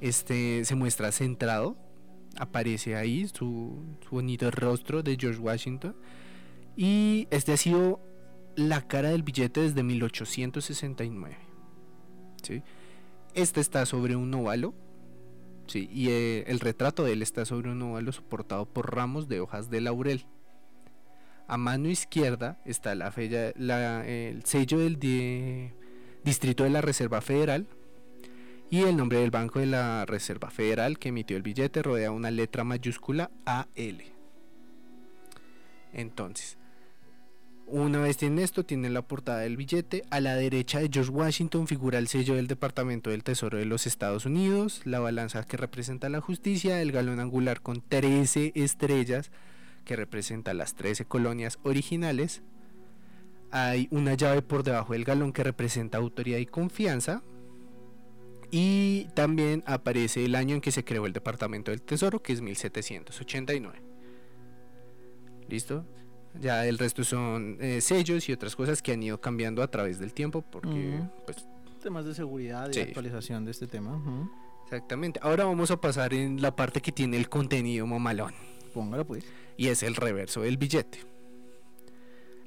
Este 0.00 0.64
se 0.64 0.74
muestra 0.74 1.10
centrado. 1.12 1.76
Aparece 2.38 2.94
ahí 2.96 3.26
su, 3.28 3.82
su 4.06 4.10
bonito 4.10 4.50
rostro 4.50 5.02
de 5.02 5.16
George 5.18 5.40
Washington. 5.40 5.96
Y 6.76 7.26
este 7.30 7.52
ha 7.52 7.56
sido 7.56 8.00
la 8.56 8.86
cara 8.86 9.10
del 9.10 9.22
billete 9.22 9.60
desde 9.60 9.82
1869. 9.82 11.36
¿Sí? 12.42 12.62
Este 13.34 13.60
está 13.60 13.84
sobre 13.86 14.16
un 14.16 14.32
óvalo. 14.34 14.74
¿sí? 15.66 15.88
Y 15.92 16.08
eh, 16.10 16.44
el 16.46 16.60
retrato 16.60 17.04
de 17.04 17.12
él 17.12 17.22
está 17.22 17.44
sobre 17.44 17.70
un 17.70 17.82
óvalo 17.82 18.10
soportado 18.12 18.66
por 18.66 18.94
ramos 18.94 19.28
de 19.28 19.40
hojas 19.40 19.70
de 19.70 19.80
laurel. 19.80 20.24
A 21.46 21.56
mano 21.56 21.88
izquierda 21.88 22.58
está 22.64 22.94
la 22.94 23.12
la- 23.56 24.06
el 24.06 24.44
sello 24.44 24.78
del 24.78 24.98
di- 24.98 25.70
Distrito 26.24 26.64
de 26.64 26.70
la 26.70 26.80
Reserva 26.82 27.20
Federal 27.22 27.66
y 28.70 28.82
el 28.82 28.96
nombre 28.96 29.18
del 29.20 29.30
Banco 29.30 29.60
de 29.60 29.66
la 29.66 30.04
Reserva 30.04 30.50
Federal 30.50 30.98
que 30.98 31.08
emitió 31.08 31.36
el 31.38 31.42
billete 31.42 31.82
rodea 31.82 32.10
una 32.10 32.30
letra 32.30 32.64
mayúscula 32.64 33.30
AL. 33.46 34.02
Entonces, 35.92 36.58
una 37.70 38.00
vez 38.00 38.16
tienen 38.16 38.38
esto, 38.38 38.64
tienen 38.64 38.94
la 38.94 39.02
portada 39.02 39.40
del 39.40 39.56
billete. 39.56 40.04
A 40.10 40.20
la 40.20 40.34
derecha 40.34 40.80
de 40.80 40.88
George 40.92 41.10
Washington 41.10 41.66
figura 41.66 41.98
el 41.98 42.08
sello 42.08 42.34
del 42.34 42.46
Departamento 42.46 43.10
del 43.10 43.24
Tesoro 43.24 43.58
de 43.58 43.64
los 43.64 43.86
Estados 43.86 44.26
Unidos, 44.26 44.82
la 44.84 45.00
balanza 45.00 45.44
que 45.44 45.56
representa 45.56 46.08
la 46.08 46.20
justicia, 46.20 46.80
el 46.80 46.92
galón 46.92 47.20
angular 47.20 47.60
con 47.60 47.82
13 47.86 48.52
estrellas 48.54 49.30
que 49.84 49.96
representa 49.96 50.54
las 50.54 50.74
13 50.74 51.04
colonias 51.06 51.58
originales. 51.62 52.42
Hay 53.50 53.88
una 53.90 54.14
llave 54.14 54.42
por 54.42 54.62
debajo 54.62 54.92
del 54.92 55.04
galón 55.04 55.32
que 55.32 55.44
representa 55.44 55.98
autoridad 55.98 56.38
y 56.38 56.46
confianza. 56.46 57.22
Y 58.50 59.08
también 59.14 59.62
aparece 59.66 60.24
el 60.24 60.34
año 60.34 60.54
en 60.54 60.60
que 60.62 60.72
se 60.72 60.84
creó 60.84 61.06
el 61.06 61.12
Departamento 61.12 61.70
del 61.70 61.82
Tesoro, 61.82 62.22
que 62.22 62.32
es 62.32 62.40
1789. 62.40 63.82
¿Listo? 65.48 65.84
Ya 66.40 66.66
el 66.66 66.78
resto 66.78 67.02
son 67.04 67.56
eh, 67.60 67.80
sellos 67.80 68.28
y 68.28 68.32
otras 68.32 68.54
cosas 68.54 68.80
que 68.82 68.92
han 68.92 69.02
ido 69.02 69.20
cambiando 69.20 69.62
a 69.62 69.68
través 69.70 69.98
del 69.98 70.12
tiempo, 70.12 70.42
porque, 70.42 71.00
pues, 71.24 71.46
Temas 71.82 72.04
de 72.04 72.14
seguridad 72.14 72.68
y 72.70 72.74
Sí. 72.74 72.80
actualización 72.80 73.44
de 73.44 73.52
este 73.52 73.66
tema. 73.68 74.02
exactamente. 74.64 75.20
Ahora 75.22 75.44
vamos 75.44 75.70
a 75.70 75.80
pasar 75.80 76.12
en 76.12 76.42
la 76.42 76.54
parte 76.56 76.80
que 76.80 76.90
tiene 76.92 77.16
el 77.16 77.28
contenido 77.28 77.86
mamalón. 77.86 78.34
Póngalo 78.74 79.06
pues. 79.06 79.24
y 79.56 79.68
es 79.68 79.82
el 79.82 79.94
reverso 79.96 80.42
del 80.42 80.56
billete. 80.58 80.98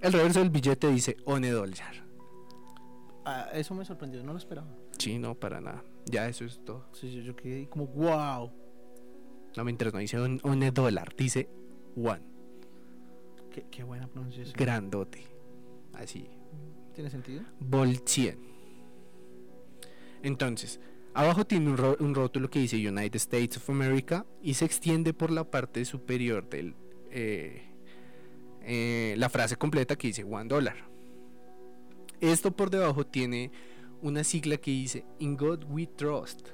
El 0.01 0.13
reverso 0.13 0.39
del 0.39 0.49
billete 0.49 0.87
dice 0.89 1.17
One 1.25 1.49
Dollar. 1.49 2.05
Ah, 3.25 3.47
eso 3.53 3.73
me 3.75 3.85
sorprendió, 3.85 4.23
no 4.23 4.31
lo 4.33 4.37
esperaba. 4.37 4.67
Sí, 4.97 5.17
no, 5.19 5.35
para 5.35 5.61
nada. 5.61 5.83
Ya 6.05 6.27
eso 6.27 6.43
es 6.45 6.59
todo. 6.65 6.85
Sí, 6.93 7.11
yo, 7.11 7.21
yo 7.21 7.35
quedé 7.35 7.67
como, 7.69 7.87
wow. 7.87 8.51
No 9.55 9.63
me 9.63 9.71
interesa, 9.71 9.95
no 9.97 10.01
dice 10.01 10.17
on- 10.19 10.39
One 10.43 10.71
Dollar, 10.71 11.13
dice 11.15 11.49
One. 11.95 12.21
Qué, 13.51 13.65
qué 13.69 13.83
buena 13.83 14.07
pronunciación. 14.07 14.55
Grandote. 14.57 15.23
Así. 15.93 16.27
¿Tiene 16.93 17.09
sentido? 17.09 17.43
100. 18.05 18.37
Entonces, 20.23 20.79
abajo 21.13 21.45
tiene 21.45 21.69
un, 21.69 21.77
ro- 21.77 21.97
un 21.99 22.13
rótulo 22.15 22.49
que 22.49 22.59
dice 22.59 22.75
United 22.77 23.15
States 23.15 23.57
of 23.57 23.69
America 23.69 24.25
y 24.41 24.53
se 24.53 24.65
extiende 24.65 25.13
por 25.13 25.31
la 25.31 25.43
parte 25.49 25.83
superior 25.85 26.47
del 26.49 26.75
eh, 27.09 27.63
eh, 28.63 29.15
la 29.17 29.29
frase 29.29 29.55
completa 29.55 29.95
que 29.95 30.07
dice 30.07 30.23
One 30.23 30.47
Dollar. 30.47 30.75
Esto 32.19 32.51
por 32.55 32.69
debajo 32.69 33.05
tiene 33.05 33.51
una 34.01 34.23
sigla 34.23 34.57
que 34.57 34.71
dice 34.71 35.03
In 35.19 35.35
God 35.35 35.63
We 35.69 35.87
Trust. 35.87 36.47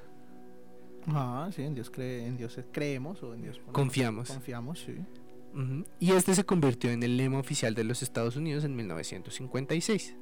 Ah, 1.08 1.48
sí, 1.54 1.62
en 1.62 1.74
Dios, 1.74 1.90
cree, 1.90 2.26
en 2.26 2.36
Dios 2.36 2.58
creemos 2.72 3.22
o 3.22 3.34
en 3.34 3.42
Dios 3.42 3.58
ponemos- 3.58 3.72
Confiamos. 3.72 4.28
Confiamos, 4.30 4.80
sí. 4.80 4.94
Y 5.98 6.12
este 6.12 6.34
se 6.34 6.44
convirtió 6.44 6.90
en 6.90 7.02
el 7.02 7.16
lema 7.16 7.38
oficial 7.38 7.74
de 7.74 7.84
los 7.84 8.02
Estados 8.02 8.36
Unidos 8.36 8.64
en 8.64 8.76
1956. 8.76 10.14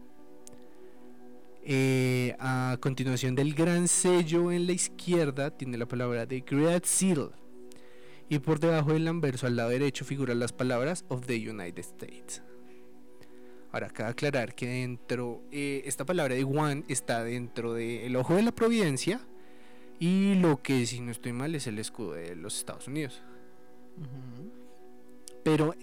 Eh, 1.69 2.37
a 2.39 2.79
continuación 2.81 3.35
del 3.35 3.53
gran 3.53 3.89
sello 3.89 4.53
en 4.53 4.67
la 4.67 4.73
izquierda 4.73 5.51
tiene 5.51 5.77
la 5.77 5.87
palabra 5.87 6.25
de 6.25 6.41
Great 6.41 6.85
Seal. 6.85 7.33
Y 8.29 8.39
por 8.39 8.61
debajo 8.61 8.93
del 8.93 9.07
anverso 9.09 9.47
al 9.47 9.57
lado 9.57 9.71
derecho 9.71 10.05
figuran 10.05 10.39
las 10.39 10.53
palabras 10.53 11.05
of 11.09 11.27
the 11.27 11.51
United 11.51 11.81
States. 11.81 12.43
Ahora, 13.73 13.91
cabe 13.91 14.11
aclarar 14.11 14.55
que 14.55 14.67
dentro, 14.69 15.43
eh, 15.51 15.83
esta 15.85 16.07
palabra 16.07 16.35
de 16.35 16.45
one 16.45 16.85
está 16.89 17.23
dentro 17.25 17.75
del 17.75 18.17
ojo 18.17 18.37
de 18.37 18.43
la 18.43 18.53
providencia 18.53 19.21
y 19.99 20.35
lo 20.37 20.63
que, 20.63 20.87
si 20.87 21.01
no 21.01 21.11
estoy 21.11 21.33
mal, 21.33 21.55
es 21.55 21.67
el 21.67 21.79
escudo 21.79 22.13
de 22.13 22.37
los 22.37 22.57
Estados 22.57 22.89
Unidos. 22.89 23.23
Pero 25.47 25.75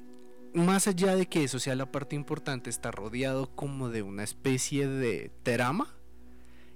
más 0.53 0.87
allá 0.87 1.15
de 1.15 1.25
que 1.25 1.43
eso 1.43 1.57
sea 1.59 1.75
la 1.75 1.91
parte 1.91 2.15
importante, 2.15 2.69
está 2.69 2.91
rodeado 2.91 3.47
como 3.55 3.89
de 3.89 4.01
una 4.03 4.23
especie 4.23 4.87
de 4.87 5.31
trama. 5.43 5.87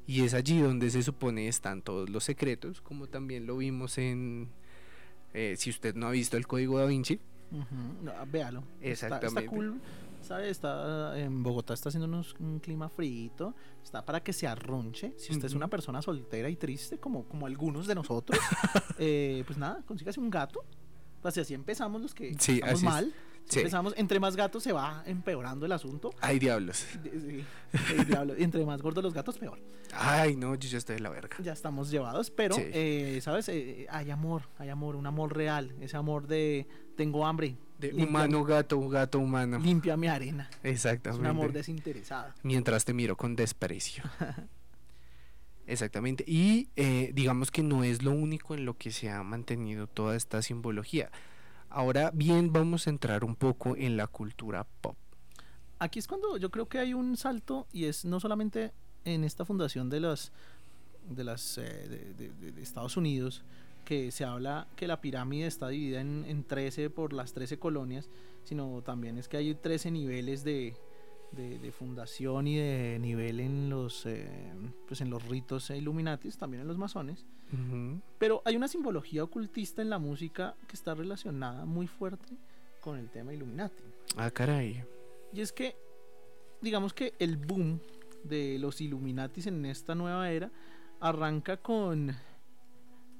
Y 0.07 0.23
es 0.23 0.33
allí 0.33 0.59
donde 0.61 0.89
se 0.89 1.03
supone 1.03 1.47
están 1.49 1.81
todos 1.81 2.09
los 2.09 2.23
secretos, 2.23 2.79
como 2.81 3.07
también 3.07 3.45
lo 3.45 3.57
vimos 3.57 3.97
en... 3.97 4.49
eh, 5.33 5.55
si 5.57 5.69
usted 5.69 5.95
no 5.95 6.07
ha 6.07 6.11
visto 6.11 6.38
el 6.38 6.47
código 6.47 6.79
da 6.79 6.85
Vinci, 6.85 7.19
Ujú, 7.51 8.03
no, 8.03 8.11
véalo. 8.31 8.63
Está- 8.81 9.07
Exactamente. 9.07 9.39
Está, 9.41 9.49
cool. 9.55 9.81
¿Sabe? 10.21 10.49
Está, 10.49 11.17
en 11.19 11.43
Bogotá 11.43 11.73
está 11.73 11.89
haciendo 11.89 12.05
unos- 12.07 12.35
un 12.39 12.59
clima 12.59 12.89
frío. 12.89 13.53
Está 13.83 14.03
para 14.05 14.21
que 14.21 14.33
se 14.33 14.47
arrunche. 14.47 15.13
Si 15.17 15.31
usted 15.33 15.45
es 15.45 15.53
una 15.53 15.67
persona 15.69 16.01
soltera 16.01 16.49
y 16.49 16.55
triste, 16.57 16.97
como, 16.99 17.23
como 17.25 17.45
algunos 17.45 17.85
de 17.88 17.95
nosotros, 17.95 18.38
eh, 18.99 19.43
pues 19.45 19.57
nada, 19.57 19.81
consígase 19.85 20.19
un 20.19 20.29
gato. 20.29 20.63
Así 21.28 21.53
empezamos 21.53 22.01
los 22.01 22.13
que 22.13 22.36
Sí, 22.39 22.55
estamos 22.55 22.84
mal. 22.84 23.13
Si 23.45 23.53
Sí. 23.53 23.59
empezamos, 23.59 23.93
entre 23.95 24.19
más 24.19 24.36
gatos 24.36 24.61
se 24.63 24.73
va 24.73 25.03
empeorando 25.05 25.65
el 25.65 25.71
asunto. 25.71 26.09
ay 26.19 26.38
diablos. 26.39 26.86
Sí, 27.01 27.45
entre 28.38 28.65
más 28.65 28.82
gordos 28.82 29.03
los 29.03 29.13
gatos, 29.13 29.38
peor. 29.38 29.59
Ay 29.93 30.36
no, 30.36 30.55
yo 30.55 30.67
ya 30.67 30.78
estoy 30.78 30.95
de 30.95 31.01
la 31.01 31.09
verga. 31.09 31.38
Ya 31.41 31.53
estamos 31.53 31.89
llevados, 31.89 32.30
pero, 32.30 32.55
Sí. 32.55 32.63
eh, 32.65 33.19
¿sabes? 33.21 33.47
Eh, 33.49 33.88
hay 33.89 34.11
amor, 34.11 34.43
hay 34.57 34.67
amor, 34.69 34.95
un 34.97 35.07
amor 35.07 35.36
real. 35.36 35.73
Ese 35.80 35.95
amor 35.95 36.28
de 36.28 36.67
tengo 36.97 37.25
hambre. 37.25 37.57
De 37.80 37.93
limpia- 37.93 38.05
humano, 38.09 38.43
gato, 38.43 38.89
gato, 38.89 39.19
humano. 39.19 39.59
Limpia 39.59 39.95
mi 39.95 40.07
arena. 40.07 40.49
Es 40.63 40.71
Exactamente. 40.86 41.21
un 41.21 41.28
amor 41.28 41.53
desinteresado. 41.53 42.34
Mientras 42.43 42.84
te 42.86 42.93
miro 42.93 43.15
con 43.15 43.36
desprecio. 43.36 44.03
Exactamente. 45.68 46.24
Y 46.26 46.70
eh, 46.78 47.11
digamos 47.13 47.51
que 47.51 47.61
no 47.61 47.84
es 47.84 48.01
lo 48.01 48.11
único 48.11 48.55
en 48.55 48.65
lo 48.65 48.78
que 48.78 48.91
se 48.91 49.09
ha 49.09 49.22
mantenido 49.22 49.86
toda 49.86 50.15
esta 50.15 50.41
simbología. 50.41 51.11
Ahora 51.70 52.11
bien, 52.13 52.53
vamos 52.53 52.88
a 52.88 52.89
entrar 52.89 53.26
un 53.26 53.36
poco 53.36 53.76
en 53.76 53.97
la 53.97 54.07
cultura 54.07 54.65
pop. 54.82 54.95
Aquí 55.80 55.99
es 55.99 56.07
cuando 56.07 56.38
yo 56.38 56.49
creo 56.49 56.68
que 56.68 56.80
hay 56.80 56.93
un 56.93 57.18
salto 57.18 57.68
y 57.72 57.86
es 57.86 58.05
no 58.05 58.20
solamente 58.20 58.72
en 59.03 59.26
esta 59.26 59.45
fundación 59.45 59.89
de 59.89 59.99
las 59.99 60.32
de 61.07 61.24
las 61.24 61.57
eh, 61.57 62.13
de, 62.18 62.61
Estados 62.61 62.97
Unidos 62.97 63.43
que 63.86 64.11
se 64.11 64.26
habla 64.26 64.68
que 64.76 64.88
la 64.88 64.99
pirámide 64.99 65.47
está 65.47 65.70
dividida 65.70 66.01
en, 66.01 66.26
en 66.28 66.43
13 66.43 66.89
por 66.89 67.13
las 67.13 67.34
13 67.34 67.59
colonias, 67.59 68.09
sino 68.43 68.82
también 68.82 69.18
es 69.18 69.28
que 69.28 69.38
hay 69.38 69.53
13 69.53 69.91
niveles 69.91 70.43
de, 70.43 70.76
de, 71.32 71.59
de 71.59 71.71
fundación 71.71 72.47
y 72.47 72.57
de 72.57 72.97
nivel 72.99 73.39
en 73.39 73.69
los 73.69 74.05
eh, 74.05 74.28
pues 74.88 75.01
en 75.01 75.09
los 75.09 75.23
ritos 75.28 75.69
Illuminatis, 75.69 76.38
también 76.38 76.61
en 76.61 76.67
los 76.67 76.78
masones. 76.78 77.25
Pero 78.17 78.41
hay 78.45 78.55
una 78.57 78.67
simbología 78.67 79.23
ocultista 79.23 79.82
en 79.82 79.89
la 79.89 79.99
música 79.99 80.55
que 80.67 80.75
está 80.75 80.93
relacionada 80.95 81.65
muy 81.65 81.88
fuerte 81.88 82.36
con 82.82 82.97
el 82.97 83.09
tema 83.09 83.34
Illuminati. 83.34 83.84
Ah, 84.17 84.30
caray. 84.32 84.84
Y 85.34 85.39
es 85.41 85.53
que, 85.53 85.75
digamos 86.61 86.93
que 86.93 87.13
el 87.19 87.38
boom 87.38 87.80
de 88.23 88.57
los 88.59 88.82
Illuminatis 88.82 89.47
en 89.47 89.65
esta 89.65 89.95
nueva 89.95 90.30
era 90.32 90.51
arranca 90.99 91.57
con 91.57 92.13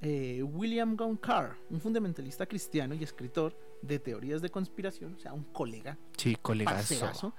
eh, 0.01 0.43
William 0.43 0.95
Gone 0.95 1.18
Carr, 1.20 1.55
un 1.70 1.80
fundamentalista 1.80 2.45
cristiano 2.45 2.95
y 2.95 3.03
escritor 3.03 3.58
de 3.82 3.99
teorías 3.99 4.41
de 4.41 4.49
conspiración, 4.49 5.16
o 5.16 5.20
sea, 5.20 5.34
un 5.34 5.43
colega 5.45 5.97
Sí, 6.18 6.36
colegazo. 6.41 6.76
parcerazo, 6.76 7.34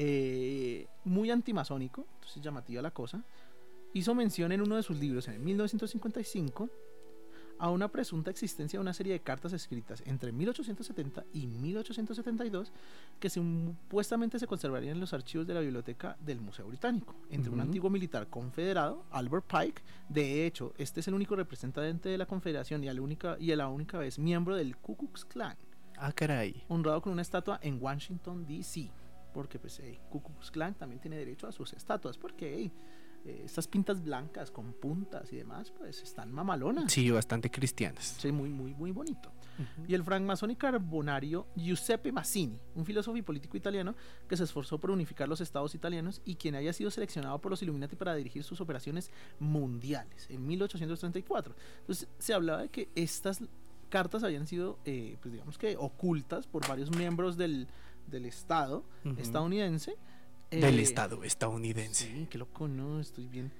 eh, 0.00 0.86
muy 1.04 1.28
antimasónico, 1.30 2.06
entonces 2.14 2.40
llamativa 2.40 2.80
la 2.80 2.92
cosa, 2.92 3.24
hizo 3.92 4.14
mención 4.14 4.52
en 4.52 4.62
uno 4.62 4.76
de 4.76 4.84
sus 4.84 4.96
libros 4.96 5.26
en 5.26 5.44
1955 5.44 6.70
a 7.58 7.70
una 7.70 7.88
presunta 7.88 8.30
existencia 8.30 8.78
de 8.78 8.82
una 8.82 8.92
serie 8.94 9.14
de 9.14 9.20
cartas 9.20 9.52
escritas 9.52 10.04
entre 10.06 10.30
1870 10.30 11.24
y 11.32 11.48
1872 11.48 12.72
que 13.18 13.28
supuestamente 13.28 14.38
se 14.38 14.46
conservarían 14.46 14.94
en 14.94 15.00
los 15.00 15.12
archivos 15.12 15.48
de 15.48 15.54
la 15.54 15.60
biblioteca 15.60 16.16
del 16.20 16.40
Museo 16.40 16.68
Británico, 16.68 17.16
entre 17.30 17.50
un 17.50 17.60
antiguo 17.60 17.90
militar 17.90 18.28
confederado, 18.28 19.04
Albert 19.10 19.46
Pike, 19.46 19.82
de 20.08 20.46
hecho, 20.46 20.74
este 20.78 21.00
es 21.00 21.08
el 21.08 21.14
único 21.14 21.34
representante 21.34 22.08
de 22.08 22.18
la 22.18 22.26
confederación 22.26 22.84
y, 22.84 22.88
a 22.88 22.94
la 22.94 23.02
única, 23.02 23.36
y 23.40 23.50
a 23.50 23.56
la 23.56 23.66
única 23.66 23.98
vez 23.98 24.20
miembro 24.20 24.54
del 24.54 24.76
Ku 24.76 24.96
Klux 24.96 25.24
Klan 25.24 25.56
Ah, 25.96 26.12
caray. 26.12 26.62
honrado 26.68 27.02
con 27.02 27.12
una 27.12 27.22
estatua 27.22 27.58
en 27.60 27.82
Washington, 27.82 28.46
D.C. 28.46 28.88
Porque 29.32 29.58
pues 29.58 29.78
eh, 29.80 30.00
Ku 30.10 30.22
Klux 30.22 30.50
Klan 30.50 30.74
también 30.74 31.00
tiene 31.00 31.16
derecho 31.16 31.46
a 31.46 31.52
sus 31.52 31.72
estatuas, 31.72 32.18
porque 32.18 32.54
hey, 32.54 32.72
eh, 33.24 33.42
estas 33.44 33.66
pintas 33.66 34.02
blancas 34.02 34.50
con 34.50 34.72
puntas 34.72 35.32
y 35.32 35.36
demás, 35.36 35.70
pues 35.70 36.02
están 36.02 36.32
mamalonas. 36.32 36.90
Sí, 36.92 37.10
bastante 37.10 37.50
cristianas. 37.50 38.16
Sí, 38.18 38.32
muy, 38.32 38.48
muy, 38.48 38.74
muy 38.74 38.90
bonito. 38.90 39.32
Y 39.88 39.94
el 39.94 40.04
francmasón 40.04 40.52
y 40.52 40.56
carbonario 40.56 41.48
Giuseppe 41.56 42.12
Mazzini, 42.12 42.60
un 42.76 42.86
filósofo 42.86 43.16
y 43.16 43.22
político 43.22 43.56
italiano 43.56 43.96
que 44.28 44.36
se 44.36 44.44
esforzó 44.44 44.78
por 44.78 44.92
unificar 44.92 45.28
los 45.28 45.40
estados 45.40 45.74
italianos 45.74 46.22
y 46.24 46.36
quien 46.36 46.54
haya 46.54 46.72
sido 46.72 46.92
seleccionado 46.92 47.40
por 47.40 47.50
los 47.50 47.60
Illuminati 47.60 47.96
para 47.96 48.14
dirigir 48.14 48.44
sus 48.44 48.60
operaciones 48.60 49.10
mundiales 49.40 50.30
en 50.30 50.46
1834. 50.46 51.56
Entonces 51.80 52.08
se 52.18 52.34
hablaba 52.34 52.62
de 52.62 52.68
que 52.68 52.88
estas 52.94 53.42
cartas 53.88 54.22
habían 54.22 54.46
sido, 54.46 54.78
eh, 54.84 55.16
pues 55.20 55.32
digamos 55.32 55.58
que 55.58 55.76
ocultas 55.76 56.46
por 56.46 56.66
varios 56.68 56.90
miembros 56.94 57.36
del, 57.36 57.66
del 58.08 58.26
Estado 58.26 58.84
estadounidense. 59.18 59.96
Del 60.50 60.78
eh, 60.78 60.82
Estado 60.82 61.24
estadounidense. 61.24 62.06
Sí, 62.06 62.26
qué 62.30 62.38
loco, 62.38 62.68
no, 62.68 63.00
estoy 63.00 63.28
bien. 63.28 63.52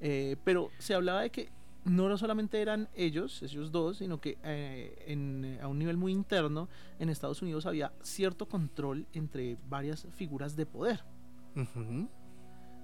Eh, 0.00 0.36
pero 0.44 0.70
se 0.78 0.94
hablaba 0.94 1.22
de 1.22 1.30
que 1.30 1.50
no 1.86 2.16
solamente 2.18 2.60
eran 2.60 2.88
ellos, 2.94 3.42
ellos 3.42 3.70
dos, 3.70 3.98
sino 3.98 4.20
que 4.20 4.38
eh, 4.42 5.04
en, 5.06 5.58
a 5.62 5.68
un 5.68 5.78
nivel 5.78 5.96
muy 5.96 6.12
interno 6.12 6.68
en 6.98 7.08
Estados 7.08 7.42
Unidos 7.42 7.64
había 7.64 7.92
cierto 8.02 8.48
control 8.48 9.06
entre 9.12 9.56
varias 9.68 10.06
figuras 10.16 10.56
de 10.56 10.66
poder. 10.66 11.04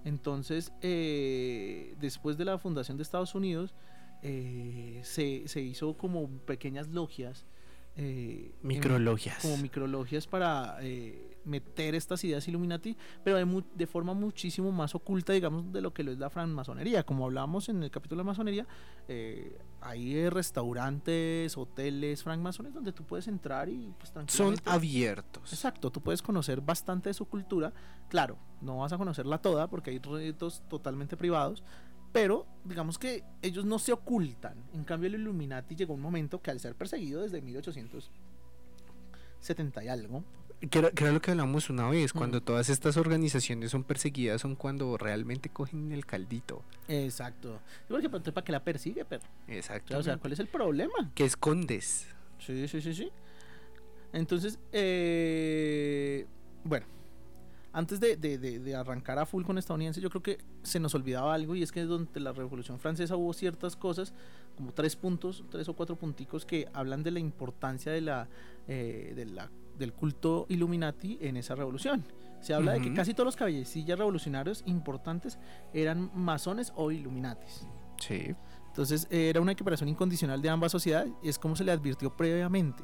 Entonces, 0.05 0.73
eh, 0.81 1.95
después 2.01 2.39
de 2.39 2.45
la 2.45 2.59
fundación 2.59 2.97
de 2.97 3.03
Estados 3.03 3.35
Unidos, 3.35 3.75
eh, 4.23 5.01
se, 5.03 5.49
se 5.49 5.61
hizo 5.61 5.97
como 5.97 6.29
pequeñas 6.29 6.89
logias. 6.89 7.45
Eh, 7.97 8.55
en- 8.63 8.67
Micrologias. 8.69 9.39
como 9.43 9.57
micrologias 9.59 10.27
para 10.27 10.79
eh, 10.81 11.37
meter 11.45 11.95
estas 11.95 12.23
ideas 12.25 12.47
Illuminati, 12.49 12.97
pero 13.25 13.37
de, 13.37 13.45
mu- 13.45 13.63
de 13.75 13.87
forma 13.87 14.15
muchísimo 14.15 14.71
más 14.73 14.95
oculta, 14.95 15.33
digamos, 15.33 15.73
de 15.73 15.81
lo 15.81 15.93
que 15.93 16.03
lo 16.05 16.13
es 16.13 16.19
la 16.19 16.31
francmasonería. 16.31 17.05
Como 17.05 17.25
hablábamos 17.27 17.69
en 17.69 17.83
el 17.83 17.91
capítulo 17.91 18.21
de 18.23 18.27
masonería, 18.27 18.67
eh, 19.09 19.59
hay 19.81 20.29
restaurantes, 20.31 21.57
hoteles 21.57 22.23
francmasones 22.23 22.73
donde 22.73 22.93
tú 22.93 23.05
puedes 23.05 23.29
entrar 23.29 23.69
y 23.69 23.93
pues 23.99 24.09
Son 24.11 24.25
tranquilamente... 24.27 24.71
abiertos. 24.71 25.53
Exacto, 25.53 25.91
tú 25.91 26.01
puedes 26.01 26.23
conocer 26.23 26.61
bastante 26.61 27.11
de 27.11 27.15
su 27.15 27.27
cultura. 27.27 27.73
Claro, 28.09 28.39
no 28.61 28.79
vas 28.79 28.93
a 28.93 28.99
conocerla 28.99 29.39
toda 29.39 29.69
porque 29.69 29.91
hay 29.91 29.99
retos 29.99 30.63
totalmente 30.69 31.17
privados, 31.17 31.63
pero 32.13 32.47
digamos 32.65 32.99
que 32.99 33.25
ellos 33.41 33.65
no 33.65 33.79
se 33.79 33.93
ocultan. 33.93 34.57
En 34.75 34.85
cambio, 34.85 35.07
el 35.09 35.15
Illuminati 35.17 35.75
llegó 35.75 35.95
un 35.95 36.01
momento 36.01 36.41
que 36.43 36.51
al 36.51 36.61
ser 36.61 36.75
perseguido 36.77 37.23
desde 37.23 37.41
1870 37.41 39.85
y 39.85 39.89
algo, 39.89 40.23
Que 40.71 40.79
era, 40.79 40.91
que 40.93 41.03
era 41.03 41.13
lo 41.13 41.21
que 41.21 41.33
hablamos 41.33 41.71
una 41.71 41.89
vez, 41.91 42.15
Mm. 42.15 42.19
cuando 42.19 42.41
todas 42.41 42.69
estas 42.69 42.97
organizaciones 42.97 43.73
son 43.73 43.83
perseguidas, 43.83 44.41
son 44.43 44.55
cuando 44.55 44.97
realmente 44.97 45.49
cogen 45.49 45.91
el 45.91 46.07
caldito. 46.07 46.63
exacto. 46.87 47.59
Que 47.89 47.97
entonces, 47.97 48.33
¿para 48.33 48.45
qué 48.45 48.53
la 48.53 48.63
persigue, 48.63 49.05
pero? 49.05 49.25
Exacto. 49.49 49.99
O 49.99 50.03
sea, 50.05 50.19
¿cuál 50.19 50.35
es 50.35 50.39
el 50.39 50.47
problema? 50.47 51.11
¿Qué 51.17 51.25
escondes? 51.25 52.07
Sí, 52.39 52.69
sí, 52.69 52.81
sí, 52.81 52.95
sí. 52.95 53.11
Entonces, 54.13 54.61
eh, 54.73 56.27
bueno, 56.65 56.87
antes 57.73 58.01
de, 58.01 58.17
de- 58.17 58.39
de- 58.39 58.59
de 58.59 58.75
arrancar 58.77 59.19
a 59.19 59.27
full 59.27 59.45
con 59.45 59.57
estadounidense, 59.59 60.01
yo 60.01 60.11
creo 60.11 60.23
que 60.23 60.39
se 60.63 60.79
nos 60.79 60.95
olvidaba 60.95 61.33
algo 61.35 61.55
y 61.57 61.63
es 61.63 61.73
que 61.73 61.83
durante 61.83 62.21
la 62.21 62.33
Revolución 62.33 62.79
Francesa 62.79 63.17
hubo 63.17 63.33
ciertas 63.33 63.77
cosas, 63.77 64.13
como 64.57 64.73
tres 64.73 64.95
puntos, 64.97 65.43
tres 65.51 65.69
o 65.69 65.75
cuatro 65.75 65.97
punticos 65.97 66.45
que 66.45 66.69
hablan 66.75 67.03
de 67.03 67.11
la 67.13 67.19
importancia 67.21 67.91
de 67.91 68.03
la, 68.03 68.29
eh, 68.69 69.13
de 69.17 69.25
la- 69.27 69.51
del 69.79 69.93
culto 69.95 70.45
Illuminati 70.51 71.19
en 71.23 71.37
esa 71.39 71.55
revolución. 71.55 72.05
Se 72.41 72.53
habla 72.55 72.73
de 72.73 72.83
que 72.83 72.93
casi 72.93 73.15
todos 73.15 73.25
los 73.25 73.37
cabecillas 73.37 73.97
revolucionarios 73.99 74.63
importantes 74.67 75.39
eran 75.73 76.11
masones 76.15 76.73
o 76.77 76.91
Illuminatis. 76.91 77.67
Sí. 77.99 78.35
Entonces 78.67 79.07
era 79.11 79.41
una 79.41 79.53
equiparación 79.53 79.89
incondicional 79.89 80.43
de 80.43 80.49
ambas 80.51 80.73
sociedades 80.73 81.13
y 81.23 81.29
es 81.29 81.39
como 81.39 81.55
se 81.57 81.63
le 81.65 81.73
advirtió 81.73 82.11
previamente 82.17 82.83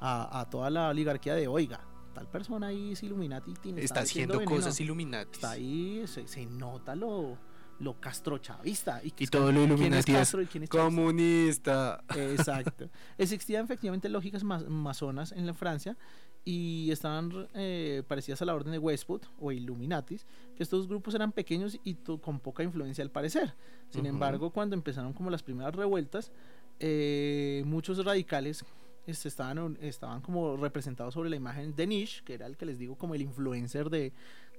a, 0.00 0.40
a 0.40 0.50
toda 0.50 0.70
la 0.70 0.88
oligarquía 0.88 1.34
de, 1.34 1.46
oiga, 1.46 1.80
tal 2.20 2.28
persona 2.30 2.66
ahí 2.68 2.92
es 2.92 3.02
Illuminati. 3.02 3.54
tiene- 3.54 3.82
Está 3.82 4.00
metiendo 4.02 4.34
haciendo 4.34 4.50
cosas 4.56 4.80
Illuminati. 4.80 5.30
Está 5.32 5.50
ahí, 5.52 6.02
se, 6.06 6.26
se 6.28 6.44
nota 6.46 6.94
lo, 6.94 7.38
lo 7.78 7.98
castrochavista. 8.00 9.00
Y, 9.02 9.10
que 9.12 9.24
Y 9.24 9.24
es 9.24 9.30
todo 9.30 9.50
lo 9.50 9.58
¿quién 9.76 9.94
es 9.94 10.06
Illuminati 10.06 10.12
es? 10.12 10.68
Comunista. 10.68 12.04
Exacto. 12.14 12.90
Existían 13.18 13.64
efectivamente 13.64 14.08
lógicas 14.08 14.44
ma- 14.44 14.58
masonas 14.60 15.32
en 15.32 15.46
la 15.46 15.54
Francia 15.54 15.96
y 16.44 16.90
estaban 16.90 17.48
eh, 17.54 18.02
parecidas 18.06 18.40
a 18.42 18.44
la 18.44 18.54
orden 18.54 18.72
de 18.72 18.78
Westwood 18.78 19.22
o 19.38 19.52
Illuminatis, 19.52 20.26
que 20.56 20.62
estos 20.62 20.88
grupos 20.88 21.14
eran 21.14 21.32
pequeños 21.32 21.78
y 21.84 21.94
con 21.94 22.40
poca 22.40 22.62
influencia 22.62 23.02
al 23.02 23.10
parecer. 23.10 23.54
Sin 23.90 24.04
embargo, 24.06 24.50
cuando 24.50 24.74
empezaron 24.74 25.12
como 25.12 25.30
las 25.30 25.42
primeras 25.42 25.74
revueltas, 25.74 26.32
eh, 26.80 27.62
muchos 27.66 28.02
radicales 28.04 28.64
estaban, 29.06 29.76
estaban 29.80 30.20
como 30.20 30.56
representados 30.56 31.14
sobre 31.14 31.30
la 31.30 31.36
imagen 31.36 31.74
de 31.74 31.86
Nish, 31.86 32.22
que 32.24 32.34
era 32.34 32.46
el 32.46 32.56
que 32.56 32.66
les 32.66 32.78
digo 32.78 32.96
como 32.96 33.14
el 33.14 33.22
influencer 33.22 33.90
de, 33.90 34.12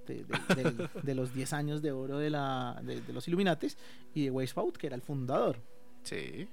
de, 0.07 0.23
de- 0.25 0.55
del- 0.55 0.89
de 1.03 1.15
los 1.15 1.33
10 1.33 1.53
años 1.53 1.81
de 1.81 1.91
oro 1.91 2.17
de, 2.17 2.29
la, 2.29 2.79
de, 2.83 3.01
de 3.01 3.13
los 3.13 3.27
Illuminatis, 3.27 3.77
y 4.13 4.25
de 4.25 4.31
Weishaupt, 4.31 4.77
que 4.77 4.87
era 4.87 4.95
el 4.95 5.01
fundador. 5.01 5.57
Sí. 6.03 6.47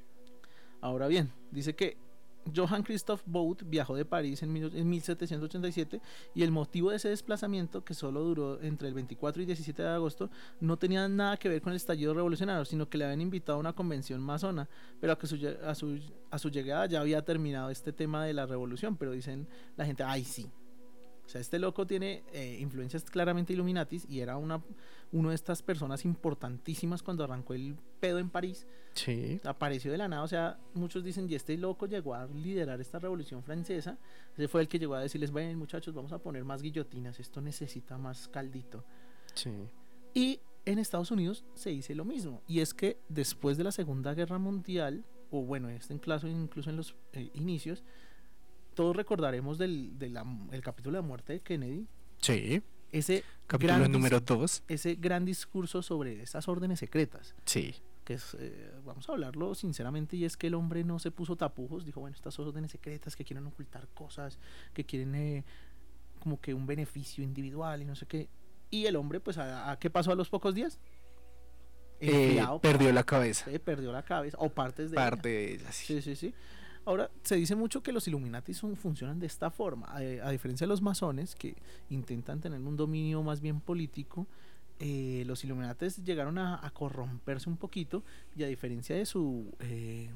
Ahora 0.80 1.08
bien, 1.08 1.32
dice 1.50 1.74
que 1.74 1.96
Johann 2.54 2.82
Christoph 2.82 3.22
Boudt 3.26 3.62
viajó 3.64 3.96
de 3.96 4.04
París 4.04 4.42
en, 4.42 4.56
en 4.56 4.88
1787 4.88 6.00
y 6.34 6.42
el 6.42 6.50
motivo 6.50 6.90
de 6.90 6.96
ese 6.96 7.08
desplazamiento, 7.08 7.84
que 7.84 7.94
solo 7.94 8.22
duró 8.22 8.60
entre 8.62 8.88
el 8.88 8.94
24 8.94 9.42
y 9.42 9.46
17 9.46 9.82
de 9.82 9.88
agosto, 9.88 10.30
no 10.60 10.76
tenía 10.76 11.08
nada 11.08 11.36
que 11.36 11.48
ver 11.48 11.62
con 11.62 11.72
el 11.72 11.76
estallido 11.76 12.14
revolucionario, 12.14 12.64
sino 12.64 12.88
que 12.88 12.98
le 12.98 13.04
habían 13.04 13.20
invitado 13.20 13.56
a 13.56 13.60
una 13.60 13.72
convención 13.72 14.20
masona, 14.20 14.68
pero 15.00 15.12
a, 15.12 15.18
que 15.18 15.26
su 15.26 15.38
a, 15.64 15.74
su, 15.74 15.98
a 16.30 16.38
su 16.38 16.50
llegada 16.50 16.86
ya 16.86 17.00
había 17.00 17.24
terminado 17.24 17.70
este 17.70 17.92
tema 17.92 18.24
de 18.24 18.32
la 18.32 18.46
revolución, 18.46 18.96
pero 18.96 19.12
dicen 19.12 19.46
la 19.76 19.84
gente, 19.84 20.02
ay 20.02 20.24
sí. 20.24 20.50
O 21.28 21.30
sea, 21.30 21.42
este 21.42 21.58
loco 21.58 21.86
tiene 21.86 22.24
eh, 22.32 22.56
influencias 22.58 23.04
claramente 23.04 23.52
Illuminatis 23.52 24.06
y 24.08 24.20
era 24.20 24.38
una, 24.38 24.62
uno 25.12 25.28
de 25.28 25.34
estas 25.34 25.62
personas 25.62 26.06
importantísimas 26.06 27.02
cuando 27.02 27.22
arrancó 27.22 27.52
el 27.52 27.76
pedo 28.00 28.18
en 28.18 28.30
París 28.30 28.66
Sí. 28.94 29.38
apareció 29.44 29.92
de 29.92 29.98
la 29.98 30.08
nada, 30.08 30.22
o 30.22 30.26
sea, 30.26 30.58
muchos 30.72 31.04
dicen, 31.04 31.28
y 31.28 31.34
este 31.34 31.58
loco 31.58 31.84
llegó 31.84 32.14
a 32.14 32.24
liderar 32.28 32.80
esta 32.80 32.98
revolución 32.98 33.42
francesa, 33.42 33.98
ese 34.34 34.48
fue 34.48 34.62
el 34.62 34.68
que 34.68 34.78
llegó 34.78 34.94
a 34.94 35.00
decirles, 35.02 35.30
ven 35.30 35.58
muchachos, 35.58 35.94
vamos 35.94 36.12
a 36.12 36.18
poner 36.18 36.46
más 36.46 36.62
guillotinas, 36.62 37.20
esto 37.20 37.42
necesita 37.42 37.98
más 37.98 38.26
caldito. 38.28 38.82
Sí. 39.34 39.50
Y 40.14 40.40
en 40.64 40.78
Estados 40.78 41.10
Unidos 41.10 41.44
se 41.52 41.68
dice 41.68 41.94
lo 41.94 42.06
mismo. 42.06 42.40
Y 42.48 42.60
es 42.60 42.72
que 42.72 42.98
después 43.10 43.58
de 43.58 43.64
la 43.64 43.72
Segunda 43.72 44.14
Guerra 44.14 44.38
Mundial, 44.38 45.04
o 45.30 45.42
bueno, 45.42 45.68
este 45.68 45.92
incluso, 45.92 46.26
incluso 46.26 46.70
en 46.70 46.76
los 46.76 46.96
eh, 47.12 47.30
inicios, 47.34 47.84
todos 48.78 48.94
recordaremos 48.94 49.58
del, 49.58 49.98
del 49.98 50.16
el 50.52 50.60
capítulo 50.62 50.96
de 50.96 51.02
la 51.02 51.06
muerte 51.08 51.32
de 51.32 51.40
Kennedy. 51.40 51.88
Sí. 52.18 52.62
Ese 52.92 53.24
Capítulo 53.48 53.76
gran, 53.80 53.90
número 53.90 54.20
2. 54.20 54.62
ese 54.68 54.94
gran 54.94 55.24
discurso 55.24 55.82
sobre 55.82 56.22
esas 56.22 56.46
órdenes 56.46 56.78
secretas. 56.78 57.34
Sí. 57.44 57.74
que 58.04 58.14
es, 58.14 58.36
eh, 58.38 58.70
vamos 58.84 59.08
a 59.08 59.12
hablarlo 59.12 59.56
sinceramente, 59.56 60.14
y 60.16 60.24
es 60.24 60.36
que 60.36 60.46
el 60.46 60.54
hombre 60.54 60.84
no 60.84 61.00
se 61.00 61.10
puso 61.10 61.34
tapujos, 61.34 61.84
dijo, 61.84 61.98
bueno, 62.00 62.14
estas 62.14 62.38
órdenes 62.38 62.70
secretas 62.70 63.16
que 63.16 63.24
quieren 63.24 63.44
ocultar 63.48 63.88
cosas, 63.88 64.38
que 64.72 64.84
quieren 64.84 65.12
eh, 65.16 65.44
como 66.20 66.40
que 66.40 66.54
un 66.54 66.64
beneficio 66.66 67.24
individual 67.24 67.82
y 67.82 67.84
no 67.84 67.96
sé 67.96 68.06
qué. 68.06 68.28
Y 68.70 68.86
el 68.86 68.94
hombre, 68.94 69.18
pues, 69.18 69.38
¿a, 69.38 69.72
a 69.72 69.78
qué 69.80 69.90
pasó 69.90 70.12
a 70.12 70.14
los 70.14 70.28
pocos 70.30 70.54
días? 70.54 70.78
Eh, 72.00 72.40
perdió 72.62 72.92
la 72.92 73.02
cabeza. 73.02 73.50
eh, 73.50 73.58
perdió 73.58 73.90
la 73.90 74.04
cabeza, 74.04 74.36
o 74.40 74.48
partes 74.50 74.90
de 74.92 74.94
Parte 74.94 75.28
ella. 75.30 75.48
de 75.48 75.54
ella, 75.64 75.72
sí. 75.72 75.86
Sí, 75.94 76.02
sí, 76.02 76.14
sí. 76.14 76.34
Ahora, 76.88 77.10
se 77.22 77.36
dice 77.36 77.54
mucho 77.54 77.82
que 77.82 77.92
los 77.92 78.08
Illuminati 78.08 78.54
son, 78.54 78.74
funcionan 78.74 79.20
de 79.20 79.26
esta 79.26 79.50
forma, 79.50 79.94
a, 79.94 80.30
diferencia 80.30 80.66
de 80.66 80.68
los 80.68 80.80
masones, 80.80 81.34
que 81.34 81.54
intentan 81.90 82.40
tener 82.40 82.58
un 82.62 82.78
dominio 82.78 83.22
más 83.22 83.42
bien 83.42 83.60
político, 83.60 84.26
eh, 84.78 85.22
los 85.26 85.44
Illuminati 85.44 85.86
llegaron 86.02 86.38
a, 86.38 86.58
corromperse 86.72 87.50
un 87.50 87.58
poquito, 87.58 88.04
y 88.34 88.42
a 88.42 88.46
diferencia 88.46 88.96
de 88.96 89.04
su 89.04 89.54
eh, 89.60 90.08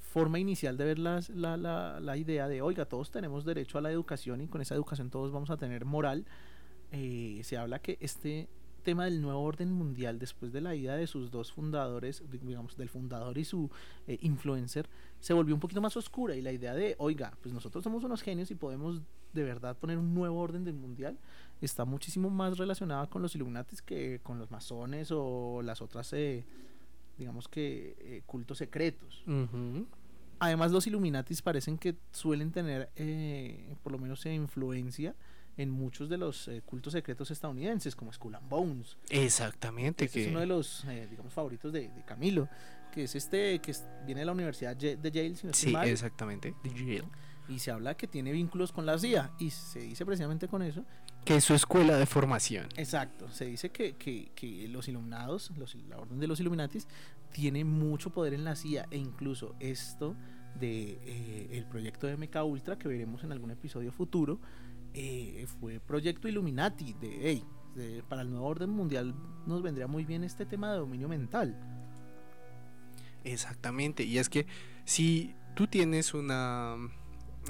forma 0.00 0.40
inicial 0.40 0.76
de 0.76 0.84
ver 0.84 0.98
la, 0.98 1.20
la- 1.32 2.00
la 2.00 2.16
idea 2.16 2.48
de, 2.48 2.60
oiga, 2.60 2.84
todos 2.86 3.12
tenemos 3.12 3.44
derecho 3.44 3.78
a 3.78 3.82
la 3.82 3.92
educación 3.92 4.40
y 4.40 4.48
con 4.48 4.62
esa 4.62 4.74
educación 4.74 5.10
todos 5.10 5.30
vamos 5.30 5.50
a 5.50 5.56
tener 5.56 5.84
moral, 5.84 6.24
eh, 6.90 7.40
se 7.44 7.56
habla 7.56 7.78
que 7.78 7.98
este 8.00 8.48
tema 8.82 9.04
del 9.06 9.20
nuevo 9.22 9.40
orden 9.40 9.72
mundial, 9.72 10.18
después 10.18 10.52
de 10.52 10.60
la 10.60 10.74
ida 10.74 10.96
de 10.96 11.06
sus 11.06 11.30
dos 11.30 11.52
fundadores, 11.52 12.22
di- 12.30 12.38
digamos, 12.38 12.76
del 12.76 12.88
fundador 12.88 13.38
y 13.38 13.44
su 13.44 13.70
eh, 14.06 14.18
influencer, 14.22 14.88
se 15.20 15.32
volvió 15.32 15.54
un 15.54 15.60
poquito 15.60 15.80
más 15.80 15.96
oscura 15.96 16.34
y 16.36 16.42
la 16.42 16.52
idea 16.52 16.74
de, 16.74 16.94
oiga, 16.98 17.32
pues 17.40 17.54
nosotros 17.54 17.82
somos 17.84 18.04
unos 18.04 18.22
genios 18.22 18.50
y 18.50 18.54
podemos 18.54 19.00
de 19.32 19.44
verdad 19.44 19.76
poner 19.78 19.96
un 19.96 20.12
nuevo 20.12 20.38
orden 20.40 20.64
del 20.64 20.74
mundial, 20.74 21.16
está 21.60 21.84
muchísimo 21.84 22.28
más 22.28 22.58
relacionada 22.58 23.06
con 23.08 23.22
los 23.22 23.34
Illuminatis 23.34 23.80
que 23.80 24.20
con 24.22 24.38
los 24.38 24.50
masones 24.50 25.08
o 25.10 25.62
las 25.62 25.80
otras, 25.80 26.12
eh, 26.12 26.44
digamos 27.16 27.48
que, 27.48 27.96
eh, 28.00 28.22
cultos 28.26 28.58
secretos. 28.58 29.22
Además, 30.38 30.72
los 30.72 30.86
Illuminatis 30.88 31.40
parecen 31.40 31.78
que 31.78 31.94
suelen 32.10 32.50
tener, 32.50 32.90
eh, 32.96 33.76
por 33.84 33.92
lo 33.92 33.98
menos, 33.98 34.26
eh, 34.26 34.34
influencia 34.34 35.14
en 35.56 35.70
muchos 35.70 36.08
de 36.08 36.16
los 36.18 36.48
eh, 36.48 36.62
cultos 36.64 36.92
secretos 36.94 37.30
estadounidenses, 37.30 37.94
como 37.94 38.12
Skull 38.12 38.34
and 38.34 38.48
Bones. 38.48 38.96
Exactamente. 39.10 40.04
Este 40.06 40.18
que... 40.20 40.24
es 40.24 40.30
uno 40.30 40.40
de 40.40 40.46
los, 40.46 40.84
eh, 40.86 41.06
digamos, 41.10 41.32
favoritos 41.32 41.72
de, 41.72 41.88
de 41.88 42.04
Camilo, 42.04 42.48
que 42.92 43.04
es 43.04 43.14
este 43.14 43.58
que 43.60 43.70
es- 43.72 43.84
viene 44.06 44.20
de 44.20 44.26
la 44.26 44.32
Universidad 44.32 44.76
Ye- 44.76 44.96
de 44.96 45.10
Yale, 45.10 45.36
si 45.36 45.46
no 45.46 45.52
Sí, 45.52 45.70
mal, 45.70 45.88
exactamente. 45.88 46.54
de 46.62 46.70
Yale. 46.70 47.04
y 47.48 47.58
se 47.58 47.70
habla 47.70 47.96
que 47.96 48.06
tiene 48.06 48.32
vínculos 48.32 48.72
con 48.72 48.86
la 48.86 48.98
CIA, 48.98 49.32
y 49.38 49.50
se 49.50 49.80
dice 49.80 50.06
precisamente 50.06 50.48
con 50.48 50.62
eso. 50.62 50.84
Que 51.24 51.36
es 51.36 51.44
su 51.44 51.54
escuela 51.54 51.96
de 51.98 52.06
formación. 52.06 52.66
Exacto, 52.76 53.30
se 53.30 53.44
dice 53.46 53.70
que, 53.70 53.94
que, 53.96 54.32
que 54.34 54.66
los 54.68 54.88
iluminados, 54.88 55.50
los, 55.56 55.74
la 55.88 55.98
orden 55.98 56.18
de 56.18 56.26
los 56.26 56.40
Illuminatis, 56.40 56.88
tiene 57.30 57.64
mucho 57.64 58.10
poder 58.10 58.34
en 58.34 58.44
la 58.44 58.56
CIA, 58.56 58.86
e 58.90 58.96
incluso 58.98 59.54
esto 59.60 60.16
de 60.58 60.98
eh, 61.04 61.48
el 61.52 61.64
proyecto 61.66 62.06
de 62.06 62.16
MK 62.16 62.36
Ultra, 62.44 62.78
que 62.78 62.88
veremos 62.88 63.22
en 63.24 63.32
algún 63.32 63.50
episodio 63.50 63.90
futuro, 63.92 64.38
eh, 64.94 65.46
fue 65.60 65.80
proyecto 65.80 66.28
Illuminati, 66.28 66.92
de, 66.94 67.18
hey, 67.22 67.44
de- 67.74 68.02
para 68.08 68.22
el 68.22 68.30
nuevo 68.30 68.46
orden 68.46 68.70
mundial 68.70 69.14
nos 69.46 69.62
vendría 69.62 69.86
muy 69.86 70.04
bien 70.04 70.24
este 70.24 70.44
tema 70.46 70.70
de 70.72 70.78
dominio 70.78 71.08
mental. 71.08 71.58
Exactamente. 73.24 74.02
Y 74.04 74.18
es 74.18 74.28
que 74.28 74.46
si 74.84 75.34
tú 75.54 75.66
tienes 75.66 76.14
una 76.14 76.76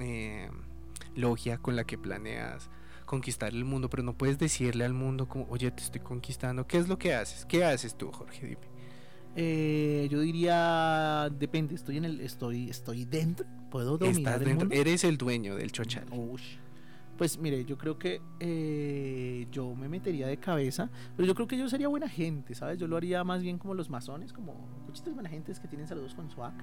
eh, 0.01 0.51
logia 1.17 1.59
con 1.59 1.77
la 1.77 1.85
que 1.85 1.99
planeas 1.99 2.71
conquistar 3.07 3.53
el 3.53 3.65
mundo, 3.65 3.91
pero 3.91 4.03
no 4.03 4.17
puedes 4.17 4.39
decirle 4.39 4.85
al 4.85 4.95
mundo 4.95 5.29
como, 5.29 5.47
oye, 5.51 5.71
te 5.71 5.83
estoy 5.83 6.01
conquistando, 6.01 6.67
¿qué 6.67 6.79
es 6.79 6.89
lo 6.89 6.99
que 6.99 7.15
haces? 7.15 7.45
¿Qué 7.45 7.65
haces 7.65 7.97
tú, 7.97 8.11
Jorge? 8.11 8.47
Dime. 8.47 8.73
Eh, 9.35 10.09
yo 10.11 10.21
diría, 10.21 11.29
depende, 11.39 11.75
estoy 11.75 11.97
en 11.97 12.05
el, 12.05 12.21
estoy, 12.21 12.69
estoy 12.69 13.05
dentro, 13.07 13.47
puedo 13.71 13.97
dominar 13.99 14.19
Estás 14.19 14.41
el 14.41 14.45
dentro, 14.49 14.67
mundo. 14.69 14.81
eres 14.81 15.05
el 15.05 15.17
dueño 15.17 15.57
del 15.57 15.73
chochal. 15.73 16.07
Ush. 16.11 16.57
Pues 17.17 17.39
mire, 17.39 17.65
yo 17.65 17.77
creo 17.77 17.99
que 17.99 18.21
eh, 18.41 19.47
yo 19.51 19.75
me 19.75 19.89
metería 19.89 20.27
de 20.27 20.39
cabeza, 20.39 20.91
pero 21.17 21.27
yo 21.27 21.35
creo 21.35 21.47
que 21.47 21.59
yo 21.59 21.69
sería 21.69 21.89
buena 21.89 22.09
gente, 22.09 22.55
¿sabes? 22.55 22.79
Yo 22.79 22.89
lo 22.89 22.97
haría 22.97 23.23
más 23.23 23.43
bien 23.43 23.59
como 23.59 23.75
los 23.75 23.91
masones, 23.91 24.33
como 24.33 24.55
cuchitas 24.87 25.15
buena 25.15 25.29
gentes 25.29 25.61
que 25.61 25.69
tienen 25.69 25.87
saludos 25.87 26.15
con 26.15 26.31
swag. 26.31 26.55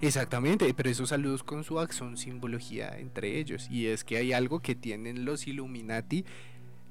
Exactamente, 0.00 0.72
pero 0.74 0.88
esos 0.88 1.08
saludos 1.08 1.42
con 1.42 1.64
su 1.64 1.78
son 1.90 2.16
simbología 2.16 2.96
entre 2.98 3.38
ellos. 3.38 3.68
Y 3.70 3.86
es 3.86 4.04
que 4.04 4.16
hay 4.16 4.32
algo 4.32 4.60
que 4.60 4.74
tienen 4.74 5.24
los 5.24 5.46
Illuminati 5.46 6.24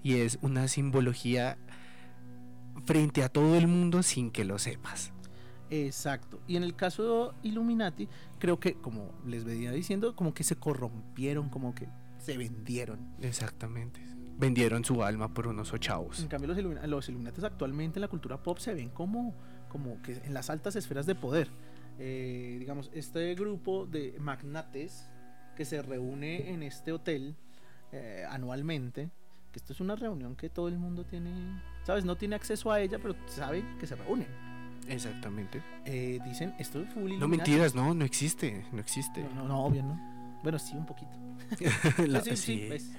y 0.03 0.15
es 0.15 0.37
una 0.41 0.67
simbología 0.67 1.57
frente 2.85 3.23
a 3.23 3.29
todo 3.29 3.55
el 3.55 3.67
mundo 3.67 4.03
sin 4.03 4.31
que 4.31 4.45
lo 4.45 4.59
sepas. 4.59 5.13
Exacto. 5.69 6.39
Y 6.47 6.55
en 6.55 6.63
el 6.63 6.75
caso 6.75 7.33
de 7.43 7.49
Illuminati, 7.49 8.07
creo 8.39 8.59
que, 8.59 8.75
como 8.75 9.11
les 9.25 9.43
venía 9.43 9.71
diciendo, 9.71 10.15
como 10.15 10.33
que 10.33 10.43
se 10.43 10.55
corrompieron, 10.55 11.49
como 11.49 11.75
que 11.75 11.89
se 12.20 12.38
vendieron. 12.38 12.99
Exactamente. 13.22 14.01
Vendieron 14.39 14.86
su 14.86 15.03
alma 15.03 15.34
por 15.34 15.47
unos 15.47 15.74
ochavos. 15.74 16.20
En 16.20 16.28
cambio, 16.28 16.47
los, 16.49 16.57
Illumina- 16.57 16.86
los 16.86 17.09
Illuminatis 17.09 17.43
actualmente 17.43 17.97
en 17.97 18.01
la 18.01 18.07
cultura 18.07 18.41
pop 18.41 18.59
se 18.59 18.74
ven 18.74 18.89
como, 18.89 19.34
como 19.70 20.01
que 20.01 20.13
en 20.24 20.34
las 20.34 20.49
altas 20.49 20.76
esferas 20.76 21.05
de 21.05 21.15
poder. 21.15 21.49
Eh, 21.99 22.57
digamos, 22.59 22.91
este 22.93 23.34
grupo 23.34 23.88
de 23.88 24.15
magnates 24.20 25.09
que 25.55 25.65
se 25.65 25.82
reúne 25.82 26.51
en 26.51 26.61
este 26.61 26.91
hotel 26.91 27.36
eh, 27.91 28.24
anualmente, 28.30 29.09
que 29.51 29.57
esto 29.57 29.74
es 29.74 29.80
una 29.80 29.95
reunión 29.95 30.36
que 30.36 30.49
todo 30.49 30.68
el 30.68 30.78
mundo 30.78 31.03
tiene, 31.05 31.32
¿sabes? 31.84 32.05
No 32.05 32.15
tiene 32.15 32.36
acceso 32.36 32.72
a 32.72 32.80
ella, 32.80 32.99
pero 33.01 33.15
sabe 33.26 33.63
que 33.80 33.88
se 33.88 33.95
reúnen. 33.95 34.28
Exactamente. 34.88 35.63
Eh, 35.86 36.20
dicen, 36.24 36.53
esto 36.59 36.80
es 36.82 36.93
full 36.93 37.18
No 37.18 37.28
mentiras, 37.28 37.74
no, 37.76 37.93
no 37.95 38.05
existe, 38.05 38.65
no 38.72 38.80
existe. 38.80 39.24
No, 39.24 39.34
no, 39.34 39.47
no, 39.47 39.63
obvio, 39.65 39.82
¿no? 39.84 40.16
Bueno, 40.43 40.59
sí, 40.59 40.75
un 40.75 40.85
poquito. 40.85 41.11
La- 42.07 42.21
sí, 42.23 42.31
sí, 42.31 42.38
sí. 42.38 42.65
pues. 42.67 42.91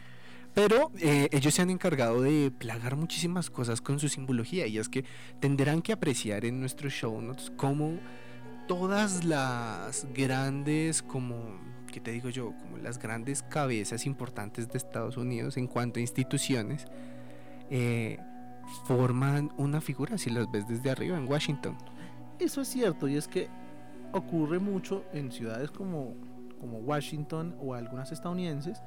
Pero 0.55 0.91
eh, 0.99 1.29
ellos 1.31 1.55
se 1.55 1.63
han 1.63 1.71
encargado 1.71 2.23
de 2.23 2.51
plagar 2.51 2.97
muchísimas 2.97 3.49
cosas 3.51 3.81
con 3.81 4.01
su 4.01 4.09
simbología 4.09 4.67
y 4.67 4.79
es 4.79 4.89
que 4.89 5.05
tendrán 5.41 5.83
que 5.83 5.93
apreciar 5.93 6.45
en 6.45 6.59
nuestros 6.59 6.93
show 6.93 7.21
notes 7.21 7.53
cómo 7.57 7.99
todas 8.67 9.25
las 9.25 10.07
grandes, 10.15 11.03
como, 11.03 11.37
¿qué 11.93 12.01
te 12.01 12.11
digo 12.11 12.29
yo? 12.31 12.55
Como 12.61 12.79
las 12.79 12.99
grandes 12.99 13.43
cabezas 13.43 14.05
importantes 14.05 14.69
de 14.69 14.79
Estados 14.79 15.17
Unidos 15.17 15.57
en 15.59 15.67
cuanto 15.69 16.01
a 16.01 16.03
instituciones 16.03 16.87
eh, 17.71 18.19
forman 18.87 19.53
una 19.59 19.81
figura 19.81 20.19
si 20.19 20.31
las 20.31 20.51
ves 20.51 20.67
desde 20.67 20.91
arriba 20.91 21.17
en 21.19 21.29
Washington. 21.29 21.77
Eso 22.39 22.63
es 22.63 22.69
cierto, 22.69 23.07
y 23.07 23.17
es 23.17 23.29
que 23.29 23.49
ocurre 24.13 24.59
mucho 24.59 25.05
en 25.13 25.31
ciudades 25.31 25.71
como, 25.71 26.15
como 26.59 26.79
Washington 26.79 27.57
o 27.61 27.75
algunas 27.75 28.13
estadounidenses 28.13 28.83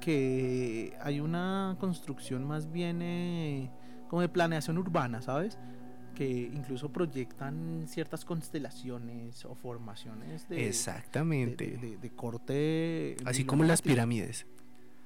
que 0.00 0.96
hay 1.00 1.20
una 1.20 1.76
construcción 1.78 2.44
más 2.46 2.70
bien 2.72 3.00
eh, 3.02 3.70
como 4.08 4.22
de 4.22 4.28
planeación 4.28 4.78
urbana, 4.78 5.20
¿sabes? 5.20 5.58
Que 6.14 6.28
incluso 6.52 6.90
proyectan 6.90 7.84
ciertas 7.86 8.24
constelaciones 8.24 9.44
o 9.44 9.54
formaciones 9.54 10.48
de, 10.48 10.66
Exactamente. 10.68 11.66
de- 11.72 11.76
de- 11.76 11.96
de 11.98 12.10
corte. 12.10 13.16
Así 13.24 13.44
como 13.44 13.64
las 13.64 13.82
pirámides. 13.82 14.46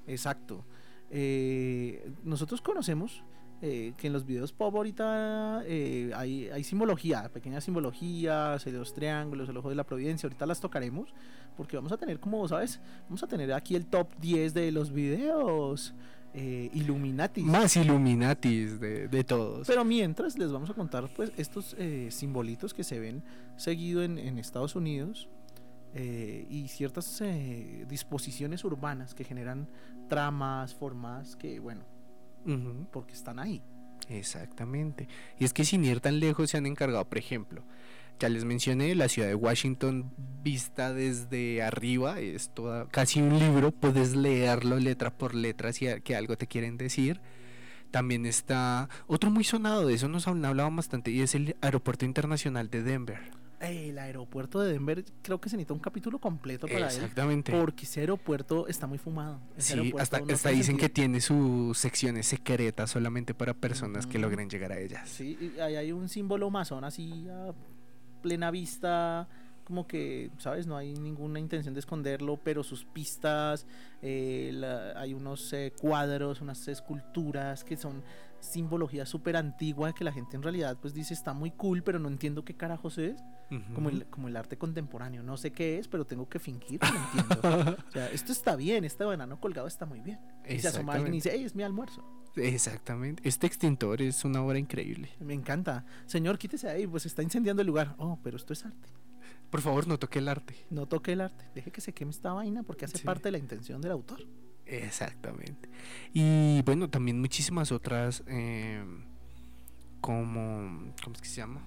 Exacto. 0.07 0.65
Eh, 1.11 2.11
nosotros 2.25 2.61
conocemos 2.63 3.23
eh, 3.63 3.95
que 3.97 4.09
en 4.09 4.13
los 4.13 4.27
videos 4.27 4.53
pop 4.53 4.75
ahorita 4.75 5.63
eh, 5.67 6.13
hay, 6.15 6.49
hay 6.49 6.65
simbología, 6.65 7.31
pequeñas 7.33 7.65
simbologías, 7.65 8.67
los 8.67 8.95
triángulos, 8.95 9.49
el 9.49 9.57
ojo 9.57 9.71
de 9.71 9.75
la 9.75 9.85
providencia, 9.85 10.27
ahorita 10.27 10.47
las 10.47 10.61
tocaremos 10.61 11.15
porque 11.57 11.77
vamos 11.77 11.93
a 11.93 11.97
tener 11.97 12.21
como, 12.21 12.47
¿sabes? 12.49 12.81
Vamos 13.05 13.23
a 13.23 13.27
tener 13.27 13.53
aquí 13.53 13.77
el 13.77 13.87
top 13.87 14.09
10 14.21 14.55
de 14.55 14.73
los 14.73 14.93
videos 14.93 15.95
eh, 16.35 16.69
Illuminati. 16.75 17.43
Más 17.43 17.77
Illuminatis 17.77 18.81
de, 18.81 19.09
de 19.09 19.25
todos. 19.25 19.67
Pero 19.67 19.85
mientras 19.85 20.37
les 20.37 20.51
vamos 20.51 20.69
a 20.71 20.75
contar 20.75 21.09
pues 21.15 21.33
estos 21.37 21.77
eh, 21.79 22.09
simbolitos 22.11 22.75
que 22.75 22.85
se 22.85 22.99
ven 22.99 23.23
seguido 23.57 24.03
en, 24.03 24.19
en 24.19 24.39
Estados 24.39 24.75
Unidos 24.75 25.29
eh, 25.95 26.47
y 26.51 26.67
ciertas 26.69 27.21
eh, 27.21 27.87
disposiciones 27.89 28.65
urbanas 28.65 29.15
que 29.15 29.23
generan 29.23 29.69
tramas, 30.09 30.75
formas 30.75 31.37
que 31.37 31.61
bueno, 31.61 31.85
Porque 32.93 33.13
están 33.13 33.39
ahí. 33.39 33.63
Exactamente. 34.09 35.09
Y 35.39 35.45
es 35.45 35.53
que 35.53 35.65
sin 35.65 35.85
ir 35.85 36.01
tan 36.01 36.21
lejos 36.21 36.51
se 36.51 36.59
han 36.59 36.67
encargado, 36.67 37.09
por 37.09 37.19
ejemplo, 37.19 37.65
ya 38.19 38.29
les 38.29 38.45
mencioné, 38.45 38.95
la 38.95 39.09
ciudad 39.09 39.29
de 39.29 39.35
Washington 39.35 40.13
vista 40.43 40.93
desde 40.93 41.63
arriba, 41.63 42.21
es 42.21 42.51
toda, 42.55 42.87
casi 42.89 43.21
un 43.21 43.39
libro, 43.39 43.73
puedes 43.73 44.15
leerlo 44.15 44.79
letra 44.79 45.17
por 45.17 45.35
letra 45.35 45.73
si 45.73 45.87
que 46.03 46.17
algo 46.17 46.37
te 46.37 46.47
quieren 46.47 46.77
decir. 46.77 47.21
También 47.91 48.27
está 48.27 48.89
otro 49.07 49.31
muy 49.31 49.45
sonado, 49.45 49.87
de 49.87 49.95
eso 49.95 50.09
nos 50.09 50.27
han 50.27 50.45
hablado 50.45 50.71
bastante, 50.73 51.11
y 51.11 51.21
es 51.21 51.35
el 51.35 51.57
Aeropuerto 51.61 52.05
Internacional 52.05 52.69
de 52.69 52.83
Denver. 52.83 53.44
El 53.71 53.99
aeropuerto 53.99 54.61
de 54.61 54.73
Denver 54.73 55.05
creo 55.23 55.41
que 55.41 55.49
se 55.49 55.57
necesita 55.57 55.75
un 55.75 55.81
capítulo 55.81 56.19
completo 56.21 56.67
para 56.67 56.79
él. 56.81 56.85
Exactamente. 56.95 57.53
Porque 57.53 57.85
ese 57.85 58.01
aeropuerto 58.01 58.67
está 58.69 58.87
muy 58.87 58.99
fumado. 58.99 59.41
Ese 59.57 59.75
Sí, 59.81 59.93
hasta, 59.99 60.21
no 60.21 60.33
hasta 60.33 60.49
tiene 60.51 60.59
dicen 60.63 60.77
que 60.77 60.89
tiene 60.89 61.21
sus 61.21 61.77
secciones 61.79 62.27
secretas 62.27 62.91
solamente 62.91 63.35
para 63.35 63.55
personas 63.55 64.07
que 64.07 64.19
logren 64.19 64.49
llegar 64.51 64.73
a 64.73 64.79
ellas. 64.79 65.09
Sí, 65.09 65.37
y 65.57 65.61
ahí 65.61 65.77
hay 65.77 65.93
un 65.93 66.09
símbolo 66.09 66.51
masón 66.51 66.85
así 66.85 67.27
a 67.29 67.53
plena 68.23 68.51
vista, 68.51 69.29
como 69.65 69.87
que, 69.87 70.31
¿sabes? 70.39 70.67
No 70.67 70.77
hay 70.77 70.95
ninguna 70.95 71.39
intención 71.39 71.73
de 71.75 71.81
esconderlo, 71.81 72.39
pero 72.43 72.63
sus 72.63 72.85
pistas, 72.85 73.67
eh, 74.03 74.51
la- 74.53 74.99
hay 75.01 75.15
unos 75.15 75.53
eh, 75.53 75.73
cuadros, 75.81 76.41
unas 76.41 76.67
esculturas 76.69 77.65
que 77.65 77.77
son 77.77 78.03
simbología 78.45 79.07
súper 79.07 79.37
antigua 79.37 79.93
que 79.95 80.05
la 80.05 80.13
gente 80.13 80.37
en 80.37 80.43
realidad 80.43 80.79
pues 80.81 80.95
dice 80.95 81.15
está 81.15 81.33
muy 81.33 81.51
cool, 81.51 81.83
pero 81.83 81.99
no 81.99 82.09
entiendo 82.09 82.45
qué 82.45 82.55
carajos 82.55 82.99
es, 82.99 83.21
como, 83.75 83.89
el, 83.89 84.07
como 84.07 84.29
el 84.29 84.37
arte 84.37 84.57
contemporáneo, 84.59 85.23
no 85.23 85.37
sé 85.37 85.53
qué 85.53 85.79
es, 85.79 85.89
pero 85.89 86.05
tengo 86.05 86.29
que 86.29 86.39
fingir 86.39 86.81
que 86.81 86.87
lo 86.89 86.99
entiendo. 86.99 87.77
O 87.89 87.91
sea, 87.91 88.07
esto 88.13 88.33
está 88.33 88.57
bien, 88.57 88.85
este 88.85 89.05
banano 89.05 89.41
colgado 89.41 89.67
está 89.67 89.87
muy 89.87 90.01
bien. 90.01 90.19
Y 90.49 90.59
se 90.59 90.69
asoma 90.69 90.95
alguien 90.95 91.15
y 91.15 91.17
dice, 91.19 91.31
hey, 91.33 91.45
es 91.45 91.55
mi 91.55 91.63
almuerzo. 91.63 92.03
Exactamente. 92.37 93.27
Este 93.29 93.47
extintor 93.47 94.03
es 94.03 94.25
una 94.25 94.43
obra 94.43 94.59
increíble. 94.59 95.11
Me 95.21 95.35
encanta. 95.35 95.85
Señor, 96.07 96.37
quítese 96.39 96.69
ahí, 96.69 96.87
pues 96.87 97.07
está 97.07 97.23
incendiando 97.23 97.63
el 97.63 97.67
lugar. 97.69 97.95
Oh, 97.99 98.19
pero 98.23 98.37
esto 98.37 98.53
es 98.53 98.65
arte. 98.65 98.89
Por 99.51 99.61
favor, 99.61 99.87
no 99.87 99.99
toque 99.99 100.19
el 100.19 100.29
arte. 100.29 100.57
No 100.71 100.87
toque 100.87 101.13
el 101.13 101.21
arte. 101.21 101.45
Deje 101.55 101.71
que 101.71 101.81
se 101.81 101.93
queme 101.93 102.11
esta 102.11 102.33
vaina 102.33 102.65
porque 102.65 102.87
hace 102.87 102.99
Sí. 102.99 103.05
parte 103.05 103.25
de 103.29 103.33
la 103.33 103.39
intención 103.39 103.81
del 103.81 103.93
autor. 103.93 104.21
Exactamente. 104.67 105.69
Y 106.13 106.63
bueno, 106.63 106.89
también 106.89 107.21
muchísimas 107.21 107.71
otras 107.73 108.23
eh, 108.27 108.83
como 110.01 110.93
¿cómo 111.03 111.15
es 111.15 111.21
que 111.23 111.29
se 111.29 111.37
llama? 111.37 111.63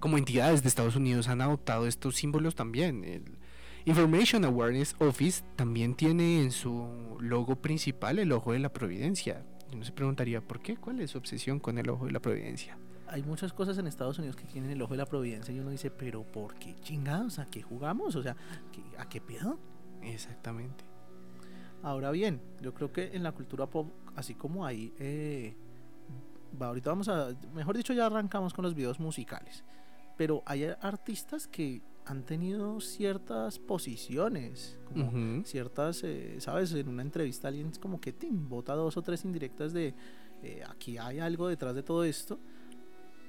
Como 0.00 0.16
entidades 0.18 0.62
de 0.62 0.68
Estados 0.68 0.96
Unidos 0.96 1.28
han 1.28 1.40
adoptado 1.40 1.86
estos 1.86 2.16
símbolos 2.16 2.54
también. 2.54 3.04
El 3.04 3.38
Information 3.84 4.44
Awareness 4.44 4.94
Office 4.98 5.42
también 5.56 5.94
tiene 5.94 6.42
en 6.42 6.52
su 6.52 7.16
logo 7.20 7.56
principal 7.56 8.18
el 8.18 8.32
ojo 8.32 8.52
de 8.52 8.58
la 8.58 8.72
providencia. 8.72 9.44
Uno 9.72 9.84
se 9.84 9.92
preguntaría, 9.92 10.40
¿por 10.40 10.60
qué? 10.60 10.76
¿Cuál 10.76 11.00
es 11.00 11.12
su 11.12 11.18
obsesión 11.18 11.60
con 11.60 11.78
el 11.78 11.88
ojo 11.90 12.06
de 12.06 12.12
la 12.12 12.20
providencia? 12.20 12.76
Hay 13.08 13.22
muchas 13.22 13.52
cosas 13.52 13.76
en 13.78 13.86
Estados 13.86 14.18
Unidos 14.18 14.36
que 14.36 14.44
tienen 14.44 14.70
el 14.70 14.80
ojo 14.82 14.94
de 14.94 14.98
la 14.98 15.06
providencia 15.06 15.54
y 15.54 15.58
uno 15.60 15.70
dice, 15.70 15.90
pero 15.90 16.22
¿por 16.22 16.54
qué 16.54 16.74
chingados? 16.80 17.38
¿A 17.38 17.46
qué 17.46 17.60
jugamos? 17.62 18.14
O 18.16 18.22
sea, 18.22 18.36
¿qué- 18.72 18.82
¿a 18.98 19.08
qué 19.08 19.20
pedo? 19.20 19.58
Exactamente. 20.02 20.84
Ahora 21.82 22.10
bien, 22.10 22.40
yo 22.60 22.74
creo 22.74 22.92
que 22.92 23.10
en 23.14 23.22
la 23.22 23.32
cultura 23.32 23.66
pop, 23.66 23.88
así 24.16 24.34
como 24.34 24.66
hay, 24.66 24.92
eh, 24.98 25.54
va, 26.60 26.68
ahorita 26.68 26.90
vamos 26.90 27.08
a, 27.08 27.34
mejor 27.54 27.76
dicho, 27.76 27.92
ya 27.92 28.06
arrancamos 28.06 28.52
con 28.52 28.64
los 28.64 28.74
videos 28.74 29.00
musicales, 29.00 29.64
pero 30.16 30.42
hay 30.44 30.64
artistas 30.80 31.46
que 31.46 31.80
han 32.04 32.24
tenido 32.24 32.80
ciertas 32.80 33.58
posiciones, 33.58 34.78
como 34.92 35.44
ciertas, 35.44 36.02
eh, 36.04 36.36
sabes, 36.40 36.72
en 36.72 36.88
una 36.88 37.02
entrevista 37.02 37.48
alguien 37.48 37.68
es 37.68 37.78
como 37.78 38.00
que 38.00 38.12
tim, 38.12 38.48
bota 38.48 38.74
dos 38.74 38.96
o 38.96 39.02
tres 39.02 39.24
indirectas 39.24 39.72
de 39.72 39.94
eh, 40.42 40.62
aquí 40.68 40.96
hay 40.98 41.18
algo 41.18 41.48
detrás 41.48 41.74
de 41.74 41.82
todo 41.82 42.04
esto. 42.04 42.38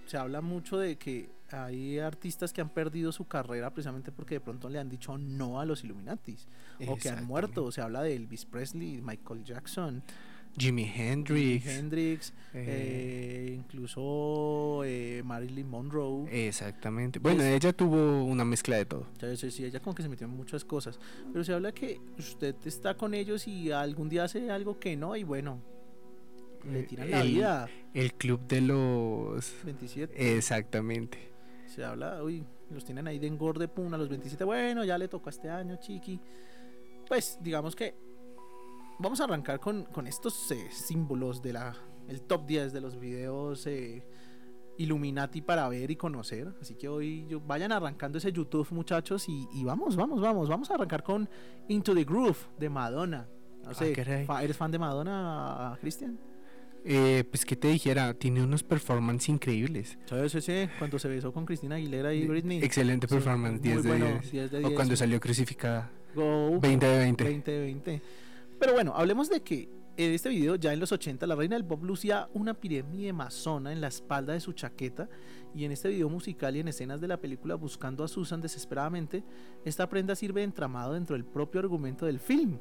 Se 0.06 0.18
habla 0.18 0.41
mucho 0.41 0.78
de 0.78 0.97
que 0.97 1.30
hay 1.52 1.99
artistas 1.99 2.54
que 2.54 2.62
han 2.62 2.70
perdido 2.70 3.12
su 3.12 3.26
carrera 3.28 3.70
precisamente 3.74 4.12
porque 4.12 4.36
de 4.36 4.41
pronto 4.41 4.70
le 4.70 4.80
han 4.80 4.89
dicho 4.89 5.18
no 5.18 5.60
a 5.60 5.66
los 5.66 5.84
Illuminatis 5.84 6.47
o 6.88 6.95
que 6.97 7.10
han 7.10 7.26
muerto. 7.26 7.72
Se 7.72 7.82
habla 7.82 8.02
de 8.04 8.16
Elvis 8.16 8.45
Presley, 8.45 9.02
Michael 9.02 9.43
Jackson, 9.43 10.04
Jimi 10.58 10.84
Hendrix. 10.84 11.64
Jimi 11.64 11.78
Hendrix, 11.78 12.30
eh, 12.54 13.47
eh, 13.47 13.54
incluso 13.56 14.84
eh, 14.84 15.22
Marilyn 15.26 15.70
Monroe. 15.70 16.28
Exactamente. 16.47 17.20
Bueno, 17.20 17.38
Pues- 17.39 17.54
ella 17.54 17.72
tuvo 17.74 18.24
una 18.26 18.43
mezcla 18.43 18.76
de 18.78 18.86
todo. 18.86 19.08
Sí, 19.38 19.49
sí, 19.52 19.64
ella 19.66 19.80
como 19.80 19.95
que 19.95 20.04
se 20.04 20.10
metió 20.10 20.28
en 20.28 20.36
muchas 20.36 20.66
cosas. 20.66 20.99
Pero 21.32 21.43
se 21.45 21.54
habla 21.54 21.72
que 21.72 22.02
usted 22.18 22.56
está 22.66 22.95
con 22.95 23.14
ellos 23.14 23.47
y 23.47 23.72
algún 23.72 24.10
día 24.10 24.26
hace 24.26 24.52
algo 24.52 24.78
que 24.80 24.97
no 24.97 25.16
y 25.16 25.24
bueno, 25.24 25.62
le 26.70 26.82
Eh, 26.82 26.84
tiran 26.84 27.12
la 27.12 27.24
vida. 27.24 27.70
El 27.93 28.14
club 28.14 28.45
de 28.47 28.62
los... 28.62 29.54
27. 29.64 30.38
Exactamente. 30.38 31.30
Se 31.74 31.84
habla, 31.86 32.22
uy, 32.24 32.45
los 32.69 32.84
tienen 32.84 33.07
ahí 33.07 33.17
de 33.19 33.28
engorde, 33.28 33.67
pum, 33.67 33.93
a 33.93 33.97
los 33.97 34.09
27. 34.09 34.43
Bueno, 34.43 34.84
ya 34.84 34.97
le 34.97 35.07
tocó 35.07 35.30
este 35.30 35.49
año, 35.49 35.78
chiqui. 35.78 36.19
Pues 37.07 37.38
digamos 37.41 37.76
que 37.76 37.95
vamos 38.99 39.22
a 39.22 39.24
arrancar 39.24 39.59
con, 39.59 39.86
con 39.86 40.05
estos 40.07 40.51
eh, 40.51 40.67
símbolos 40.72 41.41
de 41.41 41.53
la 41.53 41.76
el 42.07 42.22
top 42.24 42.45
10 42.45 42.74
de 42.74 42.82
los 42.82 42.99
videos 42.99 43.65
eh, 43.67 44.05
Illuminati 44.78 45.41
para 45.41 45.67
ver 45.69 45.91
y 45.91 45.95
conocer. 45.95 46.53
Así 46.61 46.76
que 46.76 46.89
hoy 46.89 47.26
yo- 47.30 47.39
vayan 47.39 47.72
arrancando 47.72 48.17
ese 48.17 48.32
YouTube, 48.34 48.67
muchachos, 48.72 49.30
y, 49.30 49.47
y 49.53 49.63
vamos, 49.63 49.95
vamos, 49.95 50.19
vamos. 50.22 50.49
Vamos 50.49 50.72
a 50.72 50.76
arrancar 50.76 51.03
con 51.03 51.30
Into 51.69 51.93
the 51.93 52.03
Groove 52.03 52.38
de 52.59 52.69
Madonna. 52.69 53.28
No 53.63 53.69
Ah, 53.69 53.74
sé, 53.76 53.93
¿eres 53.93 54.57
fan 54.57 54.72
de 54.72 54.80
Madonna, 54.80 55.78
Cristian? 55.80 56.19
Eh, 56.84 57.23
pues 57.29 57.45
que 57.45 57.55
te 57.55 57.67
dijera, 57.67 58.13
tiene 58.15 58.43
unos 58.43 58.63
performances 58.63 59.29
increíbles. 59.29 59.97
Sí, 60.05 60.29
sí, 60.29 60.41
sí. 60.41 60.69
Cuando 60.79 60.97
se 60.97 61.07
besó 61.07 61.32
con 61.32 61.45
Cristina 61.45 61.75
Aguilera 61.75 62.13
y 62.13 62.25
Britney. 62.25 62.63
Excelente 62.63 63.07
Sí, 63.07 63.13
performance, 63.13 63.59
muy 63.59 63.69
10 63.69 63.84
de 63.84 63.89
bueno, 63.89 64.05
10. 64.07 64.32
10 64.32 64.51
de 64.51 64.57
O 64.57 64.61
10. 64.61 64.73
cuando 64.73 64.95
salió 64.95 65.19
crucificada, 65.19 65.91
Go, 66.15 66.59
20 66.59 66.86
de 66.86 66.97
20. 66.97 67.23
20 67.23 67.51
de 67.51 67.59
20. 67.59 68.01
Pero 68.59 68.73
bueno, 68.73 68.93
hablemos 68.95 69.29
de 69.29 69.41
que 69.41 69.69
en 69.97 70.11
este 70.13 70.29
video, 70.29 70.55
ya 70.55 70.73
en 70.73 70.79
los 70.79 70.91
80, 70.91 71.27
la 71.27 71.36
reina 71.36 71.55
del 71.55 71.65
pop 71.65 71.84
lucía 71.84 72.27
una 72.34 72.53
pirámide 72.55 73.13
masona 73.13 73.71
en 73.71 73.82
la 73.82 73.88
espalda 73.88 74.34
de 74.34 74.39
su 74.39 74.53
chaqueta. 74.53 75.07
Y 75.53 75.65
en 75.65 75.71
este 75.73 75.89
video 75.89 76.09
musical 76.09 76.55
y 76.55 76.61
en 76.61 76.69
escenas 76.69 77.01
de 77.01 77.07
la 77.09 77.17
película 77.17 77.55
Buscando 77.55 78.03
a 78.03 78.07
Susan 78.07 78.41
desesperadamente, 78.41 79.23
esta 79.65 79.88
prenda 79.89 80.15
sirve 80.15 80.41
de 80.41 80.45
entramado 80.45 80.93
dentro 80.93 81.15
del 81.15 81.25
propio 81.25 81.59
argumento 81.59 82.05
del 82.05 82.19
film. 82.19 82.57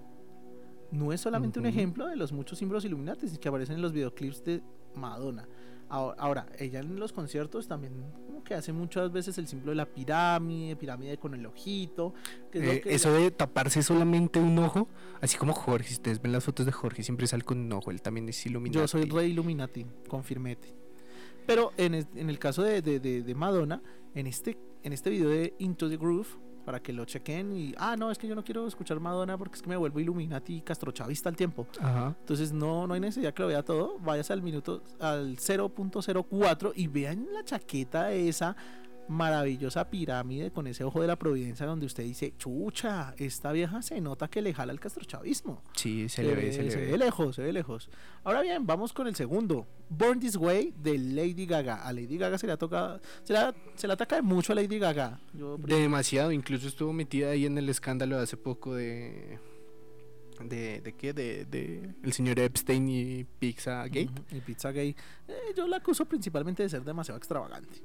No 0.92 1.12
es 1.12 1.20
solamente 1.20 1.58
un 1.60 1.66
ejemplo 1.66 2.06
de 2.08 2.16
los 2.16 2.32
muchos 2.32 2.58
símbolos 2.58 2.84
iluminantes 2.84 3.38
que 3.38 3.48
aparecen 3.48 3.76
en 3.76 3.82
los 3.82 3.92
videoclips 3.92 4.44
de 4.44 4.62
Madonna. 4.96 5.46
Ahora, 5.88 6.46
ella 6.58 6.78
en 6.80 7.00
los 7.00 7.12
conciertos 7.12 7.66
también 7.66 7.92
como 8.26 8.44
que 8.44 8.54
hace 8.54 8.72
muchas 8.72 9.10
veces 9.10 9.36
el 9.38 9.48
símbolo 9.48 9.70
de 9.72 9.76
la 9.76 9.86
pirámide, 9.86 10.76
pirámide 10.76 11.18
con 11.18 11.34
el 11.34 11.44
ojito. 11.46 12.14
Que 12.52 12.58
es 12.60 12.64
lo 12.64 12.70
Eh, 12.72 12.80
que 12.80 12.94
eso 12.94 13.12
de 13.12 13.30
taparse 13.32 13.82
solamente 13.82 14.38
un 14.38 14.56
ojo, 14.60 14.88
así 15.20 15.36
como 15.36 15.52
Jorge, 15.52 15.88
si 15.88 15.94
ustedes 15.94 16.22
ven 16.22 16.30
las 16.30 16.44
fotos 16.44 16.64
de 16.66 16.70
Jorge, 16.72 17.02
siempre 17.02 17.26
sale 17.26 17.42
con 17.42 17.58
un 17.58 17.72
ojo, 17.72 17.90
él 17.90 18.00
también 18.02 18.28
es 18.28 18.46
iluminado. 18.46 18.82
Yo 18.84 18.86
soy 18.88 19.04
rey 19.06 19.30
Illuminati, 19.32 19.84
confirmete. 20.08 20.76
Pero 21.46 21.72
en, 21.76 21.94
es- 21.94 22.06
en 22.14 22.30
el 22.30 22.38
caso 22.38 22.62
de, 22.62 22.82
de- 22.82 23.00
de- 23.00 23.22
de 23.24 23.34
Madonna, 23.34 23.82
en 24.14 24.28
este, 24.28 24.56
en 24.84 24.92
este 24.92 25.10
video 25.10 25.28
de 25.28 25.54
Into 25.58 25.88
the 25.88 25.96
Groove, 25.96 26.28
para 26.70 26.80
que 26.80 26.92
lo 26.92 27.04
chequen 27.04 27.52
y, 27.52 27.74
ah, 27.78 27.96
no, 27.96 28.12
es 28.12 28.18
que 28.18 28.28
yo 28.28 28.36
no 28.36 28.44
quiero 28.44 28.64
escuchar 28.64 29.00
Madonna 29.00 29.36
porque 29.36 29.56
es 29.56 29.62
que 29.62 29.68
me 29.68 29.76
vuelvo 29.76 29.98
Illuminati 29.98 30.58
y 30.58 30.60
castrochavista 30.60 31.28
al 31.28 31.34
tiempo. 31.34 31.66
Ajá. 31.80 32.14
Entonces 32.20 32.52
no, 32.52 32.86
no 32.86 32.94
hay 32.94 33.00
necesidad 33.00 33.34
que 33.34 33.42
lo 33.42 33.48
vea 33.48 33.64
todo. 33.64 33.98
Váyase 33.98 34.32
al 34.32 34.40
minuto, 34.40 34.84
al 35.00 35.36
0.04 35.36 36.72
y 36.76 36.86
vean 36.86 37.26
la 37.34 37.42
chaqueta 37.42 38.12
esa 38.12 38.54
maravillosa 39.10 39.90
pirámide 39.90 40.52
con 40.52 40.68
ese 40.68 40.84
ojo 40.84 41.00
de 41.00 41.08
la 41.08 41.16
providencia 41.16 41.66
donde 41.66 41.84
usted 41.84 42.04
dice, 42.04 42.32
chucha, 42.38 43.12
esta 43.18 43.50
vieja 43.50 43.82
se 43.82 44.00
nota 44.00 44.28
que 44.28 44.40
le 44.40 44.54
jala 44.54 44.72
el 44.72 44.78
castrochavismo. 44.78 45.64
Sí, 45.74 46.08
se 46.08 46.22
le 46.22 46.34
ve, 46.36 46.52
se 46.52 46.62
le 46.62 46.76
ve. 46.92 46.96
lejos, 46.96 47.34
se 47.34 47.42
ve 47.42 47.52
lejos. 47.52 47.90
Ahora 48.22 48.40
bien, 48.42 48.66
vamos 48.66 48.92
con 48.92 49.08
el 49.08 49.16
segundo. 49.16 49.66
Born 49.88 50.20
This 50.20 50.36
Way 50.36 50.74
de 50.80 50.96
Lady 50.96 51.44
Gaga. 51.44 51.82
A 51.84 51.92
Lady 51.92 52.16
Gaga 52.18 52.38
se 52.38 52.46
le, 52.46 52.56
toca, 52.56 53.00
se 53.24 53.32
la, 53.32 53.52
se 53.74 53.88
le 53.88 53.94
ataca 53.94 54.22
mucho 54.22 54.52
a 54.52 54.54
Lady 54.56 54.78
Gaga. 54.78 55.20
Yo, 55.34 55.58
Demasiado, 55.58 56.30
incluso 56.30 56.68
estuvo 56.68 56.92
metida 56.92 57.30
ahí 57.30 57.46
en 57.46 57.58
el 57.58 57.68
escándalo 57.68 58.16
de 58.16 58.22
hace 58.22 58.36
poco 58.36 58.74
de... 58.74 59.40
¿De, 60.44 60.80
de 60.80 60.92
qué? 60.94 61.12
De, 61.12 61.44
de 61.44 61.94
el 62.02 62.12
señor 62.14 62.38
Epstein 62.38 62.88
y 62.88 63.24
Pizza 63.24 63.82
Gate. 63.88 64.08
Ujú, 64.10 64.36
Y 64.36 64.40
Pizza 64.40 64.70
Gay. 64.72 64.96
Eh, 65.28 65.34
yo 65.54 65.66
la 65.66 65.76
acuso 65.78 66.06
principalmente 66.06 66.62
de 66.62 66.68
ser 66.70 66.82
demasiado 66.82 67.18
extravagante. 67.18 67.82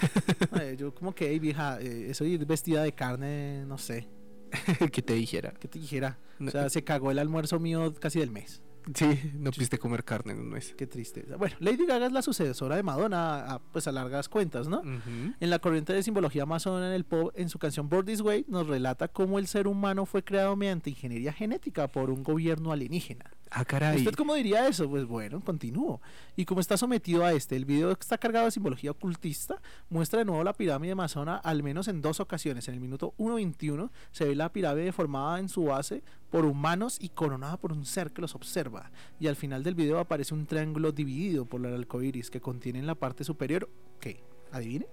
Eh, 0.60 0.76
yo 0.78 0.94
como 0.94 1.14
que, 1.14 1.30
"Ey, 1.30 1.38
vieja, 1.38 1.78
eh, 1.80 2.12
ir 2.20 2.46
vestida 2.46 2.82
de 2.82 2.92
carne, 2.92 3.64
no 3.66 3.78
sé, 3.78 4.08
que 4.92 5.02
te 5.02 5.14
dijera. 5.14 5.52
¿qué 5.58 5.68
te 5.68 5.78
dijera? 5.78 6.18
No- 6.38 6.48
O 6.48 6.50
sea, 6.50 6.68
se 6.70 6.82
cagó 6.84 7.10
el 7.10 7.18
almuerzo 7.18 7.58
mío 7.60 7.92
casi 8.00 8.18
del 8.20 8.30
mes. 8.30 8.62
Sí, 8.94 9.32
no 9.34 9.50
pudiste 9.50 9.76
comer 9.78 10.02
carne 10.02 10.32
en 10.32 10.38
un 10.38 10.48
mes. 10.48 10.74
Qué 10.74 10.86
tristeza. 10.86 11.36
Bueno, 11.36 11.54
Lady 11.60 11.84
Gaga 11.84 12.06
es 12.06 12.12
la 12.12 12.22
sucesora 12.22 12.74
de 12.76 12.82
Madonna, 12.82 13.40
a, 13.44 13.58
pues 13.58 13.86
a 13.86 13.92
largas 13.92 14.30
cuentas, 14.30 14.66
¿no? 14.66 14.80
En 14.82 15.50
la 15.50 15.58
corriente 15.58 15.92
de 15.92 16.02
simbología 16.02 16.46
masona 16.46 16.86
en 16.86 16.94
el 16.94 17.04
pop, 17.04 17.30
en 17.34 17.50
su 17.50 17.58
canción 17.58 17.90
Born 17.90 18.06
This 18.06 18.22
Way, 18.22 18.46
nos 18.48 18.66
relata 18.66 19.08
cómo 19.08 19.38
el 19.38 19.46
ser 19.46 19.66
humano 19.66 20.06
fue 20.06 20.24
creado 20.24 20.56
mediante 20.56 20.88
ingeniería 20.88 21.34
genética 21.34 21.86
por 21.88 22.08
un 22.08 22.22
gobierno 22.22 22.72
alienígena. 22.72 23.30
Ah, 23.50 23.64
caray. 23.64 23.98
¿Usted 23.98 24.14
cómo 24.14 24.34
diría 24.34 24.68
eso? 24.68 24.88
Pues 24.88 25.06
bueno, 25.06 25.40
continúo. 25.40 26.00
Y 26.36 26.44
como 26.44 26.60
está 26.60 26.76
sometido 26.76 27.24
a 27.24 27.32
este, 27.32 27.56
el 27.56 27.64
video 27.64 27.92
está 27.92 28.18
cargado 28.18 28.44
de 28.44 28.50
simbología 28.50 28.90
ocultista, 28.90 29.60
muestra 29.88 30.18
de 30.18 30.24
nuevo 30.24 30.44
la 30.44 30.52
pirámide 30.52 30.92
amazona 30.92 31.36
al 31.36 31.62
menos 31.62 31.88
en 31.88 32.02
dos 32.02 32.20
ocasiones. 32.20 32.68
En 32.68 32.74
el 32.74 32.80
minuto 32.80 33.14
1.21 33.18 33.90
se 34.12 34.24
ve 34.26 34.34
la 34.34 34.52
pirámide 34.52 34.92
formada 34.92 35.38
en 35.38 35.48
su 35.48 35.64
base 35.64 36.02
por 36.30 36.44
humanos 36.44 36.98
y 37.00 37.08
coronada 37.08 37.56
por 37.56 37.72
un 37.72 37.84
ser 37.84 38.12
que 38.12 38.20
los 38.20 38.34
observa. 38.34 38.90
Y 39.18 39.26
al 39.28 39.36
final 39.36 39.62
del 39.62 39.74
video 39.74 39.98
aparece 39.98 40.34
un 40.34 40.46
triángulo 40.46 40.92
dividido 40.92 41.46
por 41.46 41.64
el 41.64 41.74
arco 41.74 42.02
iris 42.02 42.30
que 42.30 42.40
contiene 42.40 42.78
en 42.78 42.86
la 42.86 42.94
parte 42.94 43.24
superior, 43.24 43.68
¿qué? 44.00 44.22
¿Adivine? 44.52 44.86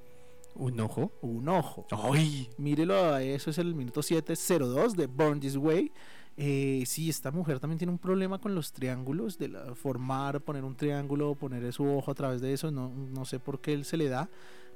¿Un 0.56 0.80
ojo? 0.80 1.12
Un 1.22 1.50
ojo. 1.50 1.86
¡Ay! 1.92 2.50
Mírelo, 2.58 3.18
eso 3.18 3.50
es 3.50 3.58
el 3.58 3.76
minuto 3.76 4.02
702 4.02 4.96
de 4.96 5.08
Born 5.08 5.42
This 5.42 5.58
Way. 5.58 5.92
Eh, 6.38 6.84
sí, 6.86 7.10
esta 7.10 7.32
mujer 7.32 7.60
también 7.62 7.78
tiene 7.78 7.92
un 7.92 8.00
problema 8.00 8.40
con 8.40 8.54
los 8.56 8.74
triángulos, 8.74 9.38
de 9.38 9.48
la- 9.50 9.74
formar, 9.76 10.42
poner 10.42 10.64
un 10.66 10.76
triángulo, 10.76 11.36
poner 11.36 11.72
su 11.72 11.86
ojo 11.86 12.12
a 12.12 12.14
través 12.14 12.42
de 12.42 12.52
eso, 12.52 12.72
no, 12.72 12.90
no 12.90 13.24
sé 13.26 13.40
por 13.40 13.62
qué 13.62 13.74
él 13.74 13.86
se 13.86 13.96
le 13.96 14.10
da, 14.10 14.30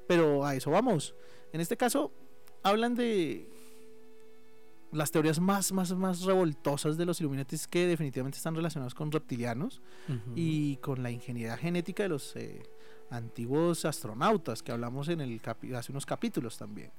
pero 0.08 0.44
a 0.46 0.54
eso 0.54 0.70
vamos. 0.70 1.14
En 1.52 1.60
este 1.60 1.76
caso, 1.76 2.12
hablan 2.62 2.94
de 2.94 3.46
las 4.92 5.10
teorías 5.12 5.38
más, 5.38 5.70
más, 5.72 5.92
más 5.92 6.22
revoltosas 6.22 6.96
de 6.96 7.04
los 7.04 7.20
Illuminati 7.20 7.56
que 7.70 7.86
definitivamente 7.86 8.38
están 8.38 8.54
relacionados 8.56 8.94
con 8.94 9.12
reptilianos 9.12 9.80
y 10.34 10.76
con 10.78 11.02
la 11.02 11.10
ingeniería 11.12 11.56
genética 11.56 12.02
de 12.02 12.08
los 12.08 12.34
eh, 12.36 12.62
antiguos 13.10 13.84
astronautas 13.84 14.62
que 14.62 14.72
hablamos 14.72 15.08
en 15.08 15.20
el 15.20 15.40
hace 15.76 15.92
unos 15.92 16.06
capítulos 16.06 16.58
también. 16.58 16.90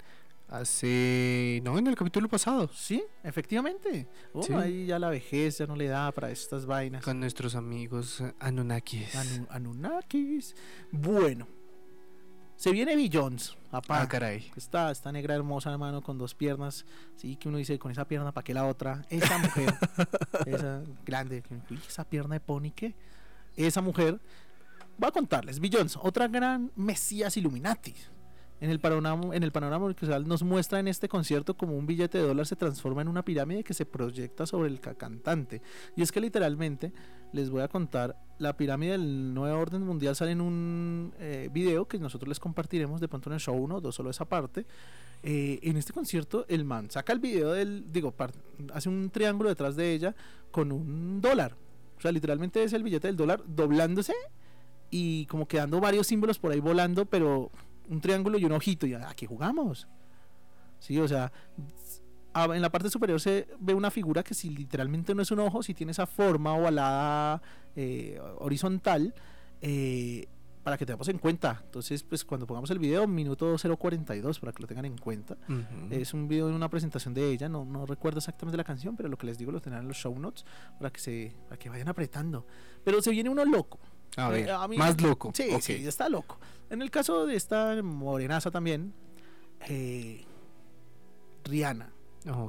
Hace. 0.51 1.61
No, 1.63 1.77
en 1.79 1.87
el 1.87 1.95
capítulo 1.95 2.27
pasado. 2.27 2.69
Sí, 2.73 3.01
efectivamente. 3.23 4.07
Oh, 4.33 4.43
Sí. 4.43 4.53
Ahí 4.53 4.85
ya 4.85 4.99
la 4.99 5.09
vejez 5.09 5.57
ya 5.57 5.65
no 5.65 5.75
le 5.77 5.87
da 5.87 6.11
para 6.11 6.29
estas 6.29 6.65
vainas. 6.65 7.03
Con 7.03 7.19
nuestros 7.21 7.55
amigos 7.55 8.19
eh, 8.21 8.33
Anunnakis. 8.39 9.15
Anu- 9.15 9.47
Anunnakis. 9.49 10.53
Bueno. 10.91 11.47
Se 12.57 12.71
viene 12.71 12.95
Billions, 12.95 13.57
papá. 13.71 14.01
Ah, 14.01 14.07
caray. 14.07 14.51
Esta, 14.55 14.91
esta 14.91 15.11
negra 15.11 15.33
hermosa, 15.33 15.71
hermano, 15.71 16.03
con 16.03 16.19
dos 16.19 16.35
piernas. 16.35 16.85
Sí, 17.15 17.35
que 17.37 17.47
uno 17.49 17.57
dice, 17.57 17.79
con 17.79 17.91
esa 17.91 18.05
pierna, 18.05 18.31
¿para 18.33 18.43
qué 18.43 18.53
la 18.53 18.67
otra? 18.67 19.03
Esa 19.09 19.37
mujer. 19.39 19.73
esa 20.45 20.83
grande. 21.03 21.43
esa 21.87 22.03
pierna 22.03 22.35
de 22.35 22.39
pony, 22.41 22.71
¿qué? 22.75 22.93
Esa 23.55 23.81
mujer. 23.81 24.19
Voy 24.97 25.07
a 25.07 25.11
contarles. 25.11 25.59
Billions, 25.59 25.97
otra 25.99 26.27
gran 26.27 26.71
mesías 26.75 27.35
Illuminati. 27.37 27.95
En 28.61 28.69
el 28.69 28.79
panorama, 28.79 29.35
en 29.35 29.41
el 29.41 29.51
panorama 29.51 29.93
nos 30.25 30.43
muestra 30.43 30.79
en 30.79 30.87
este 30.87 31.09
concierto 31.09 31.57
como 31.57 31.75
un 31.75 31.87
billete 31.87 32.19
de 32.19 32.25
dólar 32.27 32.45
se 32.45 32.55
transforma 32.55 33.01
en 33.01 33.07
una 33.07 33.25
pirámide 33.25 33.63
que 33.63 33.73
se 33.73 33.87
proyecta 33.87 34.45
sobre 34.45 34.69
el 34.69 34.79
ca- 34.79 34.93
cantante. 34.93 35.63
Y 35.95 36.03
es 36.03 36.11
que 36.11 36.21
literalmente 36.21 36.93
les 37.33 37.49
voy 37.49 37.61
a 37.63 37.67
contar, 37.67 38.15
la 38.37 38.55
pirámide 38.55 38.91
del 38.91 39.33
nuevo 39.33 39.59
orden 39.59 39.81
mundial 39.81 40.15
sale 40.15 40.31
en 40.31 40.41
un 40.41 41.11
eh, 41.17 41.49
video 41.51 41.87
que 41.87 41.97
nosotros 41.97 42.27
les 42.29 42.39
compartiremos 42.39 43.01
de 43.01 43.07
pronto 43.07 43.29
en 43.29 43.33
el 43.33 43.39
show 43.39 43.55
1 43.55 43.75
o 43.75 43.81
dos, 43.81 43.95
solo 43.95 44.11
esa 44.11 44.25
parte. 44.25 44.65
Eh, 45.23 45.59
en 45.63 45.77
este 45.77 45.91
concierto 45.91 46.45
el 46.47 46.63
man 46.63 46.89
saca 46.91 47.13
el 47.13 47.19
video 47.19 47.53
del, 47.53 47.91
digo, 47.91 48.13
hace 48.73 48.89
un 48.89 49.09
triángulo 49.09 49.49
detrás 49.49 49.75
de 49.75 49.91
ella 49.91 50.15
con 50.51 50.71
un 50.71 51.19
dólar. 51.19 51.55
O 51.97 52.01
sea, 52.01 52.11
literalmente 52.11 52.63
es 52.63 52.73
el 52.73 52.83
billete 52.83 53.07
del 53.07 53.17
dólar 53.17 53.41
doblándose 53.47 54.13
y 54.91 55.25
como 55.27 55.47
quedando 55.47 55.79
varios 55.79 56.05
símbolos 56.05 56.37
por 56.37 56.51
ahí 56.51 56.59
volando, 56.59 57.05
pero 57.05 57.49
un 57.89 58.01
triángulo 58.01 58.37
y 58.37 58.45
un 58.45 58.51
ojito. 58.51 58.85
Y 58.85 58.93
aquí 58.93 59.25
jugamos. 59.25 59.87
Sí, 60.79 60.97
o 60.99 61.07
sea, 61.07 61.31
en 62.33 62.61
la 62.61 62.71
parte 62.71 62.89
superior 62.89 63.19
se 63.19 63.47
ve 63.59 63.73
una 63.73 63.91
figura 63.91 64.23
que 64.23 64.33
si 64.33 64.49
literalmente 64.49 65.13
no 65.13 65.21
es 65.21 65.31
un 65.31 65.39
ojo, 65.39 65.61
si 65.63 65.73
tiene 65.73 65.91
esa 65.91 66.07
forma 66.07 66.53
ovalada 66.53 67.41
eh, 67.75 68.19
horizontal, 68.39 69.13
eh, 69.61 70.27
para 70.63 70.77
que 70.77 70.85
tengamos 70.85 71.07
en 71.09 71.17
cuenta. 71.17 71.61
Entonces, 71.65 72.03
pues 72.03 72.23
cuando 72.23 72.45
pongamos 72.45 72.69
el 72.69 72.79
video, 72.79 73.07
minuto 73.07 73.55
042, 73.57 74.39
para 74.39 74.51
que 74.51 74.61
lo 74.61 74.67
tengan 74.67 74.85
en 74.85 74.97
cuenta. 74.97 75.37
Es 75.89 76.13
un 76.13 76.27
video 76.27 76.47
de 76.47 76.53
una 76.53 76.69
presentación 76.69 77.13
de 77.13 77.31
ella, 77.31 77.49
no, 77.49 77.65
no 77.65 77.85
recuerdo 77.85 78.19
exactamente 78.19 78.57
la 78.57 78.63
canción, 78.63 78.95
pero 78.95 79.09
lo 79.09 79.17
que 79.17 79.25
les 79.25 79.37
digo 79.37 79.51
lo 79.51 79.59
tendrán 79.59 79.83
en 79.83 79.87
los 79.87 79.97
show 79.97 80.17
notes 80.17 80.45
para 80.77 80.91
que 80.91 80.99
se 80.99 81.35
para 81.47 81.57
que 81.57 81.69
vayan 81.69 81.87
apretando. 81.87 82.45
Pero 82.83 83.01
se 83.01 83.11
viene 83.11 83.29
uno 83.29 83.43
loco. 83.43 83.79
A 84.17 84.27
eh, 84.29 84.31
ver, 84.31 84.51
a 84.51 84.67
mí- 84.67 84.77
más 84.77 84.99
loco. 85.01 85.31
Sí, 85.33 85.49
sí, 85.61 85.73
está 85.87 86.09
loco. 86.09 86.37
En 86.69 86.81
el 86.81 86.89
caso 86.91 87.25
de 87.25 87.35
esta 87.35 87.81
morenaza 87.83 88.51
también, 88.51 88.93
eh, 89.67 90.25
Rihanna. 91.43 91.91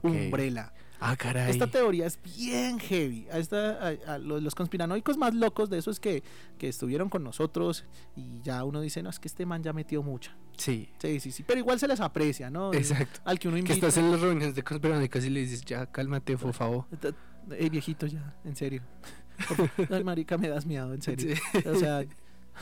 Umbrella. 0.03 0.73
Ah, 1.05 1.17
caray. 1.17 1.51
Esta 1.51 1.67
teoría 1.67 2.07
es 2.07 2.19
bien 2.23 2.79
heavy. 2.79 3.27
A 3.33 3.39
esta, 3.39 3.89
a- 3.89 4.15
a 4.15 4.19
los, 4.19 4.41
los 4.41 4.55
conspiranoicos 4.55 5.17
más 5.17 5.35
locos 5.35 5.69
de 5.69 5.79
esos 5.79 5.99
que, 5.99 6.23
que 6.59 6.69
estuvieron 6.69 7.09
con 7.09 7.25
nosotros 7.25 7.85
y 8.15 8.41
ya 8.43 8.63
uno 8.63 8.81
dice, 8.81 9.03
no, 9.03 9.11
es 9.11 9.19
que 9.19 9.27
este 9.27 9.45
man 9.45 9.63
ya 9.65 9.73
metió 9.73 10.03
mucha. 10.03 10.37
Sí, 10.57 10.91
Sí, 10.99 11.19
sí, 11.19 11.33
sí. 11.33 11.43
Pero 11.43 11.59
igual 11.59 11.81
se 11.81 11.89
les 11.89 11.99
aprecia, 12.01 12.51
¿no? 12.51 12.73
exacto. 12.73 13.21
Al 13.25 13.39
que 13.41 13.49
uno 13.49 13.57
Que 13.57 13.61
invita. 13.61 13.75
estás 13.89 13.97
en 13.97 14.13
las 14.13 14.21
reuniones 14.21 14.55
de 14.55 14.63
conspiranoicas 14.63 15.25
y 15.25 15.31
le 15.31 15.41
dices, 15.41 15.63
ya, 15.65 15.87
cálmate, 15.87 16.37
por 16.37 16.53
favor. 16.53 16.85
Ey, 17.51 17.69
viejito 17.71 18.07
ya, 18.07 18.37
en 18.45 18.55
serio. 18.55 18.83
Por 19.49 19.57
favor. 19.69 19.71
Ay, 19.91 20.05
marica, 20.05 20.39
me 20.39 20.49
das 20.49 20.67
miedo, 20.67 20.93
en 20.95 21.03
serio. 21.03 21.35
Sí. 21.53 21.69
O 21.69 21.75
sea, 21.77 22.05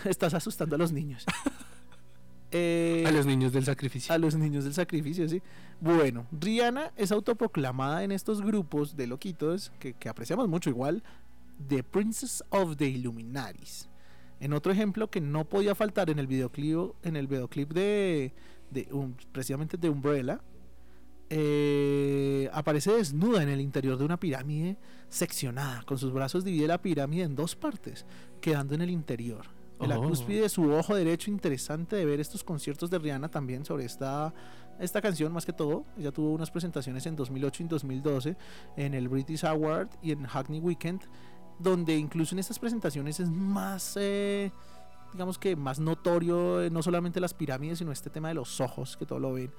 estás 0.04 0.34
asustando 0.34 0.74
a 0.76 0.78
los 0.78 0.92
niños. 0.92 1.24
Eh, 2.52 3.04
A 3.06 3.12
los 3.12 3.26
niños 3.26 3.52
del 3.52 3.64
sacrificio. 3.64 4.12
a 4.12 4.18
los 4.18 4.34
niños 4.34 4.64
del 4.64 4.74
sacrificio, 4.74 5.28
sí. 5.28 5.40
Bueno, 5.80 6.26
Rihanna 6.32 6.90
es 6.96 7.12
autoproclamada 7.12 8.02
en 8.02 8.10
estos 8.10 8.42
grupos 8.42 8.96
de 8.96 9.06
loquitos 9.06 9.70
que, 9.78 9.94
que 9.94 10.08
apreciamos 10.08 10.48
mucho 10.48 10.68
igual, 10.68 11.04
The 11.68 11.84
Princess 11.84 12.42
of 12.50 12.76
the 12.76 12.86
Illuminaris. 12.88 13.88
En 14.40 14.52
otro 14.52 14.72
ejemplo 14.72 15.08
que 15.10 15.20
no 15.20 15.44
podía 15.44 15.74
faltar 15.76 16.10
en 16.10 16.18
el 16.18 16.26
videoclip, 16.26 16.94
en 17.04 17.14
el 17.14 17.28
videoclip 17.28 17.72
de, 17.72 18.32
de 18.70 18.88
um, 18.90 19.14
precisamente 19.30 19.76
de 19.76 19.88
Umbrella, 19.88 20.40
eh, 21.30 22.50
aparece 22.52 22.92
desnuda 22.92 23.42
en 23.42 23.48
el 23.48 23.60
interior 23.60 23.96
de 23.96 24.04
una 24.04 24.18
pirámide 24.18 24.76
seccionada. 25.08 25.82
Con 25.84 25.96
sus 25.96 26.12
brazos 26.12 26.44
divide 26.44 26.66
la 26.66 26.82
pirámide 26.82 27.22
en 27.22 27.36
dos 27.36 27.54
partes, 27.56 28.04
quedando 28.40 28.74
en 28.74 28.82
el 28.82 28.90
interior. 28.90 29.46
En 29.78 29.88
la 29.88 29.98
Oh. 29.98 30.08
cúspide 30.08 30.42
de 30.42 30.48
su 30.48 30.70
ojo 30.72 30.94
derecho, 30.94 31.30
interesante 31.30 31.96
de 31.96 32.04
ver 32.04 32.20
estos 32.20 32.44
conciertos 32.44 32.90
de 32.90 32.98
Rihanna 32.98 33.30
también 33.30 33.64
sobre 33.64 33.84
esta, 33.86 34.34
esta 34.78 35.00
canción, 35.00 35.32
más 35.32 35.46
que 35.46 35.52
todo. 35.54 35.84
Ella 35.96 36.12
tuvo 36.12 36.32
unas 36.32 36.50
presentaciones 36.50 37.06
en 37.06 37.16
2008 37.16 37.62
y 37.62 37.66
2012 37.68 38.36
en 38.76 38.92
el 38.94 39.08
British 39.08 39.44
Award 39.46 39.88
y 40.02 40.10
en 40.12 40.24
Hackney 40.24 40.60
Weekend, 40.60 41.02
donde 41.58 41.96
incluso 41.96 42.34
en 42.34 42.40
estas 42.40 42.58
presentaciones 42.58 43.20
es 43.20 43.30
más, 43.30 43.96
eh, 43.98 44.52
digamos 45.12 45.38
que 45.38 45.56
más 45.56 45.78
notorio, 45.78 46.60
eh, 46.62 46.70
no 46.70 46.82
solamente 46.82 47.18
las 47.20 47.32
pirámides, 47.32 47.78
sino 47.78 47.90
este 47.92 48.10
tema 48.10 48.28
de 48.28 48.34
los 48.34 48.60
ojos, 48.60 48.96
que 48.98 49.06
todo 49.06 49.18
lo 49.18 49.32
ven. 49.32 49.50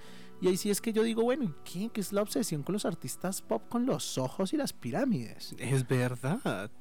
Y 0.41 0.47
ahí 0.47 0.57
sí 0.57 0.71
es 0.71 0.81
que 0.81 0.91
yo 0.91 1.03
digo, 1.03 1.21
bueno, 1.21 1.43
¿y 1.43 1.53
¿qué, 1.63 1.89
¿Qué 1.89 2.01
es 2.01 2.11
la 2.11 2.23
obsesión 2.23 2.63
con 2.63 2.73
los 2.73 2.85
artistas 2.85 3.43
pop 3.43 3.61
con 3.69 3.85
los 3.85 4.17
ojos 4.17 4.53
y 4.53 4.57
las 4.57 4.73
pirámides? 4.73 5.55
Es 5.59 5.87
verdad. 5.87 6.71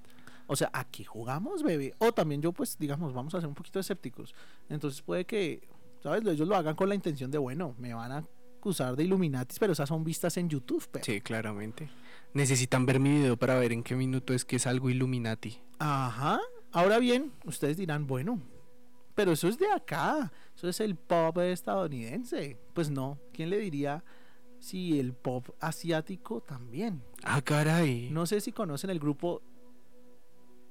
O 0.46 0.56
sea, 0.56 0.70
aquí 0.72 1.04
jugamos, 1.04 1.62
bebé. 1.62 1.94
O 1.98 2.10
también 2.12 2.40
yo, 2.40 2.52
pues, 2.52 2.78
digamos, 2.78 3.12
vamos 3.12 3.34
a 3.34 3.40
ser 3.40 3.48
un 3.48 3.54
poquito 3.54 3.78
escépticos. 3.78 4.34
Entonces 4.68 5.02
puede 5.02 5.26
que, 5.26 5.68
¿sabes? 6.02 6.26
Ellos 6.26 6.48
lo 6.48 6.56
hagan 6.56 6.74
con 6.74 6.88
la 6.88 6.94
intención 6.94 7.30
de, 7.30 7.38
bueno, 7.38 7.74
me 7.78 7.92
van 7.92 8.12
a 8.12 8.24
acusar 8.58 8.96
de 8.96 9.04
Illuminatis, 9.04 9.58
pero 9.58 9.74
esas 9.74 9.88
son 9.88 10.04
vistas 10.04 10.36
en 10.38 10.48
YouTube, 10.48 10.88
pero. 10.90 11.04
Sí, 11.04 11.20
claramente. 11.20 11.90
Necesitan 12.32 12.86
ver 12.86 12.98
mi 12.98 13.10
video 13.10 13.36
para 13.36 13.56
ver 13.56 13.72
en 13.72 13.82
qué 13.82 13.94
minuto 13.94 14.32
es 14.32 14.44
que 14.44 14.56
es 14.56 14.66
algo 14.66 14.90
Illuminati. 14.90 15.60
Ajá. 15.78 16.40
Ahora 16.72 16.98
bien, 16.98 17.32
ustedes 17.44 17.76
dirán, 17.76 18.06
bueno, 18.06 18.40
pero 19.14 19.32
eso 19.32 19.48
es 19.48 19.58
de 19.58 19.70
acá. 19.70 20.32
Eso 20.54 20.68
es 20.68 20.80
el 20.80 20.96
pop 20.96 21.38
estadounidense. 21.38 22.58
Pues 22.74 22.90
no. 22.90 23.18
¿Quién 23.32 23.50
le 23.50 23.58
diría 23.58 24.04
si 24.58 24.98
el 24.98 25.14
pop 25.14 25.48
asiático 25.60 26.40
también? 26.40 27.02
Ah, 27.24 27.42
caray. 27.42 28.10
No 28.10 28.26
sé 28.26 28.40
si 28.40 28.52
conocen 28.52 28.90
el 28.90 28.98
grupo 28.98 29.42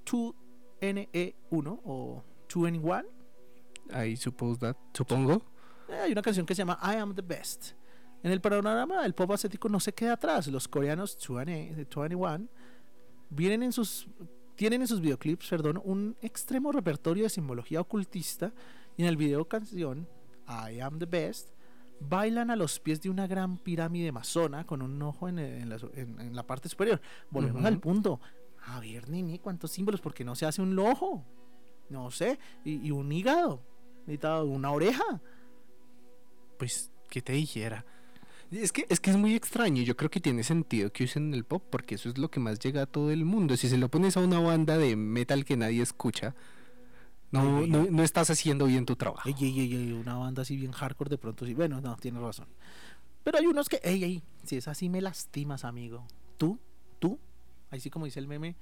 2NE1 0.06 1.82
o 1.84 2.24
2NE1. 2.48 3.06
I 4.06 4.16
suppose 4.16 4.60
that. 4.60 4.78
Supongo. 4.94 5.42
Eh, 5.88 5.96
hay 5.96 6.12
una 6.12 6.22
canción 6.22 6.46
que 6.46 6.54
se 6.54 6.60
llama 6.60 6.80
I 6.84 6.98
Am 6.98 7.16
the 7.16 7.22
Best. 7.22 7.72
En 8.22 8.32
el 8.32 8.42
panorama 8.42 9.02
del 9.02 9.14
pop 9.14 9.32
asiático 9.32 9.70
no 9.70 9.80
se 9.80 9.94
queda 9.94 10.14
atrás. 10.14 10.48
Los 10.48 10.68
coreanos 10.68 11.18
2NE, 11.20 11.76
de 11.76 11.86
21 11.86 12.48
vienen 13.30 13.64
en 13.64 13.72
sus 13.72 14.08
tienen 14.60 14.82
en 14.82 14.90
sus 14.90 15.00
videoclips, 15.00 15.48
perdón, 15.50 15.82
un 15.86 16.18
extremo 16.22 16.74
repertorio 16.74 17.24
de 17.24 17.30
simbología 17.30 17.80
ocultista 17.80 18.52
y 18.98 19.04
en 19.04 19.08
el 19.08 19.16
video 19.16 19.48
canción 19.48 20.06
I 20.50 20.82
Am 20.82 21.00
the 21.00 21.06
Best 21.06 21.54
bailan 22.02 22.52
a 22.52 22.58
los 22.58 22.78
pies 22.78 23.02
de 23.02 23.10
una 23.10 23.26
gran 23.26 23.58
pirámide 23.58 24.12
masona 24.12 24.66
con 24.66 24.82
un 24.82 25.02
ojo 25.02 25.30
en, 25.30 25.40
en 25.40 25.70
la, 25.70 25.78
en- 25.94 26.20
en 26.20 26.36
la 26.36 26.46
parte 26.46 26.68
superior. 26.68 27.00
Volvemos 27.30 27.64
al 27.64 27.80
punto. 27.80 28.20
A 28.66 28.82
ver, 28.82 29.08
Nini, 29.08 29.40
¿cuántos 29.40 29.72
símbolos? 29.72 30.02
Porque 30.02 30.26
no 30.26 30.36
se 30.36 30.46
hace 30.46 30.62
un 30.62 30.78
ojo. 30.78 31.24
No 31.90 32.12
sé. 32.12 32.38
Y, 32.66 32.86
y 32.86 32.92
un 32.92 33.10
hígado. 33.14 33.62
Necesita 34.08 34.44
una 34.44 34.72
oreja. 34.72 35.22
Pues, 36.58 36.92
¿qué 37.10 37.22
te 37.22 37.32
dijera? 37.32 37.86
Es 38.52 38.72
que, 38.72 38.86
es 38.90 39.00
que 39.00 39.12
es 39.12 39.18
muy 39.18 39.36
extraño. 39.36 39.84
Yo 39.84 39.96
creo 39.96 40.10
que 40.10 40.20
tiene 40.20 40.44
sentido 40.44 40.92
que 40.92 41.04
usen 41.04 41.34
el 41.34 41.44
pop 41.46 41.64
porque 41.70 41.96
eso 41.96 42.10
es 42.10 42.18
lo 42.18 42.32
que 42.32 42.40
más 42.40 42.60
llega 42.60 42.84
a 42.84 42.86
todo 42.86 43.12
el 43.12 43.26
mundo. 43.26 43.56
Si 43.58 43.70
se 43.70 43.78
lo 43.78 43.90
pones 43.90 44.18
a 44.18 44.22
una 44.22 44.40
banda 44.40 44.78
de 44.78 44.96
metal 44.96 45.46
que 45.46 45.56
nadie 45.56 45.82
escucha, 45.82 46.36
no, 47.32 47.68
no, 47.68 47.86
no 47.92 48.04
estás 48.04 48.30
haciendo 48.32 48.66
bien 48.66 48.86
tu 48.86 48.96
trabajo. 48.96 49.30
Ey, 49.30 49.36
ey, 49.40 49.60
ey, 49.60 49.76
ey, 49.76 49.92
una 49.94 50.16
banda 50.16 50.42
así 50.42 50.58
bien 50.58 50.72
hardcore 50.72 51.10
de 51.10 51.18
pronto 51.18 51.46
sí. 51.46 51.54
Bueno, 51.54 51.80
no, 51.80 51.96
tienes 51.98 52.22
razón. 52.22 52.48
Pero 53.24 53.38
hay 53.38 53.46
unos 53.46 53.70
que, 53.70 53.80
ey, 53.84 54.04
ey, 54.04 54.24
si 54.44 54.58
es 54.58 54.68
así 54.68 54.90
me 54.90 55.02
lastimas, 55.02 55.64
amigo. 55.64 56.08
Tú, 56.38 56.60
tú, 56.98 57.20
ahí 57.70 57.80
sí 57.80 57.92
como 57.92 58.06
dice 58.06 58.20
el 58.20 58.28
meme, 58.28 58.56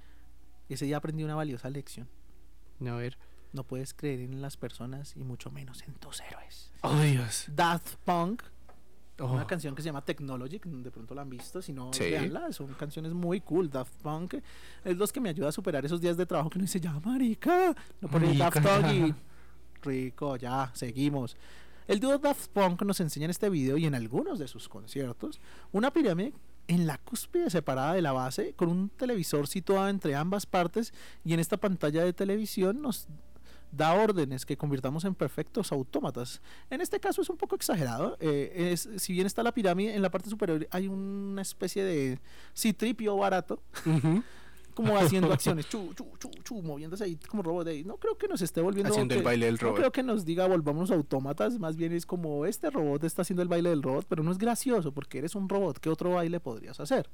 ese 0.67 0.85
día 0.85 0.97
aprendí 0.97 1.23
una 1.23 1.35
valiosa 1.35 1.69
lección. 1.69 2.09
A 2.85 2.91
ver. 2.95 3.17
No 3.53 3.63
puedes 3.63 3.93
creer 3.93 4.19
en 4.19 4.41
las 4.41 4.57
personas 4.57 5.15
y 5.15 5.23
mucho 5.23 5.51
menos 5.51 5.81
en 5.87 5.93
tus 5.95 6.19
héroes. 6.21 6.71
Oh, 6.81 6.99
Dios. 6.99 7.45
Daft 7.47 7.95
Punk, 8.03 8.43
Oh. 9.19 9.33
una 9.33 9.47
canción 9.47 9.73
que 9.73 9.81
se 9.81 9.87
llama 9.87 10.03
Technology, 10.05 10.59
que 10.59 10.69
de 10.69 10.91
pronto 10.91 11.15
la 11.15 11.23
han 11.23 11.29
visto, 11.29 11.61
si 11.61 11.73
no, 11.73 11.91
Sí. 11.93 12.03
veanla, 12.03 12.51
son 12.53 12.73
canciones 12.75 13.13
muy 13.13 13.41
cool. 13.41 13.69
Daft 13.69 13.93
Punk 14.03 14.35
es 14.85 14.95
los 14.97 15.11
que 15.11 15.19
me 15.19 15.29
ayuda 15.29 15.49
a 15.49 15.51
superar 15.51 15.83
esos 15.85 15.99
días 16.01 16.17
de 16.17 16.25
trabajo 16.25 16.49
que 16.51 16.59
uno 16.59 16.63
dice, 16.65 16.79
ya, 16.79 16.93
marica, 17.03 17.75
no 17.99 18.07
pone 18.09 18.27
Marica. 18.27 18.49
Daft 18.51 18.61
Punk 18.61 18.93
y 18.93 19.13
rico, 19.83 20.35
ya, 20.35 20.71
seguimos. 20.75 21.35
El 21.87 21.99
dúo 21.99 22.17
Daft 22.17 22.49
Punk 22.49 22.81
nos 22.83 22.99
enseña 22.99 23.25
en 23.25 23.31
este 23.31 23.49
video 23.49 23.77
y 23.77 23.85
en 23.85 23.95
algunos 23.95 24.39
de 24.39 24.47
sus 24.47 24.67
conciertos 24.69 25.39
una 25.71 25.91
pirámide 25.91 26.33
en 26.67 26.85
la 26.85 26.97
cúspide 26.97 27.49
separada 27.49 27.93
de 27.93 28.01
la 28.01 28.11
base 28.11 28.53
con 28.53 28.67
un 28.67 28.89
televisor 28.89 29.47
situado 29.47 29.87
entre 29.87 30.15
ambas 30.15 30.45
partes 30.45 30.93
y 31.23 31.33
en 31.33 31.39
esta 31.39 31.55
pantalla 31.55 32.03
de 32.03 32.11
televisión 32.11 32.81
nos 32.81 33.07
da 33.71 33.93
órdenes 33.93 34.45
que 34.45 34.57
convirtamos 34.57 35.05
en 35.05 35.15
perfectos 35.15 35.71
autómatas. 35.71 36.41
En 36.69 36.81
este 36.81 36.99
caso 36.99 37.21
es 37.21 37.29
un 37.29 37.37
poco 37.37 37.55
exagerado. 37.55 38.17
eh, 38.19 38.71
es, 38.71 38.89
si 38.97 39.13
bien 39.13 39.27
está 39.27 39.43
la 39.43 39.53
pirámide, 39.53 39.95
en 39.95 40.01
la 40.01 40.09
parte 40.09 40.29
superior 40.29 40.67
hay 40.71 40.87
una 40.87 41.41
especie 41.41 41.83
de 41.83 42.19
citripio 42.55 43.15
barato. 43.17 43.61
como 44.77 44.95
haciendo 44.95 45.33
acciones, 45.33 45.67
chu, 45.67 45.91
chu, 45.95 46.05
chu, 46.19 46.29
chu, 46.43 46.61
moviéndose 46.61 47.03
ahí 47.03 47.15
como 47.27 47.41
robot. 47.41 47.65
de 47.65 47.71
ahí. 47.71 47.83
No 47.83 47.97
creo 47.97 48.15
que 48.15 48.27
nos 48.27 48.41
esté 48.43 48.61
volviendo... 48.61 48.93
Haciendo 48.93 49.15
el 49.15 49.21
que- 49.21 49.25
baile 49.25 49.47
del 49.47 49.57
no 49.59 49.73
creo 49.73 49.91
que 49.91 50.03
nos 50.03 50.23
diga 50.23 50.47
volvamos 50.47 50.91
autómatas, 50.91 51.57
más 51.57 51.75
bien 51.75 51.91
es 51.93 52.05
como 52.05 52.45
este 52.45 52.69
robot 52.69 53.03
está 53.03 53.23
haciendo 53.23 53.41
el 53.41 53.47
baile 53.49 53.69
del 53.71 53.81
robot, 53.81 54.05
pero 54.07 54.21
no 54.21 54.31
es 54.31 54.37
gracioso 54.37 54.93
porque 54.93 55.17
eres 55.17 55.33
un 55.33 55.49
robot, 55.49 55.79
¿qué 55.79 55.89
otro 55.89 56.11
baile 56.11 56.39
podrías 56.39 56.79
hacer? 56.79 57.09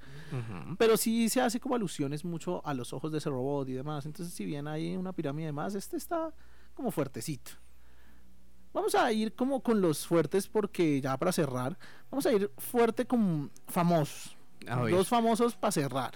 Pero 0.78 0.98
sí 0.98 1.30
se 1.30 1.40
hace 1.40 1.60
como 1.62 1.76
alusiones 1.76 2.26
mucho 2.26 2.62
a 2.66 2.74
los 2.74 2.92
ojos 2.92 3.12
de 3.14 3.20
ese 3.20 3.30
robot 3.30 3.70
y 3.70 3.74
demás. 3.74 4.06
Entonces, 4.06 4.34
si 4.34 4.46
bien 4.46 4.68
hay 4.68 4.98
una 4.98 5.14
pirámide 5.14 5.54
más, 5.54 5.74
este 5.76 5.96
está 5.96 6.34
como 6.74 6.92
fuertecito. 6.92 7.52
Vamos 8.74 8.96
a 8.96 9.12
ir 9.14 9.36
como 9.36 9.62
con 9.62 9.82
los 9.82 10.06
fuertes 10.06 10.48
porque 10.48 11.00
ya 11.00 11.16
para 11.18 11.32
cerrar, 11.32 11.78
vamos 12.12 12.26
a 12.26 12.34
ir 12.34 12.52
fuerte 12.58 13.06
con 13.06 13.52
famosos. 13.68 14.36
Dos 14.90 15.08
famosos 15.08 15.56
para 15.56 15.72
cerrar. 15.72 16.14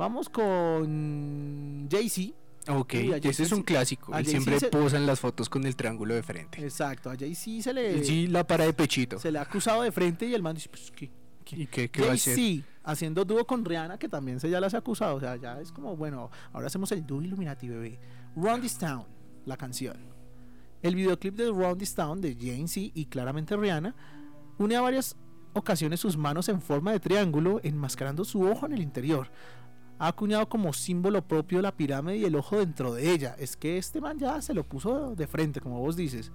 Vamos 0.00 0.30
con 0.30 1.86
Jay-Z. 1.90 2.32
Ok, 2.68 2.94
ese 2.94 3.42
es 3.42 3.52
un 3.52 3.62
clásico. 3.62 4.16
Él 4.16 4.24
siempre 4.24 4.58
se- 4.58 4.68
posa 4.70 4.96
en 4.96 5.04
las 5.04 5.20
fotos 5.20 5.50
con 5.50 5.66
el 5.66 5.76
triángulo 5.76 6.14
de 6.14 6.22
frente. 6.22 6.62
Exacto, 6.64 7.10
a 7.10 7.16
Jay-Z 7.18 7.62
se 7.64 7.74
le, 7.74 8.02
Sí, 8.02 8.26
la 8.26 8.46
para 8.46 8.64
de 8.64 8.72
pechito. 8.72 9.18
se 9.18 9.30
le 9.30 9.38
ha 9.38 9.42
acusado 9.42 9.82
de 9.82 9.92
frente 9.92 10.24
y 10.26 10.32
el 10.32 10.42
man 10.42 10.54
dice, 10.54 10.70
pues, 10.70 10.90
¿qué? 10.90 11.10
¿Y 11.52 11.66
qué, 11.66 11.90
qué 11.90 12.00
va 12.00 12.12
a 12.12 12.14
hacer? 12.14 12.34
Jay-Z 12.34 12.66
haciendo 12.82 13.26
dúo 13.26 13.46
con 13.46 13.62
Rihanna, 13.62 13.98
que 13.98 14.08
también 14.08 14.40
se 14.40 14.48
ya 14.48 14.58
las 14.58 14.72
ha 14.72 14.78
acusado. 14.78 15.16
O 15.16 15.20
sea, 15.20 15.36
ya 15.36 15.60
es 15.60 15.70
como, 15.70 15.94
bueno, 15.98 16.30
ahora 16.54 16.68
hacemos 16.68 16.90
el 16.92 17.06
dúo 17.06 17.20
Illuminati, 17.20 17.68
bebé. 17.68 17.98
Run 18.36 18.62
This 18.62 18.78
Town, 18.78 19.04
la 19.44 19.58
canción. 19.58 19.98
El 20.80 20.94
videoclip 20.94 21.34
de 21.36 21.48
Run 21.50 21.76
This 21.76 21.94
Town 21.94 22.22
de 22.22 22.34
Jay-Z 22.40 22.92
y 22.94 23.04
claramente 23.04 23.54
Rihanna 23.54 23.94
une 24.58 24.76
a 24.76 24.80
varias 24.80 25.14
ocasiones 25.52 26.00
sus 26.00 26.16
manos 26.16 26.48
en 26.48 26.62
forma 26.62 26.92
de 26.92 27.00
triángulo, 27.00 27.60
enmascarando 27.62 28.24
su 28.24 28.42
ojo 28.42 28.64
en 28.64 28.72
el 28.72 28.80
interior. 28.80 29.28
Ha 30.00 30.08
acuñado 30.08 30.48
como 30.48 30.72
símbolo 30.72 31.20
propio 31.22 31.60
la 31.60 31.76
pirámide 31.76 32.16
y 32.16 32.24
el 32.24 32.34
ojo 32.34 32.58
dentro 32.58 32.94
de 32.94 33.12
ella. 33.12 33.36
Es 33.38 33.54
que 33.54 33.76
este 33.76 34.00
man 34.00 34.18
ya 34.18 34.40
se 34.40 34.54
lo 34.54 34.64
puso 34.64 35.14
de 35.14 35.26
frente, 35.26 35.60
como 35.60 35.78
vos 35.78 35.94
dices. 35.94 36.32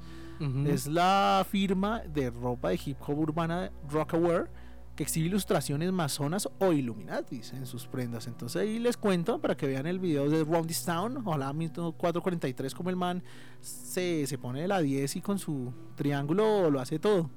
Es 0.67 0.85
la 0.85 1.45
firma 1.49 2.01
de 2.01 2.29
ropa 2.29 2.69
de 2.69 2.79
hip 2.85 2.97
hop 3.07 3.17
urbana 3.17 3.71
Rockaware 3.89 4.51
que 4.95 5.03
exhibe 5.03 5.27
ilustraciones 5.27 5.91
masonas 5.91 6.47
o 6.59 6.71
illuminatis 6.71 7.53
en 7.53 7.65
sus 7.65 7.87
prendas. 7.87 8.27
Entonces 8.27 8.61
ahí 8.61 8.79
les 8.79 8.97
cuento 8.97 9.41
para 9.41 9.57
que 9.57 9.67
vean 9.67 9.87
el 9.87 9.99
video 9.99 10.29
de 10.29 10.43
Round 10.43 10.67
This 10.67 10.85
Town, 10.85 11.17
ojalá 11.25 11.51
mismo 11.51 11.91
443 11.93 12.73
como 12.73 12.89
el 12.89 12.95
man 12.95 13.23
se, 13.59 14.25
se 14.27 14.37
pone 14.37 14.67
la 14.67 14.79
10 14.79 15.15
y 15.15 15.21
con 15.21 15.39
su 15.39 15.73
triángulo 15.95 16.69
lo 16.69 16.79
hace 16.79 16.99
todo. 16.99 17.29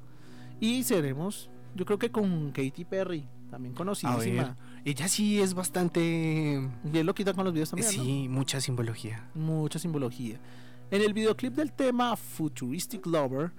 Y 0.61 0.85
seremos, 0.85 1.51
yo 1.75 1.85
creo 1.85 1.99
que 1.99 2.11
con 2.11 2.53
Katy 2.53 2.85
Perry, 2.85 3.29
también 3.49 3.75
conocidísima. 3.75 4.57
ella 4.85 5.09
sí 5.09 5.41
es 5.41 5.55
bastante... 5.55 6.69
Bien 6.85 7.07
lo 7.07 7.15
quita 7.15 7.35
con 7.35 7.45
los 7.45 7.53
videos 7.53 7.71
también. 7.71 7.97
¿no? 7.97 8.03
Sí, 8.05 8.29
mucha 8.29 8.61
simbología. 8.61 9.29
mucha 9.35 9.79
simbología. 9.79 10.39
En 10.91 11.03
el 11.03 11.13
videoclip 11.13 11.55
del 11.55 11.73
tema 11.73 12.17
Futuristic 12.17 13.07
Lover, 13.07 13.53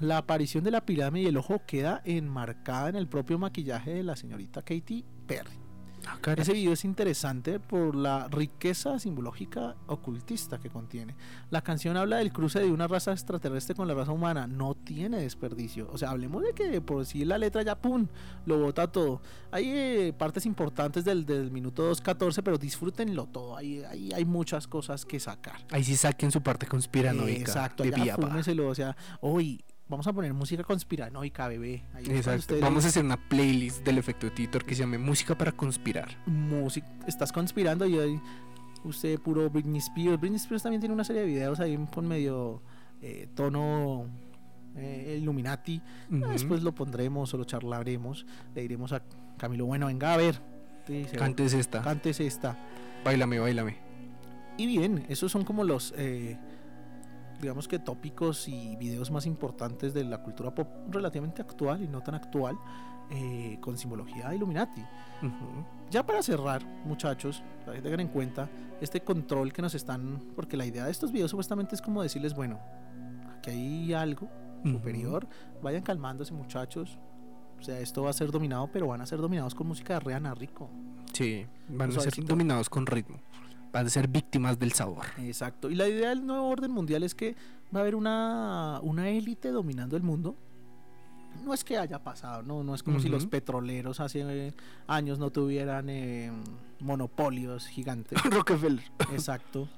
la 0.00 0.18
aparición 0.18 0.62
de 0.62 0.70
la 0.70 0.84
pirámide 0.84 1.24
y 1.24 1.28
el 1.28 1.36
ojo 1.36 1.62
queda 1.66 2.02
enmarcada 2.04 2.88
en 2.88 2.96
el 2.96 3.08
propio 3.08 3.38
maquillaje 3.38 3.92
de 3.92 4.02
la 4.02 4.14
señorita 4.14 4.62
Katy 4.62 5.04
Perry. 5.26 5.65
Ah. 6.06 6.18
Ese 6.36 6.52
video 6.52 6.72
es 6.72 6.84
interesante 6.84 7.58
por 7.60 7.94
la 7.94 8.28
riqueza 8.28 8.98
simbológica 8.98 9.74
ocultista 9.86 10.58
que 10.58 10.70
contiene. 10.70 11.14
La 11.50 11.62
canción 11.62 11.96
habla 11.96 12.18
del 12.18 12.32
cruce 12.32 12.60
de 12.60 12.70
una 12.70 12.86
raza 12.86 13.12
extraterrestre 13.12 13.74
con 13.74 13.88
la 13.88 13.94
raza 13.94 14.12
humana. 14.12 14.46
No 14.46 14.74
tiene 14.74 15.18
desperdicio. 15.18 15.88
O 15.92 15.98
sea, 15.98 16.10
hablemos 16.10 16.42
de 16.42 16.52
que 16.52 16.80
por 16.80 17.04
sí 17.06 17.24
la 17.24 17.38
letra 17.38 17.62
ya 17.62 17.76
¡pum! 17.76 18.06
lo 18.44 18.58
bota 18.58 18.90
todo. 18.90 19.20
Hay 19.50 19.68
eh, 19.68 20.14
partes 20.16 20.46
importantes 20.46 21.04
del, 21.04 21.26
del 21.26 21.50
minuto 21.50 21.90
2.14, 21.90 22.42
pero 22.42 22.58
disfrútenlo 22.58 23.26
todo. 23.26 23.56
Hay, 23.56 23.82
hay, 23.84 24.12
hay 24.12 24.24
muchas 24.24 24.66
cosas 24.66 25.04
que 25.04 25.18
sacar. 25.20 25.66
Ahí 25.70 25.84
sí 25.84 25.96
saquen 25.96 26.30
su 26.30 26.42
parte 26.42 26.66
conspiranoica. 26.66 27.40
Exacto, 27.40 27.82
de 27.82 27.94
allá 27.94 28.16
fúmeselo, 28.16 28.68
O 28.68 28.74
sea, 28.74 28.96
hoy 29.20 29.64
vamos 29.88 30.06
a 30.06 30.12
poner 30.12 30.32
música 30.32 30.64
conspiranoica, 30.64 31.48
bebé. 31.48 31.84
Ahí 31.94 32.04
Exacto. 32.08 32.56
Vamos 32.60 32.84
a 32.84 32.88
hacer 32.88 33.04
una 33.04 33.16
playlist 33.16 33.84
del 33.84 33.98
efecto 33.98 34.30
Titor 34.30 34.64
que 34.64 34.74
se 34.74 34.80
llame 34.80 34.98
Música 34.98 35.36
para 35.36 35.52
conspirar. 35.52 36.16
música, 36.26 36.86
estás 37.06 37.32
conspirando 37.32 37.86
y 37.86 37.98
ahí 37.98 38.20
usted 38.84 39.18
puro 39.20 39.48
Britney 39.50 39.78
Spears. 39.78 40.20
Britney 40.20 40.36
Spears 40.36 40.62
también 40.62 40.80
tiene 40.80 40.94
una 40.94 41.04
serie 41.04 41.22
de 41.22 41.28
videos 41.28 41.60
ahí 41.60 41.78
con 41.92 42.06
medio 42.06 42.62
eh, 43.00 43.28
tono 43.34 44.06
eh, 44.76 45.18
Illuminati. 45.20 45.80
Después 46.08 46.62
lo 46.62 46.74
pondremos 46.74 47.32
o 47.34 47.36
lo 47.36 47.44
charlaremos. 47.44 48.26
Le 48.54 48.62
diremos 48.62 48.92
a 48.92 49.02
Camilo, 49.36 49.66
bueno, 49.66 49.86
venga 49.86 50.14
a 50.14 50.16
ver. 50.16 50.40
Dice, 50.86 51.16
Cantes 51.16 51.52
esta. 51.52 51.82
Cantes 51.82 52.20
esta. 52.20 52.56
Báilame, 53.04 53.38
báilame. 53.38 53.76
Y 54.56 54.66
bien, 54.66 55.04
esos 55.08 55.30
son 55.30 55.44
como 55.44 55.64
los, 55.64 55.92
eh, 55.96 56.38
digamos 57.40 57.68
que 57.68 57.78
tópicos 57.78 58.48
y 58.48 58.76
videos 58.76 59.10
más 59.10 59.26
importantes 59.26 59.94
de 59.94 60.04
la 60.04 60.22
cultura 60.22 60.54
pop 60.54 60.68
relativamente 60.90 61.42
actual 61.42 61.82
y 61.82 61.88
no 61.88 62.02
tan 62.02 62.14
actual, 62.14 62.58
eh, 63.10 63.58
con 63.60 63.78
simbología 63.78 64.34
Illuminati. 64.34 64.82
Ya 65.90 66.04
para 66.04 66.22
cerrar, 66.22 66.64
muchachos, 66.84 67.42
tengan 67.82 68.00
en 68.00 68.08
cuenta 68.08 68.48
este 68.80 69.00
control 69.02 69.52
que 69.52 69.62
nos 69.62 69.74
están, 69.74 70.20
porque 70.34 70.56
la 70.56 70.66
idea 70.66 70.84
de 70.84 70.90
estos 70.90 71.12
videos 71.12 71.30
supuestamente 71.30 71.74
es 71.74 71.82
como 71.82 72.02
decirles, 72.02 72.34
bueno, 72.34 72.60
aquí 73.38 73.50
hay 73.50 73.92
algo 73.94 74.28
superior, 74.64 75.26
vayan 75.62 75.82
calmándose 75.82 76.32
muchachos. 76.32 76.98
O 77.58 77.62
sea, 77.62 77.78
esto 77.80 78.02
va 78.02 78.10
a 78.10 78.12
ser 78.12 78.30
dominado, 78.30 78.68
pero 78.70 78.88
van 78.88 79.00
a 79.00 79.06
ser 79.06 79.18
dominados 79.18 79.54
con 79.54 79.66
música 79.68 79.94
de 79.94 80.00
Rihanna 80.00 80.34
Rico. 80.34 80.68
Sí, 81.12 81.46
van 81.68 81.96
a 81.96 82.00
ser 82.00 82.24
dominados 82.24 82.68
con 82.68 82.86
ritmo. 82.86 83.18
Van 83.76 83.84
a 83.84 83.90
ser 83.90 84.08
víctimas 84.08 84.58
del 84.58 84.72
sabor. 84.72 85.04
Exacto. 85.18 85.68
Y 85.68 85.74
la 85.74 85.86
idea 85.86 86.08
del 86.08 86.26
nuevo 86.26 86.48
orden 86.48 86.70
mundial 86.70 87.02
es 87.02 87.14
que 87.14 87.36
va 87.74 87.80
a 87.80 87.82
haber 87.82 87.94
una, 87.94 88.80
una 88.82 89.10
élite 89.10 89.50
dominando 89.50 89.98
el 89.98 90.02
mundo. 90.02 90.34
No 91.44 91.52
es 91.52 91.62
que 91.62 91.76
haya 91.76 92.02
pasado, 92.02 92.42
no, 92.42 92.64
no 92.64 92.74
es 92.74 92.82
como 92.82 93.00
si 93.00 93.10
los 93.10 93.26
petroleros 93.26 94.00
hace 94.00 94.54
años 94.86 95.18
no 95.18 95.28
tuvieran 95.28 95.90
eh, 95.90 96.32
monopolios 96.80 97.66
gigantes. 97.66 98.18
Rockefeller. 98.24 98.82
Exacto. 99.12 99.68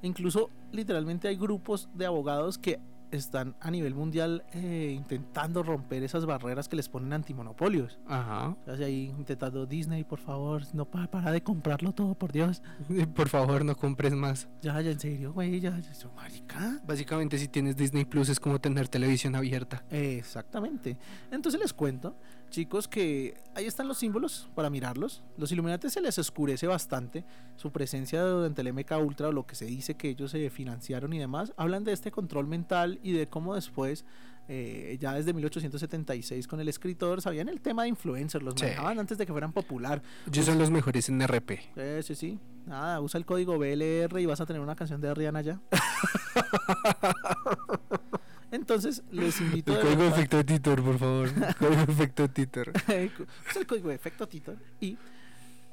Incluso 0.00 0.48
literalmente 0.72 1.28
hay 1.28 1.36
grupos 1.36 1.90
de 1.92 2.06
abogados 2.06 2.56
que 2.56 2.80
están 3.12 3.54
a 3.60 3.70
nivel 3.70 3.94
mundial 3.94 4.44
eh, 4.52 4.92
intentando 4.96 5.62
romper 5.62 6.02
esas 6.02 6.24
barreras 6.26 6.68
que 6.68 6.76
les 6.76 6.88
ponen 6.88 7.12
antimonopolios. 7.12 7.98
Ajá. 8.06 8.56
O 8.66 8.76
sea, 8.76 8.86
ahí 8.86 9.14
intentando 9.18 9.66
Disney, 9.66 10.02
por 10.02 10.18
favor, 10.18 10.62
no 10.74 10.84
pa- 10.86 11.06
para 11.06 11.30
de 11.30 11.42
comprarlo 11.42 11.92
todo, 11.92 12.14
por 12.14 12.32
Dios. 12.32 12.62
Por 13.14 13.28
favor, 13.28 13.64
no 13.64 13.76
compres 13.76 14.14
más. 14.14 14.48
Ya, 14.62 14.80
ya, 14.80 14.90
en 14.90 14.98
serio, 15.00 15.32
güey, 15.32 15.60
ya, 15.60 15.78
ya, 15.78 15.92
ya, 15.92 16.08
marica. 16.16 16.80
Básicamente, 16.86 17.38
si 17.38 17.48
tienes 17.48 17.76
Disney 17.76 18.04
Plus, 18.04 18.28
es 18.30 18.40
como 18.40 18.60
tener 18.60 18.88
televisión 18.88 19.34
abierta. 19.36 19.84
Exactamente. 19.90 20.96
Entonces 21.30 21.60
les 21.60 21.72
cuento, 21.72 22.16
chicos, 22.52 22.86
que 22.86 23.34
ahí 23.56 23.66
están 23.66 23.88
los 23.88 23.98
símbolos 23.98 24.48
para 24.54 24.70
mirarlos. 24.70 25.24
Los 25.36 25.50
Illuminati 25.50 25.90
se 25.90 26.00
les 26.00 26.16
oscurece 26.18 26.68
bastante 26.68 27.24
su 27.56 27.72
presencia 27.72 28.22
durante 28.22 28.60
el 28.62 28.72
MK 28.72 28.92
Ultra 29.04 29.28
o 29.28 29.32
lo 29.32 29.44
que 29.46 29.56
se 29.56 29.64
dice 29.64 29.96
que 29.96 30.10
ellos 30.10 30.30
se 30.30 30.48
financiaron 30.50 31.12
y 31.12 31.18
demás. 31.18 31.52
Hablan 31.56 31.82
de 31.82 31.92
este 31.92 32.12
control 32.12 32.46
mental 32.46 33.00
y 33.02 33.12
de 33.12 33.28
cómo 33.28 33.56
después 33.56 34.04
eh, 34.48 34.98
ya 35.00 35.14
desde 35.14 35.32
1876 35.32 36.46
con 36.48 36.60
el 36.60 36.68
escritor, 36.68 37.22
sabían 37.22 37.48
el 37.48 37.60
tema 37.60 37.84
de 37.84 37.88
influencers, 37.90 38.44
los 38.44 38.54
Sí. 38.56 38.64
manejaban 38.64 38.98
antes 38.98 39.16
de 39.16 39.24
que 39.24 39.32
fueran 39.32 39.52
popular. 39.52 40.02
Ellos 40.26 40.44
son 40.46 40.58
los 40.58 40.70
mejores 40.70 41.08
en 41.08 41.20
RP. 41.26 41.60
Eh, 41.76 42.00
sí, 42.02 42.14
sí. 42.14 42.38
Nada, 42.66 43.00
usa 43.00 43.18
el 43.18 43.24
código 43.24 43.56
BLR 43.58 44.20
y 44.20 44.26
vas 44.26 44.40
a 44.40 44.46
tener 44.46 44.60
una 44.60 44.74
canción 44.76 45.00
de 45.00 45.14
Rihanna 45.14 45.40
ya. 45.42 45.60
Entonces, 48.52 49.02
les 49.10 49.40
invito 49.40 49.72
El 49.72 49.78
de 49.78 49.84
código 49.84 50.04
efecto 50.04 50.44
Titor, 50.44 50.84
por 50.84 50.98
favor. 50.98 51.30
Código 51.58 51.82
efecto 51.82 52.28
Titor. 52.28 52.72
es 52.88 53.56
el 53.56 53.66
código 53.66 53.88
de 53.88 53.94
efecto 53.94 54.28
Titor. 54.28 54.56
Y, 54.78 54.98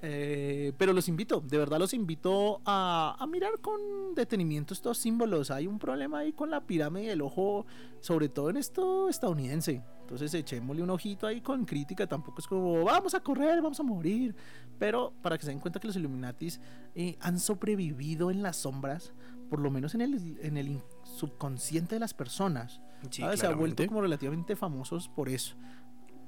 eh, 0.01 0.71
pero 0.77 0.93
los 0.93 1.09
invito, 1.09 1.41
de 1.41 1.57
verdad 1.57 1.77
los 1.77 1.93
invito 1.93 2.61
a, 2.63 3.17
a 3.19 3.27
mirar 3.27 3.59
con 3.59 4.15
detenimiento 4.15 4.73
estos 4.73 4.97
símbolos. 4.97 5.51
Hay 5.51 5.67
un 5.67 5.77
problema 5.77 6.19
ahí 6.19 6.31
con 6.31 6.49
la 6.49 6.61
pirámide 6.61 7.09
del 7.09 7.21
ojo, 7.21 7.65
sobre 7.99 8.29
todo 8.29 8.49
en 8.49 8.55
esto 8.55 9.09
estadounidense. 9.09 9.83
Entonces 10.09 10.33
echémosle 10.33 10.81
un 10.81 10.89
ojito 10.89 11.27
ahí 11.27 11.41
con 11.41 11.65
crítica. 11.65 12.07
Tampoco 12.07 12.39
es 12.39 12.47
como 12.47 12.85
vamos 12.85 13.13
a 13.13 13.19
correr, 13.19 13.61
vamos 13.61 13.79
a 13.79 13.83
morir. 13.83 14.33
Pero 14.79 15.13
para 15.21 15.37
que 15.37 15.43
se 15.43 15.51
den 15.51 15.59
cuenta 15.59 15.81
que 15.81 15.87
los 15.87 15.97
Illuminatis 15.97 16.61
eh, 16.95 17.17
han 17.19 17.37
sobrevivido 17.37 18.31
en 18.31 18.41
las 18.41 18.55
sombras, 18.55 19.11
por 19.49 19.59
lo 19.59 19.71
menos 19.71 19.95
en 19.95 20.01
el, 20.01 20.37
en 20.41 20.57
el 20.57 20.81
subconsciente 21.03 21.95
de 21.95 21.99
las 21.99 22.13
personas. 22.13 22.81
Se 23.11 23.47
ha 23.47 23.51
vuelto 23.51 23.85
como 23.87 24.01
relativamente 24.01 24.55
famosos 24.55 25.09
por 25.09 25.29
eso. 25.29 25.55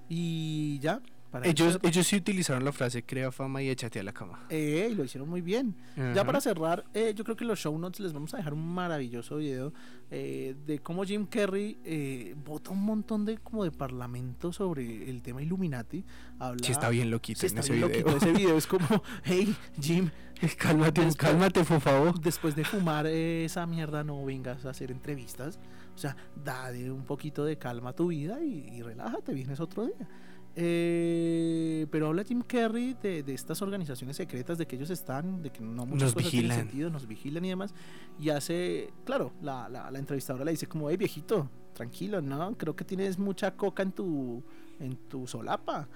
Y 0.09 0.80
ya. 0.80 1.01
Para 1.32 1.47
Ellos, 1.47 1.79
ellos 1.84 2.05
sí 2.05 2.17
utilizaron 2.17 2.65
la 2.65 2.73
frase 2.73 3.03
crea 3.03 3.32
fama 3.32 3.61
y 3.63 3.69
échate 3.69 3.99
a 3.99 4.03
la 4.03 4.11
cama. 4.11 4.45
Eh, 4.49 4.89
y 4.91 4.95
lo 4.95 5.05
hicieron 5.05 5.29
muy 5.29 5.39
bien. 5.41 5.75
Ya 5.95 6.11
Ajá. 6.11 6.25
para 6.25 6.41
cerrar, 6.41 6.84
eh, 6.93 7.13
yo 7.15 7.23
creo 7.23 7.38
que 7.38 7.45
en 7.45 7.47
los 7.47 7.59
show 7.59 7.77
notes 7.79 8.01
les 8.01 8.11
vamos 8.11 8.34
a 8.34 8.38
dejar 8.38 8.53
un 8.53 8.67
maravilloso 8.73 9.38
video 9.38 9.71
eh, 10.09 10.55
de 10.65 10.79
cómo 10.79 11.05
Jim 11.05 11.25
Carrey 11.25 11.77
eh, 11.86 12.36
vota 12.45 12.71
un 12.71 12.84
montón 12.84 13.23
de 13.23 13.38
como 13.38 13.63
de 13.63 13.71
parlamento 13.71 14.51
sobre 14.51 15.09
el 15.09 15.21
tema 15.21 15.41
Illuminati. 15.41 16.03
Habla, 16.38 16.65
Sí, 16.65 16.73
está 16.73 16.89
bien 16.89 17.09
loquito 17.09 17.39
Sí, 17.39 17.45
en 17.45 17.57
está 17.57 17.59
ese 17.61 17.73
bien 17.73 17.88
video. 17.88 18.03
loquito. 18.07 18.17
Ese 18.25 18.38
video 18.38 18.57
es 18.57 18.67
como, 18.67 18.88
hey, 19.23 19.55
Jim, 19.79 20.09
cálmate, 20.57 21.01
Después- 21.05 21.15
cálmate, 21.15 21.63
por 21.63 21.79
favor. 21.79 22.19
después 22.19 22.57
de 22.57 22.65
fumar 22.65 23.07
esa 23.07 23.65
mierda 23.65 24.03
no 24.03 24.25
vengas 24.25 24.65
a 24.65 24.71
hacer 24.71 24.91
entrevistas. 24.91 25.59
O 25.95 25.97
sea, 25.97 26.15
dale 26.36 26.91
un 26.91 27.05
poquito 27.05 27.45
de 27.45 27.57
calma 27.57 27.91
a 27.91 27.93
tu 27.93 28.07
vida 28.07 28.43
y, 28.43 28.67
y 28.69 28.82
relájate, 28.82 29.34
vienes 29.34 29.61
otro 29.61 29.86
día. 29.86 30.07
Eh, 30.56 31.88
pero 31.91 32.08
habla 32.08 32.24
Jim 32.24 32.41
Carrey 32.45 32.95
de, 33.02 33.24
de 33.24 33.34
estas 33.34 33.62
organizaciones 33.62 34.18
secretas, 34.18 34.58
de 34.58 34.68
que 34.68 34.76
ellos 34.76 34.89
están, 34.89 35.41
de 35.41 35.49
que 35.49 35.62
no 35.62 35.86
muchas 35.86 36.04
Nos 36.04 36.14
cosas 36.14 36.30
tienen 36.32 36.49
vigilan. 36.49 36.68
sentido, 36.68 36.89
nos 36.89 37.08
vigilan 37.08 37.45
y 37.45 37.49
demás. 37.49 37.74
Y 38.20 38.30
hace, 38.30 38.93
claro, 39.06 39.32
la, 39.41 39.70
la, 39.70 39.89
la 39.89 39.99
entrevistadora 39.99 40.45
le 40.45 40.52
dice 40.52 40.68
como, 40.68 40.89
hey 40.89 40.97
viejito, 40.97 41.49
tranquilo, 41.74 42.22
¿no? 42.22 42.58
Creo 42.58 42.76
que 42.76 42.84
tienes 42.84 43.18
mucha 43.18 43.56
coca 43.56 43.84
en 43.84 43.91
tu, 43.93 44.43
en 44.80 44.95
tu 45.08 45.26
solapa. 45.28 45.88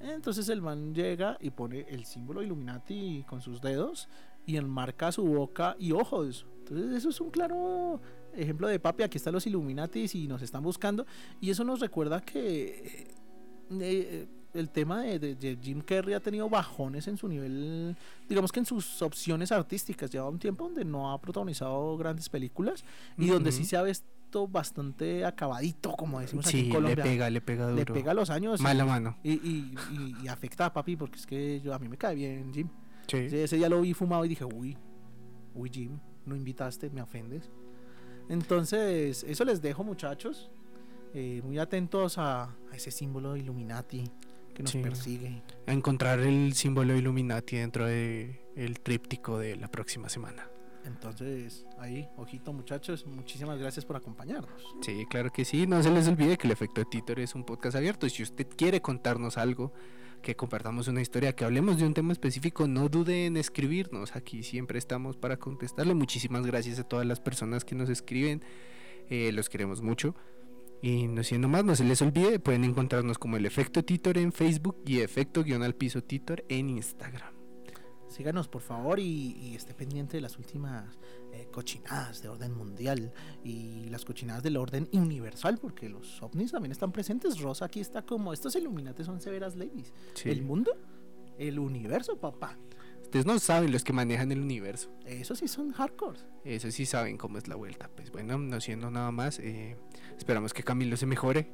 Entonces 0.00 0.48
el 0.50 0.60
man 0.60 0.94
llega 0.94 1.38
y 1.40 1.50
pone 1.50 1.86
el 1.88 2.04
símbolo 2.04 2.42
Illuminati 2.42 3.24
con 3.26 3.40
sus 3.40 3.62
dedos 3.62 4.08
y 4.44 4.56
enmarca 4.58 5.10
su 5.12 5.24
boca 5.24 5.76
y 5.78 5.92
ojos. 5.92 6.46
Entonces 6.58 6.92
eso 6.94 7.08
es 7.08 7.20
un 7.22 7.30
claro 7.30 8.00
ejemplo 8.34 8.68
de 8.68 8.78
papi, 8.78 9.02
aquí 9.02 9.16
están 9.16 9.32
los 9.32 9.46
Illuminatis 9.46 10.14
y 10.14 10.28
nos 10.28 10.42
están 10.42 10.62
buscando. 10.62 11.06
Y 11.40 11.48
eso 11.48 11.64
nos 11.64 11.80
recuerda 11.80 12.20
que 12.20 13.14
eh, 13.82 14.26
el 14.54 14.70
tema 14.70 15.02
de, 15.02 15.18
de- 15.18 15.34
de 15.34 15.58
Jim 15.60 15.80
Carrey 15.80 16.14
ha 16.14 16.20
tenido 16.20 16.48
bajones 16.48 17.08
en 17.08 17.16
su 17.16 17.26
nivel, 17.28 17.96
digamos 18.28 18.52
que 18.52 18.60
en 18.60 18.66
sus 18.66 19.02
opciones 19.02 19.50
artísticas. 19.52 20.10
Lleva 20.10 20.28
un 20.28 20.38
tiempo 20.38 20.64
donde 20.64 20.84
no 20.84 21.12
ha 21.12 21.20
protagonizado 21.20 21.96
grandes 21.96 22.28
películas 22.28 22.84
y 23.18 23.26
donde 23.28 23.50
sí 23.52 23.64
se 23.64 23.76
ha 23.76 23.82
visto 23.82 24.46
bastante 24.48 25.24
acabadito, 25.24 25.92
como 25.92 26.18
decimos 26.20 26.46
aquí 26.46 26.62
Sí, 26.62 26.72
en 26.72 26.82
le 26.84 26.96
pega, 26.96 27.30
le 27.30 27.40
pega 27.40 27.64
duro. 27.68 27.76
Le 27.76 27.84
pega 27.86 28.14
los 28.14 28.30
años. 28.30 28.60
y- 28.60 28.62
Mala 28.62 28.84
mano. 28.84 29.16
y, 29.22 29.32
y, 29.32 29.74
y- 29.92 30.16
y 30.24 30.28
afecta 30.28 30.66
a 30.66 30.72
papi 30.72 30.96
porque 30.96 31.16
es 31.18 31.26
que 31.26 31.60
yo, 31.60 31.72
a 31.74 31.78
mí 31.78 31.88
me 31.88 31.96
cae 31.96 32.14
bien 32.14 32.52
Jim. 32.54 32.68
Sí, 33.08 33.16
ese 33.32 33.56
día 33.56 33.68
lo 33.68 33.80
vi 33.80 33.92
fumado 33.94 34.24
y 34.24 34.28
dije, 34.28 34.44
uy, 34.44 34.76
uy 35.54 35.70
Jim, 35.72 35.98
no 36.26 36.34
invitaste, 36.36 36.90
me 36.90 37.02
ofendes. 37.02 37.50
Entonces, 38.28 39.24
eso 39.28 39.44
les 39.44 39.60
dejo 39.60 39.84
muchachos, 39.84 40.50
eh, 41.14 41.40
muy 41.44 41.58
atentos 41.58 42.18
a, 42.18 42.42
a 42.44 42.56
ese 42.76 42.90
símbolo 42.90 43.32
de 43.34 43.40
Illuminati 43.40 44.04
que 44.52 44.62
nos 44.62 44.72
Sí. 44.72 44.80
persigue. 44.80 45.42
A 45.66 45.72
encontrar 45.72 46.20
el 46.20 46.52
símbolo 46.54 46.94
Illuminati 46.96 47.56
dentro 47.56 47.86
del 47.86 48.38
el 48.56 48.80
tríptico 48.80 49.38
de 49.38 49.56
la 49.56 49.68
próxima 49.68 50.08
semana. 50.08 50.48
Entonces, 50.84 51.66
ahí, 51.78 52.06
ojito 52.18 52.52
muchachos, 52.52 53.06
muchísimas 53.06 53.58
gracias 53.58 53.84
por 53.86 53.96
acompañarnos. 53.96 54.62
Sí, 54.82 55.06
claro 55.08 55.30
que 55.32 55.44
sí. 55.46 55.66
No 55.66 55.82
se 55.82 55.90
les 55.90 56.06
olvide 56.08 56.36
que 56.36 56.46
el 56.46 56.52
efecto 56.52 56.84
Titor 56.84 57.20
es 57.20 57.34
un 57.34 57.44
podcast 57.44 57.74
abierto. 57.76 58.06
Si 58.08 58.22
usted 58.22 58.46
quiere 58.54 58.82
contarnos 58.82 59.38
algo, 59.38 59.72
que 60.20 60.36
compartamos 60.36 60.86
una 60.88 61.00
historia, 61.00 61.34
que 61.34 61.44
hablemos 61.44 61.78
de 61.78 61.86
un 61.86 61.94
tema 61.94 62.12
específico, 62.12 62.68
no 62.68 62.88
dude 62.90 63.26
en 63.26 63.36
escribirnos. 63.38 64.14
Aquí 64.14 64.42
siempre 64.42 64.78
estamos 64.78 65.16
para 65.16 65.38
contestarle. 65.38 65.94
Muchísimas 65.94 66.46
gracias 66.46 66.78
a 66.78 66.84
todas 66.84 67.06
las 67.06 67.18
personas 67.20 67.64
que 67.64 67.74
nos 67.74 67.88
escriben. 67.88 68.42
Eh, 69.10 69.32
los 69.32 69.48
queremos 69.48 69.80
mucho. 69.82 70.14
Y 70.84 71.08
no 71.08 71.22
siendo 71.22 71.48
más, 71.48 71.64
no 71.64 71.74
se 71.74 71.82
les 71.82 72.02
olvide, 72.02 72.38
pueden 72.38 72.62
encontrarnos 72.62 73.16
como 73.16 73.38
el 73.38 73.46
efecto 73.46 73.82
Titor 73.82 74.18
en 74.18 74.32
Facebook 74.32 74.82
y 74.84 75.00
efecto 75.00 75.42
guion 75.42 75.62
al 75.62 75.74
piso 75.74 76.04
Titor 76.04 76.44
en 76.50 76.68
Instagram. 76.68 77.32
Síganos 78.10 78.48
por 78.48 78.60
favor 78.60 79.00
y, 79.00 79.34
y 79.40 79.54
esté 79.54 79.72
pendiente 79.72 80.18
de 80.18 80.20
las 80.20 80.36
últimas 80.36 80.98
eh, 81.32 81.48
cochinadas 81.50 82.20
de 82.20 82.28
orden 82.28 82.52
mundial 82.52 83.14
y 83.42 83.86
las 83.88 84.04
cochinadas 84.04 84.42
del 84.42 84.58
orden 84.58 84.86
universal, 84.92 85.56
porque 85.56 85.88
los 85.88 86.22
ovnis 86.22 86.52
también 86.52 86.72
están 86.72 86.92
presentes. 86.92 87.40
Rosa 87.40 87.64
aquí 87.64 87.80
está 87.80 88.02
como, 88.02 88.34
estos 88.34 88.54
Illuminati 88.54 89.04
son 89.04 89.22
severas 89.22 89.56
ladies. 89.56 89.90
Sí. 90.12 90.28
El 90.28 90.42
mundo, 90.42 90.70
el 91.38 91.60
universo, 91.60 92.20
papá. 92.20 92.58
Ustedes 93.04 93.26
no 93.26 93.38
saben 93.38 93.70
los 93.70 93.84
que 93.84 93.92
manejan 93.92 94.32
el 94.32 94.40
universo. 94.40 94.90
Eso 95.06 95.36
sí 95.36 95.46
son 95.46 95.70
hardcore. 95.72 96.18
Eso 96.44 96.70
sí 96.70 96.84
saben 96.84 97.16
cómo 97.16 97.38
es 97.38 97.46
la 97.46 97.54
vuelta. 97.54 97.88
Pues 97.94 98.10
bueno, 98.10 98.36
no 98.38 98.60
siendo 98.60 98.90
nada 98.90 99.12
más, 99.12 99.38
eh, 99.38 99.76
esperamos 100.18 100.52
que 100.52 100.62
Camilo 100.64 100.96
se 100.96 101.06
mejore. 101.06 101.50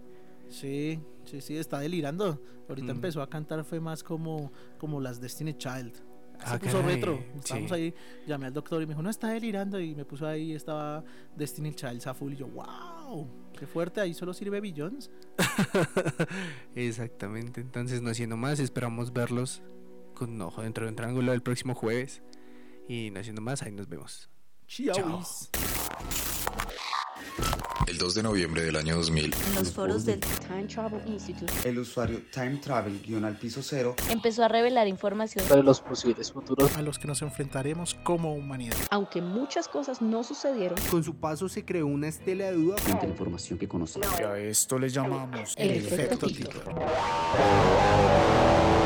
Sí, 0.48 0.98
sí, 1.26 1.40
sí, 1.40 1.56
está 1.56 1.78
delirando. 1.80 2.42
Ahorita 2.68 2.92
Mm. 2.92 2.96
empezó 2.96 3.20
a 3.22 3.28
cantar, 3.28 3.62
fue 3.64 3.78
más 3.78 4.02
como, 4.02 4.50
como 4.78 5.00
las 5.00 5.20
Destiny 5.20 5.54
Child. 5.54 5.94
Se 5.94 6.02
Ah, 6.46 6.58
puso 6.58 6.80
caray, 6.80 6.94
retro. 6.94 7.22
Estábamos 7.38 7.68
sí. 7.70 7.74
ahí, 7.76 7.94
llamé 8.26 8.46
al 8.46 8.54
doctor 8.54 8.80
y 8.82 8.86
me 8.86 8.94
dijo, 8.94 9.02
no, 9.02 9.10
está 9.10 9.28
delirando. 9.28 9.78
Y 9.78 9.94
me 9.94 10.06
puso 10.06 10.26
ahí, 10.26 10.52
estaba 10.54 11.04
Destiny 11.36 11.74
Child 11.74 12.08
a 12.08 12.14
full. 12.14 12.32
Y 12.32 12.36
yo, 12.36 12.46
wow, 12.48 13.28
qué 13.58 13.66
fuerte, 13.66 14.00
ahí 14.00 14.14
solo 14.14 14.32
sirve 14.32 14.60
Billions. 14.60 15.10
Exactamente. 16.74 17.60
Entonces, 17.60 18.00
no 18.02 18.14
siendo 18.14 18.36
más, 18.36 18.58
esperamos 18.60 19.12
verlos 19.12 19.62
con 20.20 20.32
un 20.32 20.42
ojo 20.42 20.60
dentro 20.60 20.84
de 20.84 20.90
un 20.90 20.96
triángulo 20.96 21.32
el 21.32 21.42
próximo 21.42 21.74
jueves. 21.74 22.22
Y 22.88 23.10
no 23.10 23.22
siendo 23.22 23.40
más, 23.40 23.62
ahí 23.62 23.72
nos 23.72 23.88
vemos. 23.88 24.28
Chao. 24.68 25.22
El 27.86 27.98
2 27.98 28.14
de 28.14 28.22
noviembre 28.22 28.62
del 28.62 28.76
año 28.76 28.96
2000, 28.96 29.34
En 29.34 29.54
los 29.54 29.72
foros 29.72 30.04
del 30.04 30.20
Time 30.20 30.64
Travel 30.64 31.00
Institute 31.08 31.52
El 31.64 31.78
usuario 31.78 32.22
Time 32.30 32.58
Travel 32.58 33.00
guion 33.02 33.24
al 33.24 33.36
piso 33.36 33.62
cero 33.62 33.96
empezó 34.10 34.44
a 34.44 34.48
revelar 34.48 34.86
información, 34.86 35.44
sobre 35.46 35.62
los 35.62 35.80
posibles 35.80 36.30
futuros 36.30 36.76
A 36.76 36.82
los 36.82 36.98
que 36.98 37.08
nos 37.08 37.22
enfrentaremos 37.22 37.94
como 37.94 38.34
humanidad. 38.34 38.76
aunque 38.90 39.22
muchas 39.22 39.68
cosas 39.68 40.02
no 40.02 40.22
sucedieron. 40.22 40.78
Con 40.90 41.02
su 41.02 41.16
paso 41.16 41.48
se 41.48 41.64
creó 41.64 41.86
una 41.86 42.08
estela 42.08 42.46
de 42.46 42.52
duda. 42.52 42.76
de 43.00 43.08
información 43.08 43.58
que 43.58 43.66
conocemos. 43.66 44.08
a 44.20 44.38
esto 44.38 44.78
le 44.78 44.88
llamamos 44.88 45.54
El 45.56 45.70
efecto 45.70 45.94
efecto 45.94 46.26
Tito. 46.28 46.50
Tito. 46.50 46.70